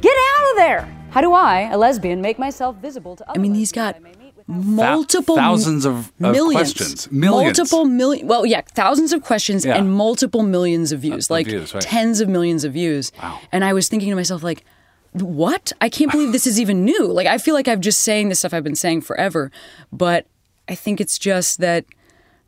Get 0.00 0.16
out 0.16 0.50
of 0.50 0.56
there. 0.56 0.96
How 1.10 1.20
do 1.20 1.34
I, 1.34 1.68
a 1.70 1.76
lesbian, 1.76 2.22
make 2.22 2.38
myself 2.38 2.76
visible 2.76 3.16
to 3.16 3.24
others? 3.28 3.38
I 3.38 3.42
mean, 3.42 3.54
he's 3.54 3.72
got 3.72 3.96
I 3.96 3.98
may 3.98 4.14
meet 4.18 4.23
multiple 4.46 5.36
thousands 5.36 5.84
of- 5.84 5.94
of 5.94 6.12
millions, 6.20 6.72
questions. 6.74 7.10
Millions. 7.10 7.58
multiple 7.58 7.84
million. 7.86 8.26
Well, 8.26 8.44
yeah, 8.44 8.60
thousands 8.74 9.12
of 9.12 9.22
questions 9.22 9.64
Yeah. 9.64 9.76
and 9.76 9.92
multiple 9.92 10.42
millions 10.42 10.92
of 10.92 11.00
views, 11.00 11.30
like 11.30 11.46
views, 11.46 11.72
right. 11.74 11.82
tens 11.82 12.20
of 12.20 12.28
millions 12.28 12.64
of 12.64 12.72
views. 12.72 13.10
Wow. 13.22 13.40
And 13.52 13.64
I 13.64 13.72
was 13.72 13.88
thinking 13.88 14.10
to 14.10 14.16
myself, 14.16 14.42
like, 14.42 14.64
what? 15.12 15.72
I 15.80 15.88
can't 15.88 16.10
believe 16.10 16.32
this 16.32 16.46
is 16.46 16.60
even 16.60 16.84
new. 16.84 17.06
Like, 17.06 17.26
I 17.26 17.38
feel 17.38 17.54
like 17.54 17.68
I've 17.68 17.80
just 17.80 18.00
saying 18.00 18.28
this 18.28 18.40
stuff 18.40 18.52
I've 18.52 18.64
been 18.64 18.74
saying 18.74 19.02
forever, 19.02 19.50
but 19.92 20.26
I 20.68 20.74
think 20.74 21.00
it's 21.00 21.18
just 21.18 21.58
that 21.60 21.84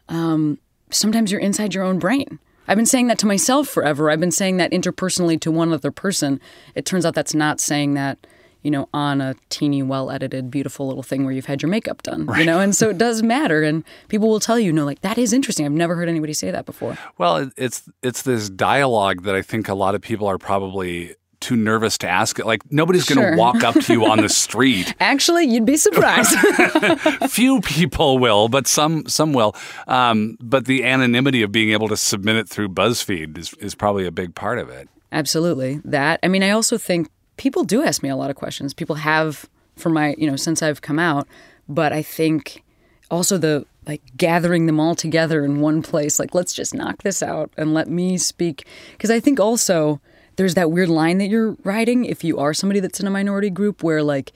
um, 0.08 0.58
sometimes 0.90 1.30
you're 1.30 1.40
inside 1.40 1.74
your 1.74 1.84
own 1.84 1.98
brain. 1.98 2.38
I've 2.68 2.76
been 2.76 2.86
saying 2.86 3.06
that 3.06 3.18
to 3.20 3.26
myself 3.26 3.68
forever. 3.68 4.10
I've 4.10 4.18
been 4.20 4.32
saying 4.32 4.56
that 4.56 4.72
interpersonally 4.72 5.40
to 5.42 5.52
one 5.52 5.72
other 5.72 5.92
person. 5.92 6.40
It 6.74 6.84
turns 6.84 7.06
out 7.06 7.14
that's 7.14 7.34
not 7.34 7.60
saying 7.60 7.94
that, 7.94 8.18
you 8.66 8.70
know, 8.72 8.88
on 8.92 9.20
a 9.20 9.36
teeny, 9.48 9.80
well 9.84 10.10
edited, 10.10 10.50
beautiful 10.50 10.88
little 10.88 11.04
thing 11.04 11.22
where 11.24 11.32
you've 11.32 11.46
had 11.46 11.62
your 11.62 11.70
makeup 11.70 12.02
done, 12.02 12.28
you 12.36 12.44
know? 12.44 12.58
And 12.58 12.74
so 12.74 12.90
it 12.94 12.98
does 12.98 13.22
matter. 13.22 13.62
And 13.62 13.84
people 14.08 14.28
will 14.28 14.40
tell 14.40 14.58
you, 14.58 14.72
no, 14.72 14.84
like, 14.84 15.02
that 15.02 15.18
is 15.18 15.32
interesting. 15.32 15.64
I've 15.64 15.70
never 15.70 15.94
heard 15.94 16.08
anybody 16.08 16.32
say 16.32 16.50
that 16.50 16.66
before. 16.66 16.98
Well, 17.16 17.48
it's 17.56 17.88
it's 18.02 18.22
this 18.22 18.50
dialogue 18.50 19.22
that 19.22 19.36
I 19.36 19.42
think 19.42 19.68
a 19.68 19.74
lot 19.74 19.94
of 19.94 20.02
people 20.02 20.26
are 20.26 20.36
probably 20.36 21.14
too 21.38 21.54
nervous 21.54 21.96
to 21.98 22.08
ask 22.08 22.40
it. 22.40 22.46
Like 22.46 22.62
nobody's 22.72 23.04
going 23.04 23.20
to 23.20 23.28
Sure. 23.28 23.36
walk 23.36 23.62
up 23.62 23.74
to 23.76 23.92
you 23.92 24.04
on 24.06 24.18
the 24.18 24.28
street. 24.44 24.92
Actually, 24.98 25.44
you'd 25.44 25.64
be 25.66 25.76
surprised. 25.76 26.34
Few 27.30 27.60
people 27.60 28.18
will, 28.18 28.48
but 28.48 28.66
some 28.66 29.06
some 29.06 29.32
will. 29.32 29.54
Um, 29.86 30.38
but 30.40 30.64
the 30.64 30.82
anonymity 30.82 31.42
of 31.42 31.52
being 31.52 31.70
able 31.70 31.86
to 31.88 31.96
submit 31.96 32.34
it 32.36 32.48
through 32.48 32.70
BuzzFeed 32.70 33.38
is, 33.38 33.54
is 33.60 33.76
probably 33.76 34.06
a 34.06 34.10
big 34.10 34.34
part 34.34 34.58
of 34.58 34.68
it. 34.70 34.88
Absolutely. 35.12 35.80
That. 35.84 36.18
I 36.24 36.28
mean, 36.28 36.42
I 36.42 36.50
also 36.50 36.78
think 36.78 37.08
people 37.36 37.64
do 37.64 37.82
ask 37.82 38.02
me 38.02 38.08
a 38.08 38.16
lot 38.16 38.30
of 38.30 38.36
questions. 38.36 38.74
People 38.74 38.96
have 38.96 39.48
for 39.76 39.90
my, 39.90 40.14
you 40.18 40.28
know, 40.28 40.36
since 40.36 40.62
I've 40.62 40.80
come 40.80 40.98
out, 40.98 41.28
but 41.68 41.92
I 41.92 42.02
think 42.02 42.62
also 43.10 43.38
the 43.38 43.66
like 43.86 44.02
gathering 44.16 44.66
them 44.66 44.80
all 44.80 44.94
together 44.94 45.44
in 45.44 45.60
one 45.60 45.82
place, 45.82 46.18
like 46.18 46.34
let's 46.34 46.52
just 46.52 46.74
knock 46.74 47.02
this 47.02 47.22
out 47.22 47.52
and 47.56 47.72
let 47.72 47.88
me 47.88 48.18
speak 48.18 48.66
because 48.92 49.10
I 49.10 49.20
think 49.20 49.38
also 49.38 50.00
there's 50.36 50.54
that 50.54 50.70
weird 50.70 50.88
line 50.88 51.18
that 51.18 51.28
you're 51.28 51.56
riding 51.62 52.04
if 52.04 52.24
you 52.24 52.38
are 52.38 52.52
somebody 52.52 52.80
that's 52.80 53.00
in 53.00 53.06
a 53.06 53.10
minority 53.10 53.50
group 53.50 53.82
where 53.82 54.02
like 54.02 54.32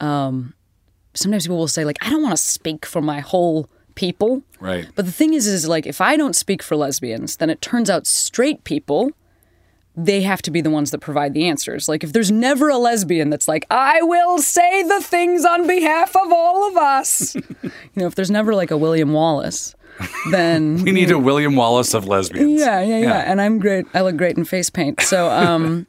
um 0.00 0.54
sometimes 1.14 1.44
people 1.44 1.56
will 1.56 1.68
say 1.68 1.84
like 1.84 1.98
I 2.02 2.10
don't 2.10 2.22
want 2.22 2.36
to 2.36 2.42
speak 2.42 2.84
for 2.84 3.00
my 3.00 3.20
whole 3.20 3.68
people. 3.94 4.42
Right. 4.60 4.88
But 4.94 5.06
the 5.06 5.12
thing 5.12 5.34
is, 5.34 5.46
is 5.46 5.68
like 5.68 5.86
if 5.86 6.00
I 6.00 6.16
don't 6.16 6.36
speak 6.36 6.62
for 6.62 6.76
lesbians, 6.76 7.36
then 7.36 7.50
it 7.50 7.60
turns 7.60 7.90
out 7.90 8.06
straight 8.06 8.64
people, 8.64 9.10
they 9.96 10.22
have 10.22 10.40
to 10.42 10.50
be 10.50 10.60
the 10.60 10.70
ones 10.70 10.90
that 10.92 10.98
provide 10.98 11.34
the 11.34 11.46
answers. 11.48 11.88
Like 11.88 12.04
if 12.04 12.12
there's 12.12 12.30
never 12.30 12.68
a 12.68 12.78
lesbian 12.78 13.30
that's 13.30 13.48
like, 13.48 13.66
I 13.70 14.00
will 14.02 14.38
say 14.38 14.82
the 14.82 15.00
things 15.00 15.44
on 15.44 15.66
behalf 15.66 16.14
of 16.16 16.32
all 16.32 16.68
of 16.68 16.76
us. 16.76 17.34
you 17.62 17.70
know, 17.96 18.06
if 18.06 18.14
there's 18.14 18.30
never 18.30 18.54
like 18.54 18.70
a 18.70 18.76
William 18.76 19.12
Wallace, 19.12 19.74
then 20.30 20.82
We 20.84 20.92
need 20.92 21.10
a 21.10 21.18
William 21.18 21.56
Wallace 21.56 21.92
of 21.92 22.06
lesbians. 22.06 22.60
yeah, 22.60 22.80
yeah, 22.80 22.98
yeah, 22.98 23.30
And 23.30 23.40
I'm 23.40 23.58
great. 23.58 23.86
I 23.92 24.00
look 24.02 24.16
great 24.16 24.36
in 24.36 24.44
face 24.44 24.70
paint. 24.70 25.00
So 25.02 25.28
um, 25.28 25.86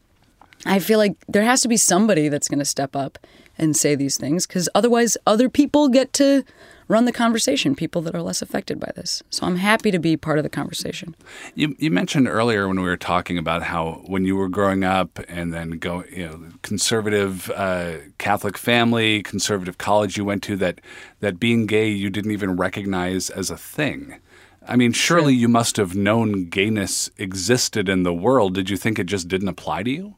I 0.65 0.79
feel 0.79 0.97
like 0.97 1.15
there 1.27 1.43
has 1.43 1.61
to 1.61 1.67
be 1.67 1.77
somebody 1.77 2.27
that's 2.27 2.47
going 2.47 2.59
to 2.59 2.65
step 2.65 2.95
up 2.95 3.17
and 3.57 3.77
say 3.77 3.95
these 3.95 4.17
things 4.17 4.47
because 4.47 4.67
otherwise, 4.73 5.17
other 5.27 5.47
people 5.47 5.87
get 5.89 6.13
to 6.13 6.43
run 6.91 7.05
the 7.05 7.11
conversation. 7.13 7.75
People 7.75 8.01
that 8.01 8.13
are 8.13 8.21
less 8.21 8.41
affected 8.41 8.79
by 8.79 8.91
this. 8.95 9.23
So 9.29 9.47
I'm 9.47 9.55
happy 9.55 9.91
to 9.91 9.99
be 9.99 10.17
part 10.17 10.37
of 10.37 10.43
the 10.43 10.49
conversation. 10.49 11.15
You, 11.55 11.75
you 11.79 11.89
mentioned 11.89 12.27
earlier 12.27 12.67
when 12.67 12.81
we 12.81 12.87
were 12.87 12.97
talking 12.97 13.37
about 13.37 13.63
how 13.63 14.03
when 14.05 14.25
you 14.25 14.35
were 14.35 14.49
growing 14.49 14.83
up 14.83 15.19
and 15.29 15.53
then 15.53 15.71
go, 15.71 16.03
you 16.11 16.27
know, 16.27 16.49
conservative 16.61 17.49
uh, 17.51 17.93
Catholic 18.17 18.57
family, 18.57 19.23
conservative 19.23 19.77
college 19.77 20.17
you 20.17 20.25
went 20.25 20.43
to, 20.43 20.57
that 20.57 20.81
that 21.21 21.39
being 21.39 21.65
gay 21.65 21.89
you 21.89 22.09
didn't 22.09 22.31
even 22.31 22.57
recognize 22.57 23.29
as 23.29 23.49
a 23.49 23.57
thing. 23.57 24.19
I 24.67 24.75
mean, 24.75 24.91
surely 24.91 25.33
you 25.33 25.47
must 25.47 25.77
have 25.77 25.95
known 25.95 26.49
gayness 26.49 27.09
existed 27.17 27.89
in 27.89 28.03
the 28.03 28.13
world. 28.13 28.53
Did 28.53 28.69
you 28.69 28.77
think 28.77 28.99
it 28.99 29.05
just 29.05 29.27
didn't 29.27 29.47
apply 29.47 29.83
to 29.83 29.89
you? 29.89 30.15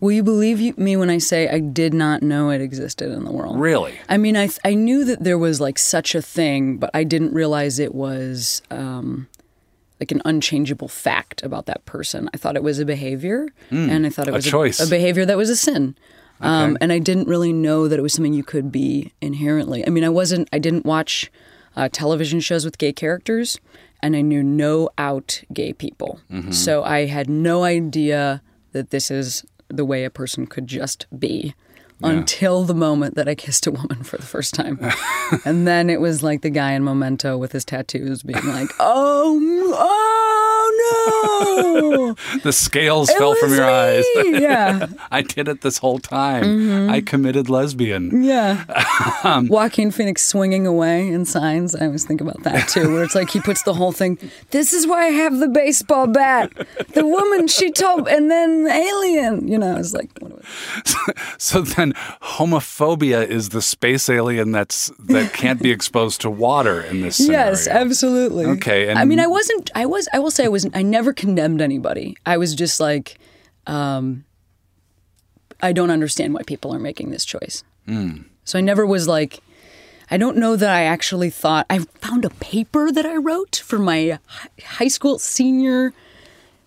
Will 0.00 0.12
you 0.12 0.22
believe 0.22 0.76
me 0.78 0.96
when 0.96 1.10
I 1.10 1.18
say 1.18 1.48
I 1.48 1.58
did 1.60 1.94
not 1.94 2.22
know 2.22 2.50
it 2.50 2.60
existed 2.60 3.10
in 3.10 3.24
the 3.24 3.32
world? 3.32 3.58
Really? 3.58 3.94
I 4.08 4.16
mean, 4.16 4.36
I 4.36 4.48
I 4.64 4.74
knew 4.74 5.04
that 5.04 5.22
there 5.24 5.38
was 5.38 5.60
like 5.60 5.78
such 5.78 6.14
a 6.14 6.22
thing, 6.22 6.76
but 6.78 6.90
I 6.94 7.04
didn't 7.04 7.32
realize 7.32 7.78
it 7.78 7.94
was 7.94 8.62
um, 8.70 9.26
like 10.00 10.12
an 10.12 10.20
unchangeable 10.24 10.88
fact 10.88 11.42
about 11.42 11.66
that 11.66 11.84
person. 11.86 12.28
I 12.34 12.36
thought 12.36 12.56
it 12.56 12.62
was 12.62 12.78
a 12.78 12.84
behavior, 12.84 13.48
and 13.70 14.06
I 14.06 14.10
thought 14.10 14.28
it 14.28 14.34
was 14.34 14.46
a 14.46 14.50
choice. 14.50 14.80
a, 14.80 14.88
behavior 14.88 15.24
that 15.24 15.36
was 15.36 15.50
a 15.50 15.56
sin. 15.56 15.96
Um, 16.40 16.72
Okay. 16.72 16.78
and 16.82 16.92
I 16.92 16.98
didn't 16.98 17.28
really 17.28 17.52
know 17.54 17.88
that 17.88 17.98
it 17.98 18.02
was 18.02 18.12
something 18.12 18.34
you 18.34 18.44
could 18.44 18.70
be 18.70 19.12
inherently. 19.22 19.86
I 19.86 19.90
mean, 19.90 20.04
I 20.04 20.10
wasn't. 20.10 20.48
I 20.52 20.58
didn't 20.58 20.84
watch 20.84 21.30
uh, 21.74 21.88
television 21.90 22.40
shows 22.40 22.64
with 22.66 22.76
gay 22.76 22.92
characters, 22.92 23.58
and 24.02 24.14
I 24.14 24.20
knew 24.20 24.42
no 24.42 24.90
out 24.98 25.42
gay 25.52 25.72
people. 25.72 26.20
Mm-hmm. 26.30 26.50
So 26.50 26.84
I 26.84 27.06
had 27.06 27.30
no 27.30 27.64
idea 27.64 28.42
that 28.72 28.90
this 28.90 29.10
is 29.10 29.44
the 29.68 29.84
way 29.84 30.04
a 30.04 30.10
person 30.10 30.46
could 30.46 30.66
just 30.66 31.06
be 31.16 31.54
until 32.02 32.64
the 32.64 32.74
moment 32.74 33.14
that 33.14 33.28
I 33.28 33.34
kissed 33.34 33.66
a 33.66 33.70
woman 33.70 34.02
for 34.02 34.16
the 34.16 34.26
first 34.26 34.54
time. 34.54 34.78
and 35.44 35.66
then 35.66 35.88
it 35.88 36.00
was 36.00 36.22
like 36.22 36.42
the 36.42 36.50
guy 36.50 36.72
in 36.72 36.84
Memento 36.84 37.38
with 37.38 37.52
his 37.52 37.64
tattoos 37.64 38.22
being 38.22 38.46
like, 38.46 38.70
oh, 38.78 39.40
oh 39.74 40.95
no. 41.06 42.16
The 42.42 42.52
scales 42.52 43.08
It 43.10 43.18
fell 43.18 43.34
from 43.34 43.52
your 43.52 43.68
eyes. 43.68 44.04
Yeah. 44.16 44.86
I 45.10 45.22
did 45.22 45.48
it 45.48 45.60
this 45.62 45.78
whole 45.78 45.98
time. 45.98 46.90
I 46.90 47.00
committed 47.00 47.48
lesbian. 47.48 48.24
Yeah. 48.24 48.64
Um, 49.24 49.48
Joaquin 49.48 49.90
Phoenix 49.90 50.22
swinging 50.24 50.66
away 50.66 51.08
in 51.08 51.24
signs. 51.24 51.74
I 51.74 51.86
always 51.86 52.04
think 52.04 52.20
about 52.20 52.42
that 52.44 52.68
too, 52.68 52.92
where 52.92 53.02
it's 53.02 53.14
like 53.14 53.30
he 53.30 53.40
puts 53.40 53.62
the 53.62 53.74
whole 53.74 53.92
thing. 53.92 54.18
This 54.50 54.72
is 54.72 54.86
why 54.86 55.06
I 55.06 55.10
have 55.10 55.38
the 55.38 55.48
baseball 55.48 56.06
bat. 56.06 56.52
The 56.94 57.04
woman 57.04 57.48
she 57.48 57.72
told, 57.72 58.08
and 58.08 58.30
then 58.30 58.66
alien. 58.68 59.48
You 59.48 59.58
know, 59.58 59.76
it's 59.76 59.92
like, 59.94 60.10
what 60.20 60.42
So 61.38 61.62
then 61.62 61.92
homophobia 62.22 63.26
is 63.26 63.48
the 63.50 63.62
space 63.62 64.08
alien 64.08 64.52
that's 64.52 64.92
that 65.08 65.32
can't 65.32 65.60
be 65.60 65.70
exposed 65.70 66.20
to 66.22 66.30
water 66.30 66.82
in 66.82 67.00
this 67.00 67.16
scenario. 67.16 67.48
Yes, 67.50 67.66
absolutely. 67.66 68.46
Okay, 68.46 68.88
and 68.88 68.98
I 68.98 69.04
mean, 69.04 69.20
I 69.20 69.26
wasn't. 69.26 69.70
I 69.74 69.86
was. 69.86 70.08
I 70.12 70.18
will 70.18 70.30
say, 70.30 70.44
I 70.44 70.48
was. 70.48 70.66
I 70.74 70.82
never 70.82 70.95
condemned 71.12 71.60
anybody. 71.60 72.16
I 72.24 72.36
was 72.36 72.54
just 72.54 72.80
like, 72.80 73.18
um, 73.66 74.24
I 75.60 75.72
don't 75.72 75.90
understand 75.90 76.34
why 76.34 76.42
people 76.42 76.74
are 76.74 76.78
making 76.78 77.10
this 77.10 77.24
choice. 77.24 77.64
Hmm. 77.86 78.22
So 78.44 78.58
I 78.58 78.62
never 78.62 78.84
was 78.86 79.08
like. 79.08 79.40
I 80.08 80.18
don't 80.18 80.36
know 80.36 80.54
that 80.54 80.70
I 80.70 80.82
actually 80.84 81.30
thought. 81.30 81.66
I 81.68 81.80
found 81.80 82.24
a 82.24 82.30
paper 82.30 82.92
that 82.92 83.04
I 83.04 83.16
wrote 83.16 83.56
for 83.56 83.76
my 83.76 84.20
high 84.62 84.86
school 84.86 85.18
senior 85.18 85.92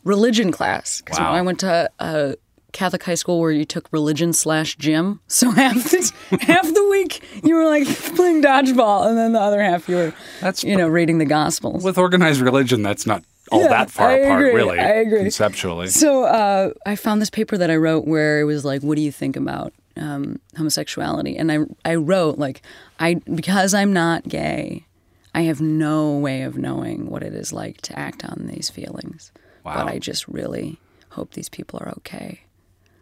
religion 0.04 0.52
class 0.52 1.00
because 1.02 1.20
Wow. 1.20 1.32
I 1.32 1.42
went 1.42 1.62
to 1.62 1.89
a 2.00 2.36
Catholic 2.74 3.02
high 3.04 3.15
school 3.15 3.39
where 3.39 3.52
you 3.52 3.63
took 3.63 3.88
religion 3.94 4.34
slash 4.34 4.76
gym. 4.76 5.22
So 5.28 5.52
half 5.56 5.76
the 5.76 6.12
half 6.42 6.65
the 6.74 6.88
week 6.92 7.24
you 7.42 7.56
were 7.56 7.65
like 7.65 7.88
playing 7.88 8.42
dodgeball, 8.44 9.08
and 9.08 9.18
then 9.18 9.32
the 9.32 9.39
other 9.39 9.63
half 9.63 9.88
you 9.88 9.96
were 9.96 10.13
That's 10.42 10.65
you 10.65 10.76
know 10.76 10.89
reading 10.89 11.18
the 11.20 11.26
Gospels. 11.26 11.82
with 11.82 11.98
organized 11.98 12.42
religion 12.42 12.82
that's 12.84 13.06
not 13.06 13.24
all 13.51 13.62
Yeah, 13.62 13.67
that 13.69 13.91
far 13.91 14.09
I 14.09 14.13
apart 14.17 14.41
agree, 14.41 14.53
really 14.53 14.79
I 14.79 14.89
agree. 14.89 15.21
conceptually. 15.21 15.88
So 15.88 16.23
uh, 16.25 16.71
I 16.85 16.95
found 16.95 17.21
this 17.21 17.29
paper 17.29 17.57
that 17.57 17.69
I 17.69 17.75
wrote 17.75 18.05
where 18.07 18.39
it 18.39 18.45
was 18.45 18.63
like, 18.65 18.81
"What 18.81 18.95
do 18.95 19.01
you 19.01 19.12
think 19.12 19.35
about 19.35 19.73
um, 19.97 20.39
homosexuality?" 20.57 21.38
And 21.38 21.51
I 21.51 21.59
I 21.85 21.95
wrote 21.95 22.38
like, 22.38 22.62
I 22.99 23.15
because 23.33 23.73
I'm 23.73 23.93
not 23.93 24.27
gay, 24.27 24.85
I 25.33 25.41
have 25.41 25.62
no 25.62 26.17
way 26.17 26.41
of 26.43 26.57
knowing 26.57 27.09
what 27.09 27.23
it 27.23 27.33
is 27.33 27.51
like 27.53 27.81
to 27.81 27.97
act 27.97 28.23
on 28.25 28.47
these 28.47 28.69
feelings. 28.69 29.31
Wow. 29.63 29.75
But 29.75 29.88
I 29.93 29.99
just 29.99 30.27
really 30.27 30.79
hope 31.09 31.33
these 31.33 31.49
people 31.49 31.79
are 31.81 31.89
okay. 31.97 32.41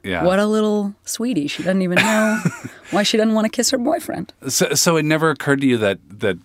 yeah. 0.03 0.23
What 0.23 0.39
a 0.39 0.45
little 0.47 0.95
sweetie! 1.05 1.47
She 1.47 1.61
doesn't 1.63 1.81
even 1.81 1.97
know 1.97 2.39
why 2.91 3.03
she 3.03 3.17
doesn't 3.17 3.33
want 3.33 3.45
to 3.45 3.49
kiss 3.51 3.69
her 3.71 3.77
boyfriend. 3.77 4.33
so, 4.47 4.73
so 4.73 4.97
it 4.97 5.03
never 5.05 5.29
occurred 5.29 5.61
to 5.61 5.67
you 5.67 5.77
that 5.77 5.99
that 6.09 6.37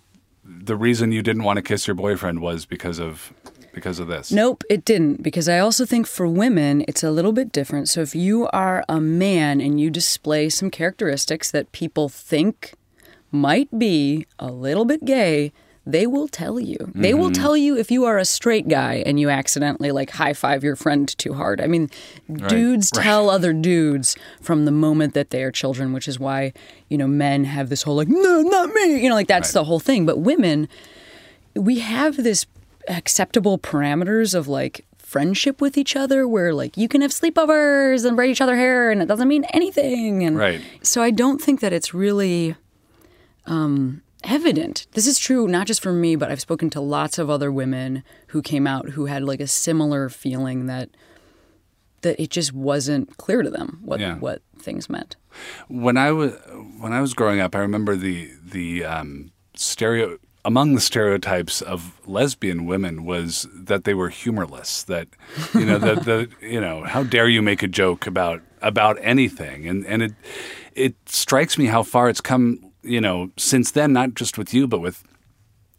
the 0.45 0.75
reason 0.75 1.11
you 1.11 1.21
didn't 1.23 1.43
want 1.43 1.57
to 1.57 1.61
kiss 1.63 1.87
your 1.87 1.95
boyfriend 1.95 2.41
was 2.41 2.65
because 2.65 2.99
of 2.99 3.33
because 3.73 3.99
of 3.99 4.07
this. 4.07 4.31
Nope, 4.31 4.63
it 4.69 4.85
didn't. 4.85 5.23
Because 5.23 5.49
I 5.49 5.59
also 5.59 5.85
think 5.85 6.07
for 6.07 6.27
women, 6.27 6.85
it's 6.87 7.03
a 7.03 7.11
little 7.11 7.33
bit 7.33 7.51
different. 7.51 7.89
So 7.89 8.01
if 8.01 8.15
you 8.15 8.47
are 8.53 8.85
a 8.87 9.01
man 9.01 9.59
and 9.59 9.79
you 9.79 9.89
display 9.89 10.49
some 10.49 10.69
characteristics 10.69 11.51
that 11.51 11.71
people 11.71 12.07
think 12.07 12.73
might 13.31 13.77
be 13.77 14.27
a 14.37 14.51
little 14.51 14.85
bit 14.85 15.03
gay, 15.03 15.51
they 15.85 16.07
will 16.07 16.29
tell 16.29 16.59
you. 16.61 16.77
They 16.95 17.13
will 17.13 17.29
mm-hmm. 17.29 17.41
tell 17.41 17.57
you 17.57 17.77
if 17.77 17.91
you 17.91 18.05
are 18.05 18.17
a 18.17 18.23
straight 18.23 18.69
guy 18.69 19.03
and 19.05 19.19
you 19.19 19.29
accidentally 19.29 19.91
like 19.91 20.11
high 20.11 20.31
five 20.31 20.63
your 20.63 20.77
friend 20.77 21.09
too 21.17 21.33
hard. 21.33 21.59
I 21.59 21.67
mean, 21.67 21.89
dudes 22.31 22.89
tell 22.89 23.29
other 23.29 23.51
dudes 23.51 24.15
from 24.41 24.63
the 24.63 24.71
moment 24.71 25.13
that 25.13 25.31
they 25.31 25.43
are 25.43 25.51
children, 25.51 25.91
which 25.91 26.07
is 26.07 26.17
why, 26.17 26.53
you 26.87 26.97
know, 26.97 27.07
men 27.07 27.43
have 27.43 27.67
this 27.67 27.83
whole 27.83 27.97
like, 27.97 28.07
no, 28.07 28.41
not 28.43 28.69
me. 28.69 29.03
You 29.03 29.09
know, 29.09 29.15
like 29.15 29.27
that's 29.27 29.51
the 29.51 29.65
whole 29.65 29.79
thing. 29.79 30.05
But 30.05 30.19
women, 30.19 30.69
we 31.53 31.79
have 31.79 32.15
this 32.15 32.45
acceptable 32.87 33.57
parameters 33.57 34.33
of 34.35 34.47
like 34.47 34.85
friendship 34.97 35.61
with 35.61 35.77
each 35.77 35.95
other 35.95 36.27
where 36.27 36.53
like 36.53 36.75
you 36.75 36.87
can 36.87 37.01
have 37.01 37.11
sleepovers 37.11 38.03
and 38.05 38.15
braid 38.15 38.31
each 38.31 38.41
other 38.41 38.55
hair 38.55 38.89
and 38.89 39.01
it 39.01 39.05
doesn't 39.07 39.27
mean 39.27 39.45
anything 39.53 40.23
and 40.23 40.37
Right. 40.37 40.61
so 40.81 41.03
i 41.03 41.11
don't 41.11 41.39
think 41.41 41.59
that 41.59 41.71
it's 41.71 41.93
really 41.93 42.55
um 43.45 44.01
evident. 44.23 44.87
This 44.93 45.05
is 45.05 45.19
true 45.19 45.49
not 45.49 45.67
just 45.67 45.83
for 45.83 45.91
me, 45.91 46.15
but 46.15 46.31
I've 46.31 46.39
spoken 46.39 46.69
to 46.69 46.79
lots 46.79 47.17
of 47.17 47.29
other 47.29 47.51
women 47.51 48.03
who 48.27 48.41
came 48.41 48.65
out 48.65 48.91
who 48.91 49.07
had 49.07 49.21
like 49.23 49.41
a 49.41 49.47
similar 49.47 50.07
feeling 50.07 50.65
that 50.67 50.89
that 52.03 52.17
it 52.21 52.29
just 52.29 52.53
wasn't 52.53 53.17
clear 53.17 53.41
to 53.43 53.49
them 53.49 53.79
what 53.83 53.99
Yeah. 53.99 54.15
what 54.15 54.41
things 54.57 54.89
meant. 54.89 55.17
When 55.67 55.97
I 55.97 56.11
was 56.13 56.33
when 56.79 56.93
I 56.93 57.01
was 57.01 57.13
growing 57.13 57.41
up, 57.41 57.53
I 57.53 57.59
remember 57.59 57.97
the 57.97 58.31
the 58.41 58.85
um, 58.85 59.31
stereo 59.55 60.17
among 60.45 60.75
the 60.75 60.81
stereotypes 60.81 61.61
of 61.61 61.99
lesbian 62.07 62.65
women 62.65 63.05
was 63.05 63.47
that 63.53 63.83
they 63.85 63.93
were 63.93 64.09
humorless. 64.09 64.83
That 64.83 65.07
you 65.53 65.65
know 65.65 65.77
the, 65.77 65.95
the 65.95 66.29
you 66.47 66.59
know 66.59 66.83
how 66.83 67.03
dare 67.03 67.29
you 67.29 67.41
make 67.41 67.63
a 67.63 67.67
joke 67.67 68.07
about 68.07 68.41
about 68.61 68.97
anything, 69.01 69.67
and 69.67 69.85
and 69.85 70.01
it 70.03 70.13
it 70.73 70.95
strikes 71.05 71.57
me 71.57 71.67
how 71.67 71.83
far 71.83 72.09
it's 72.09 72.21
come. 72.21 72.71
You 72.85 72.99
know, 72.99 73.31
since 73.37 73.71
then, 73.71 73.93
not 73.93 74.13
just 74.13 74.37
with 74.37 74.53
you, 74.53 74.67
but 74.67 74.79
with 74.79 75.05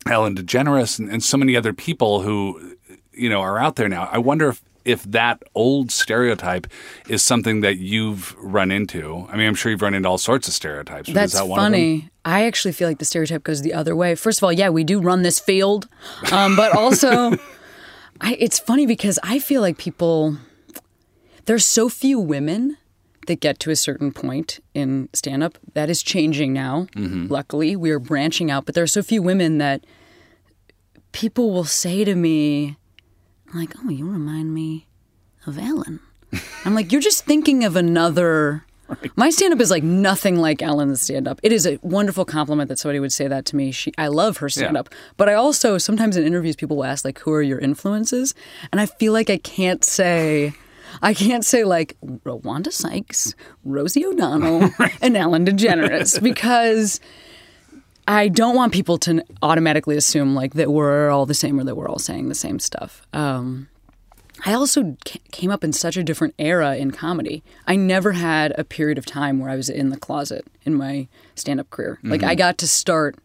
Ellen 0.06 0.34
DeGeneres 0.34 0.98
and, 0.98 1.10
and 1.10 1.22
so 1.22 1.36
many 1.36 1.56
other 1.56 1.72
people 1.72 2.22
who, 2.22 2.76
you 3.12 3.28
know, 3.28 3.40
are 3.40 3.58
out 3.58 3.76
there 3.76 3.88
now. 3.88 4.08
I 4.10 4.18
wonder 4.18 4.48
if, 4.48 4.62
if 4.84 5.02
that 5.04 5.42
old 5.54 5.90
stereotype 5.90 6.66
is 7.08 7.22
something 7.22 7.60
that 7.60 7.78
you've 7.78 8.34
run 8.38 8.70
into. 8.70 9.26
I 9.30 9.36
mean, 9.36 9.48
I'm 9.48 9.54
sure 9.54 9.72
you've 9.72 9.82
run 9.82 9.94
into 9.94 10.08
all 10.08 10.18
sorts 10.18 10.48
of 10.48 10.54
stereotypes. 10.54 11.10
That's 11.10 11.34
is 11.34 11.40
that 11.40 11.46
one 11.46 11.58
of 11.58 11.64
them? 11.64 11.72
funny. 11.72 12.10
I 12.24 12.44
actually 12.44 12.72
feel 12.72 12.88
like 12.88 12.98
the 12.98 13.04
stereotype 13.04 13.44
goes 13.44 13.62
the 13.62 13.74
other 13.74 13.94
way. 13.94 14.14
First 14.14 14.38
of 14.38 14.44
all, 14.44 14.52
yeah, 14.52 14.70
we 14.70 14.84
do 14.84 15.00
run 15.00 15.22
this 15.22 15.38
field, 15.38 15.88
um, 16.32 16.56
but 16.56 16.72
also, 16.76 17.32
I, 18.20 18.36
it's 18.38 18.58
funny 18.58 18.86
because 18.86 19.18
I 19.22 19.38
feel 19.38 19.60
like 19.60 19.78
people. 19.78 20.36
There's 21.46 21.66
so 21.66 21.90
few 21.90 22.18
women 22.18 22.78
that 23.26 23.40
get 23.40 23.58
to 23.60 23.70
a 23.70 23.76
certain 23.76 24.12
point 24.12 24.60
in 24.72 25.10
stand 25.12 25.42
up. 25.42 25.58
That 25.74 25.90
is 25.90 26.02
changing 26.02 26.54
now. 26.54 26.86
Mm-hmm. 26.96 27.26
Luckily, 27.30 27.76
we 27.76 27.90
are 27.90 27.98
branching 27.98 28.50
out, 28.50 28.64
but 28.64 28.74
there 28.74 28.84
are 28.84 28.88
so 28.88 29.02
few 29.02 29.22
women 29.22 29.58
that 29.58 29.84
people 31.12 31.50
will 31.50 31.64
say 31.64 32.04
to 32.04 32.14
me, 32.14 32.76
like, 33.54 33.74
oh, 33.84 33.88
you 33.88 34.08
remind 34.08 34.52
me 34.52 34.86
of 35.46 35.58
Ellen. 35.58 36.00
I'm 36.64 36.74
like, 36.74 36.92
you're 36.92 37.00
just 37.00 37.24
thinking 37.24 37.64
of 37.64 37.76
another. 37.76 38.64
My 39.16 39.30
stand 39.30 39.52
up 39.54 39.60
is 39.60 39.70
like 39.70 39.82
nothing 39.82 40.36
like 40.36 40.60
Ellen's 40.60 41.00
stand 41.00 41.26
up. 41.26 41.40
It 41.42 41.52
is 41.52 41.66
a 41.66 41.78
wonderful 41.82 42.24
compliment 42.24 42.68
that 42.68 42.78
somebody 42.78 43.00
would 43.00 43.12
say 43.12 43.26
that 43.28 43.46
to 43.46 43.56
me. 43.56 43.72
She, 43.72 43.92
I 43.96 44.08
love 44.08 44.38
her 44.38 44.48
stand 44.48 44.76
up. 44.76 44.88
But 45.16 45.28
I 45.28 45.34
also, 45.34 45.78
sometimes 45.78 46.16
in 46.16 46.26
interviews, 46.26 46.54
people 46.54 46.76
will 46.76 46.84
ask, 46.84 47.04
like, 47.04 47.18
who 47.20 47.32
are 47.32 47.42
your 47.42 47.58
influences? 47.58 48.34
And 48.72 48.80
I 48.80 48.86
feel 48.86 49.12
like 49.12 49.30
I 49.30 49.38
can't 49.38 49.82
say, 49.84 50.52
I 51.02 51.14
can't 51.14 51.44
say 51.44 51.64
like 51.64 51.96
Wanda 52.02 52.70
Sykes, 52.70 53.34
Rosie 53.64 54.04
O'Donnell, 54.04 54.70
and 55.02 55.16
Ellen 55.16 55.46
DeGeneres 55.46 56.22
because 56.22 57.00
I 58.06 58.28
don't 58.28 58.54
want 58.54 58.72
people 58.72 58.98
to 58.98 59.24
automatically 59.42 59.96
assume 59.96 60.34
like 60.34 60.54
that 60.54 60.70
we're 60.70 61.10
all 61.10 61.26
the 61.26 61.34
same 61.34 61.58
or 61.58 61.64
that 61.64 61.76
we're 61.76 61.88
all 61.88 61.98
saying 61.98 62.28
the 62.28 62.34
same 62.34 62.58
stuff. 62.58 63.06
Um, 63.12 63.68
I 64.44 64.52
also 64.52 64.96
came 65.32 65.50
up 65.50 65.64
in 65.64 65.72
such 65.72 65.96
a 65.96 66.02
different 66.02 66.34
era 66.38 66.76
in 66.76 66.90
comedy. 66.90 67.42
I 67.66 67.76
never 67.76 68.12
had 68.12 68.52
a 68.58 68.64
period 68.64 68.98
of 68.98 69.06
time 69.06 69.38
where 69.38 69.48
I 69.48 69.56
was 69.56 69.70
in 69.70 69.88
the 69.88 69.96
closet 69.96 70.44
in 70.64 70.74
my 70.74 71.08
stand-up 71.34 71.70
career. 71.70 71.98
Like 72.02 72.22
I 72.22 72.34
got 72.34 72.58
to 72.58 72.68
start 72.68 73.16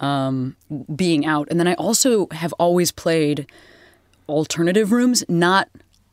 um, 0.00 0.56
being 0.94 1.24
out, 1.24 1.48
and 1.50 1.58
then 1.58 1.66
I 1.68 1.74
also 1.74 2.26
have 2.32 2.52
always 2.54 2.92
played 2.92 3.46
alternative 4.28 4.92
rooms, 4.92 5.24
not 5.28 5.68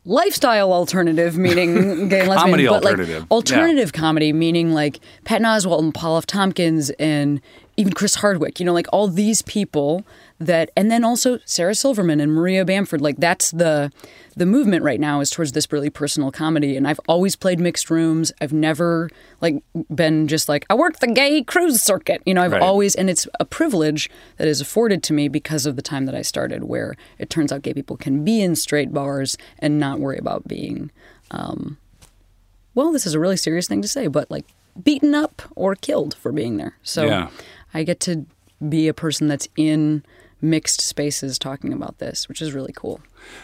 lifestyle 0.05 0.72
alternative, 0.72 1.38
meaning 1.38 1.76
gay 2.10 2.22
and 2.22 2.30
lesbian, 2.30 2.38
Comedy 2.38 2.68
but 2.68 2.84
alternative. 2.86 3.22
like 3.24 3.32
alternative 3.32 3.91
comedy, 3.91 4.32
meaning 4.32 4.74
like 4.74 4.99
Patton 5.26 5.45
Oswalt 5.45 5.80
and 5.80 5.93
Paul 5.93 6.18
F. 6.18 6.26
Tompkins 6.26 6.89
and 6.91 7.41
even 7.78 7.93
Chris 7.93 8.15
Hardwick. 8.15 8.59
You 8.59 8.65
know, 8.65 8.73
like 8.73 8.88
all 8.91 9.07
these 9.07 9.41
people 9.43 10.03
that, 10.39 10.69
and 10.75 10.91
then 10.91 11.03
also 11.03 11.39
Sarah 11.45 11.73
Silverman 11.75 12.19
and 12.19 12.34
Maria 12.34 12.65
Bamford. 12.65 13.01
Like 13.01 13.17
that's 13.17 13.51
the 13.51 13.91
the 14.36 14.45
movement 14.45 14.84
right 14.84 14.99
now 14.99 15.19
is 15.19 15.32
towards 15.32 15.53
this 15.53 15.71
really 15.71 15.89
personal 15.89 16.32
comedy. 16.32 16.75
And 16.78 16.88
I've 16.88 16.99
always 17.07 17.36
played 17.36 17.59
mixed 17.59 17.89
rooms. 17.89 18.32
I've 18.39 18.53
never 18.53 19.09
like 19.41 19.63
been 19.93 20.28
just 20.28 20.47
like 20.49 20.65
I 20.69 20.75
worked 20.75 20.99
the 20.99 21.07
gay 21.07 21.41
cruise 21.43 21.82
circuit. 21.82 22.21
You 22.25 22.34
know, 22.36 22.43
I've 22.43 22.51
Right. 22.51 22.61
always, 22.61 22.93
and 22.95 23.09
it's 23.09 23.28
a 23.39 23.45
privilege 23.45 24.09
that 24.38 24.47
is 24.47 24.61
afforded 24.61 25.01
to 25.03 25.13
me 25.13 25.28
because 25.28 25.65
of 25.65 25.75
the 25.75 25.82
time 25.82 26.05
that 26.05 26.13
I 26.15 26.21
started, 26.21 26.65
where 26.65 26.95
it 27.17 27.30
turns 27.32 27.51
out 27.51 27.61
gay 27.63 27.73
people 27.73 27.97
can 27.97 28.23
be 28.23 28.41
in 28.41 28.55
straight 28.55 28.93
bars 28.93 29.38
and 29.59 29.80
not 29.80 29.99
worry 29.99 30.17
about 30.19 30.47
being 30.47 30.91
um, 31.32 31.78
well, 32.75 32.91
this 32.91 33.05
is 33.07 33.13
a 33.15 33.19
really 33.19 33.38
serious 33.38 33.67
thing 33.67 33.82
to 33.82 33.88
say, 33.88 34.05
but 34.07 34.30
like 34.30 34.45
beaten 34.84 35.15
up 35.15 35.41
or 35.55 35.73
killed 35.73 36.13
for 36.13 36.32
being 36.32 36.57
there. 36.57 36.78
So 36.84 37.05
Yeah. 37.07 37.30
I 37.78 37.84
get 37.84 37.99
to 38.01 38.25
be 38.67 38.88
a 38.88 38.93
person 38.93 39.28
that's 39.28 39.47
in 39.55 40.03
mixed 40.41 40.82
spaces 40.82 41.38
talking 41.38 41.71
about 41.71 41.99
this, 41.99 42.28
which 42.28 42.41
is 42.41 42.51
really 42.51 42.73
cool. 42.75 42.99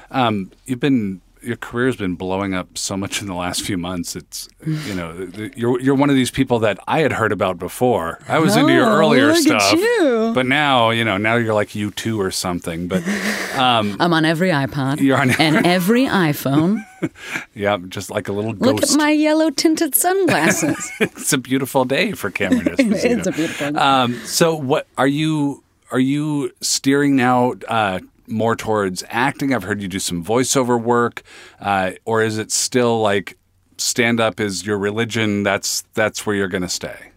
Um, 0.10 0.52
you've 0.66 0.80
been 0.80 1.22
your 1.44 1.58
career's 1.58 1.96
been 1.96 2.16
blowing 2.16 2.54
up 2.54 2.78
so 2.78 2.96
much 2.98 3.22
in 3.22 3.28
the 3.28 3.34
last 3.36 3.62
few 3.64 3.78
months. 3.78 4.16
It's 4.16 4.48
you 4.66 4.96
know 4.96 5.16
th- 5.18 5.34
th- 5.36 5.54
you're 5.58 5.80
you're 5.82 5.96
one 5.96 6.10
of 6.10 6.16
these 6.16 6.32
people 6.32 6.60
that 6.60 6.80
I 6.88 7.00
had 7.00 7.12
heard 7.14 7.32
about 7.32 7.60
before. 7.60 8.20
I 8.28 8.40
was 8.40 8.56
into 8.56 8.74
your 8.74 8.86
Oh, 8.86 9.00
earlier 9.00 9.28
look 9.28 9.38
at 9.38 9.62
stuff, 9.62 9.74
you. 9.74 10.32
but 10.34 10.46
now 10.46 10.90
you 10.92 11.04
know 11.04 11.18
now 11.18 11.36
you're 11.36 11.54
like 11.54 11.70
U2 11.70 12.18
or 12.18 12.32
something. 12.32 12.88
But 12.88 13.04
I'm 13.56 14.00
on 14.14 14.26
every 14.26 14.50
iPod 14.50 15.00
You're 15.02 15.18
on- 15.20 15.32
and 15.40 15.66
every 15.66 16.06
iPhone. 16.06 16.78
yeah, 17.56 17.78
just 17.90 18.10
like 18.10 18.28
a 18.30 18.32
little 18.32 18.54
Look 18.54 18.82
at 18.82 18.96
my 18.96 19.12
yellow 19.12 19.50
tinted 19.50 19.96
sunglasses. 19.96 20.92
it's 21.00 21.34
a 21.34 21.38
beautiful 21.38 21.84
day 21.86 22.14
for 22.14 22.30
Cameron 22.32 22.76
Esposito. 22.76 23.18
it's 23.18 23.28
a 23.28 23.32
beautiful. 23.32 23.78
Um, 23.78 24.14
so 24.26 24.56
what 24.56 24.88
are 24.98 25.08
you 25.08 25.64
are 25.92 26.00
you 26.00 26.52
steering 26.62 27.16
now 27.16 27.54
uh, 27.68 28.00
more 28.28 28.56
towards 28.56 29.04
acting? 29.10 29.54
I've 29.54 29.64
heard 29.64 29.82
you 29.82 29.88
do 29.88 30.00
some 30.00 30.24
voiceover 30.24 30.82
work, 30.82 31.24
uh, 31.60 31.92
or 32.06 32.22
is 32.24 32.38
it 32.38 32.52
still 32.52 33.02
like 33.02 33.38
stand 33.78 34.20
up 34.20 34.40
is 34.40 34.66
your 34.66 34.78
religion? 34.78 35.44
That's 35.44 35.84
that's 35.94 36.26
where 36.26 36.36
you're 36.36 36.48
going 36.48 36.64
to 36.64 36.70
stay. 36.70 37.12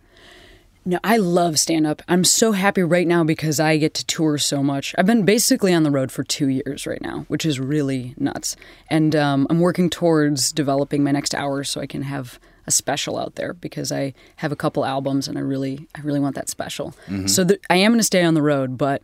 No, 0.89 1.01
I 1.03 1.17
love 1.17 1.59
stand 1.59 1.85
up. 1.85 2.01
I'm 2.07 2.23
so 2.23 2.53
happy 2.53 2.83
right 2.85 3.09
now 3.09 3.25
because 3.25 3.59
I 3.59 3.77
get 3.77 3.93
to 3.95 4.07
tour 4.07 4.39
so 4.39 4.63
much. 4.63 4.95
I've 4.97 5.07
been 5.07 5.25
basically 5.25 5.75
on 5.75 5.83
the 5.83 5.91
road 5.91 6.13
for 6.13 6.23
two 6.23 6.47
years 6.47 6.87
right 6.87 7.03
now, 7.03 7.25
which 7.27 7.45
is 7.45 7.59
really 7.59 8.15
nuts. 8.17 8.55
And 8.89 9.17
um, 9.17 9.49
I'm 9.51 9.59
working 9.59 9.91
towards 9.91 10.53
developing 10.53 11.03
my 11.03 11.11
next 11.11 11.35
hour 11.35 11.65
so 11.65 11.81
I 11.81 11.87
can 11.87 12.03
have 12.03 12.39
a 12.69 12.71
special 12.71 13.19
out 13.19 13.35
there 13.35 13.53
because 13.53 13.91
I 13.91 14.15
have 14.37 14.53
a 14.53 14.57
couple 14.57 14.85
albums 14.85 15.27
and 15.27 15.37
I 15.37 15.41
really, 15.41 15.89
I 15.97 16.03
really 16.03 16.21
want 16.21 16.37
that 16.37 16.49
special. 16.49 16.95
So 17.27 17.45
th- 17.45 17.61
I 17.69 17.77
am 17.77 17.91
going 17.91 17.99
to 17.99 18.05
stay 18.05 18.23
on 18.23 18.35
the 18.35 18.43
road, 18.43 18.79
but 18.79 19.03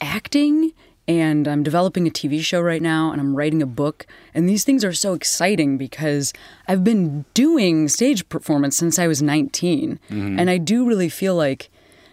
acting 0.00 0.72
and 1.08 1.48
I'm 1.48 1.62
developing 1.62 2.06
a 2.06 2.10
TV 2.10 2.40
show 2.40 2.60
right 2.60 2.82
now 2.82 3.10
and 3.10 3.20
I'm 3.20 3.34
writing 3.34 3.62
a 3.62 3.66
book. 3.66 4.06
And 4.34 4.48
these 4.48 4.64
things 4.64 4.84
are 4.84 4.92
so 4.92 5.14
exciting 5.14 5.76
because 5.76 6.32
I've 6.68 6.84
been 6.84 7.24
doing 7.34 7.88
stage 7.88 8.28
performance 8.28 8.76
since 8.76 8.98
I 8.98 9.06
was 9.06 9.20
19. 9.22 9.98
Mm-hmm. 10.10 10.38
And 10.38 10.48
I 10.48 10.58
do 10.58 10.86
really 10.86 11.08
feel 11.08 11.34
like, 11.34 11.70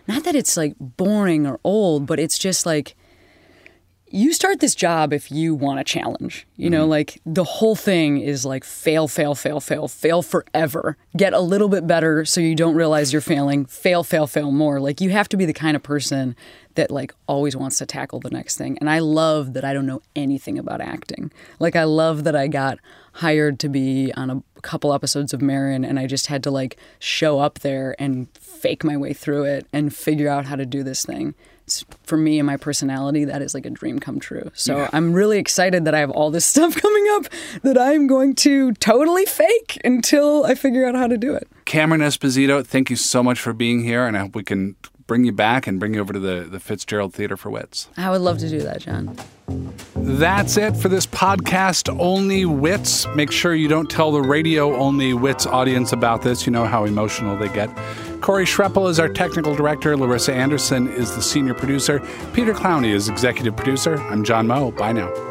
not 0.07 0.23
that 0.23 0.35
it's 0.35 0.57
like 0.57 0.75
boring 0.79 1.45
or 1.45 1.59
old, 1.63 2.07
but 2.07 2.19
it's 2.19 2.39
just 2.39 2.65
like, 2.65 2.95
you 4.11 4.33
start 4.33 4.59
this 4.59 4.75
job 4.75 5.13
if 5.13 5.31
you 5.31 5.53
want 5.55 5.79
a 5.79 5.83
challenge. 5.83 6.47
You 6.55 6.69
know, 6.69 6.81
mm-hmm. 6.81 6.91
like 6.91 7.21
the 7.25 7.43
whole 7.43 7.75
thing 7.75 8.19
is 8.19 8.45
like 8.45 8.63
fail, 8.63 9.07
fail, 9.07 9.35
fail, 9.35 9.59
fail, 9.59 9.87
fail 9.87 10.21
forever. 10.21 10.97
Get 11.15 11.33
a 11.33 11.39
little 11.39 11.69
bit 11.69 11.87
better 11.87 12.25
so 12.25 12.41
you 12.41 12.55
don't 12.55 12.75
realize 12.75 13.13
you're 13.13 13.21
failing. 13.21 13.65
Fail, 13.65 14.03
fail, 14.03 14.27
fail 14.27 14.51
more. 14.51 14.79
Like 14.79 15.01
you 15.01 15.11
have 15.11 15.29
to 15.29 15.37
be 15.37 15.45
the 15.45 15.53
kind 15.53 15.75
of 15.75 15.83
person 15.83 16.35
that 16.75 16.91
like 16.91 17.13
always 17.27 17.55
wants 17.55 17.77
to 17.77 17.85
tackle 17.85 18.19
the 18.19 18.29
next 18.29 18.57
thing. 18.57 18.77
And 18.79 18.89
I 18.89 18.99
love 18.99 19.53
that 19.53 19.65
I 19.65 19.73
don't 19.73 19.85
know 19.85 20.01
anything 20.15 20.57
about 20.57 20.81
acting. 20.81 21.31
Like 21.59 21.75
I 21.75 21.83
love 21.83 22.23
that 22.23 22.35
I 22.35 22.47
got 22.47 22.79
hired 23.13 23.59
to 23.59 23.69
be 23.69 24.13
on 24.13 24.29
a 24.29 24.61
couple 24.61 24.93
episodes 24.93 25.33
of 25.33 25.41
Maron 25.41 25.83
and 25.83 25.99
I 25.99 26.07
just 26.07 26.27
had 26.27 26.43
to 26.43 26.51
like 26.51 26.77
show 26.99 27.39
up 27.39 27.59
there 27.59 27.95
and 27.99 28.27
fake 28.37 28.83
my 28.83 28.97
way 28.97 29.13
through 29.13 29.43
it 29.43 29.67
and 29.73 29.93
figure 29.93 30.29
out 30.29 30.45
how 30.45 30.55
to 30.55 30.65
do 30.65 30.83
this 30.83 31.05
thing. 31.05 31.35
For 32.03 32.17
me 32.17 32.39
and 32.39 32.45
my 32.45 32.57
personality, 32.57 33.25
that 33.25 33.41
is 33.41 33.53
like 33.53 33.65
a 33.65 33.69
dream 33.69 33.99
come 33.99 34.19
true. 34.19 34.51
So 34.53 34.89
I'm 34.93 35.13
really 35.13 35.37
excited 35.37 35.85
that 35.85 35.95
I 35.95 35.99
have 35.99 36.11
all 36.11 36.31
this 36.31 36.45
stuff 36.53 36.75
coming 36.75 37.05
up 37.11 37.25
that 37.63 37.77
I'm 37.77 38.07
going 38.07 38.35
to 38.35 38.73
totally 38.73 39.25
fake 39.25 39.79
until 39.83 40.45
I 40.45 40.55
figure 40.55 40.85
out 40.85 40.95
how 40.95 41.07
to 41.07 41.17
do 41.17 41.33
it. 41.33 41.47
Cameron 41.65 42.01
Esposito, 42.01 42.65
thank 42.65 42.89
you 42.89 42.95
so 42.95 43.21
much 43.21 43.39
for 43.39 43.53
being 43.53 43.83
here, 43.83 44.05
and 44.05 44.17
I 44.17 44.21
hope 44.21 44.35
we 44.35 44.43
can 44.43 44.75
bring 45.07 45.23
you 45.23 45.31
back 45.31 45.67
and 45.67 45.79
bring 45.79 45.95
you 45.95 46.01
over 46.01 46.13
to 46.13 46.19
the, 46.19 46.47
the 46.49 46.59
Fitzgerald 46.59 47.13
Theater 47.13 47.35
for 47.35 47.49
Wits. 47.49 47.89
I 47.97 48.09
would 48.09 48.21
love 48.21 48.37
to 48.39 48.49
do 48.49 48.61
that, 48.61 48.81
John. 48.81 49.17
That's 49.95 50.57
it 50.57 50.75
for 50.75 50.89
this 50.89 51.05
podcast, 51.05 51.95
Only 51.99 52.45
Wits. 52.45 53.07
Make 53.15 53.31
sure 53.31 53.53
you 53.53 53.67
don't 53.67 53.89
tell 53.89 54.11
the 54.11 54.21
radio 54.21 54.75
Only 54.75 55.13
Wits 55.13 55.45
audience 55.45 55.91
about 55.91 56.21
this. 56.21 56.45
You 56.45 56.51
know 56.51 56.65
how 56.65 56.85
emotional 56.85 57.37
they 57.37 57.49
get. 57.49 57.69
Corey 58.21 58.45
Schreppel 58.45 58.89
is 58.89 58.99
our 58.99 59.09
technical 59.09 59.55
director. 59.55 59.95
Larissa 59.95 60.33
Anderson 60.33 60.87
is 60.87 61.15
the 61.15 61.21
senior 61.21 61.53
producer. 61.53 61.99
Peter 62.33 62.53
Clowney 62.53 62.93
is 62.93 63.09
executive 63.09 63.55
producer. 63.55 63.97
I'm 63.97 64.23
John 64.23 64.47
Moe. 64.47 64.71
Bye 64.71 64.93
now. 64.93 65.28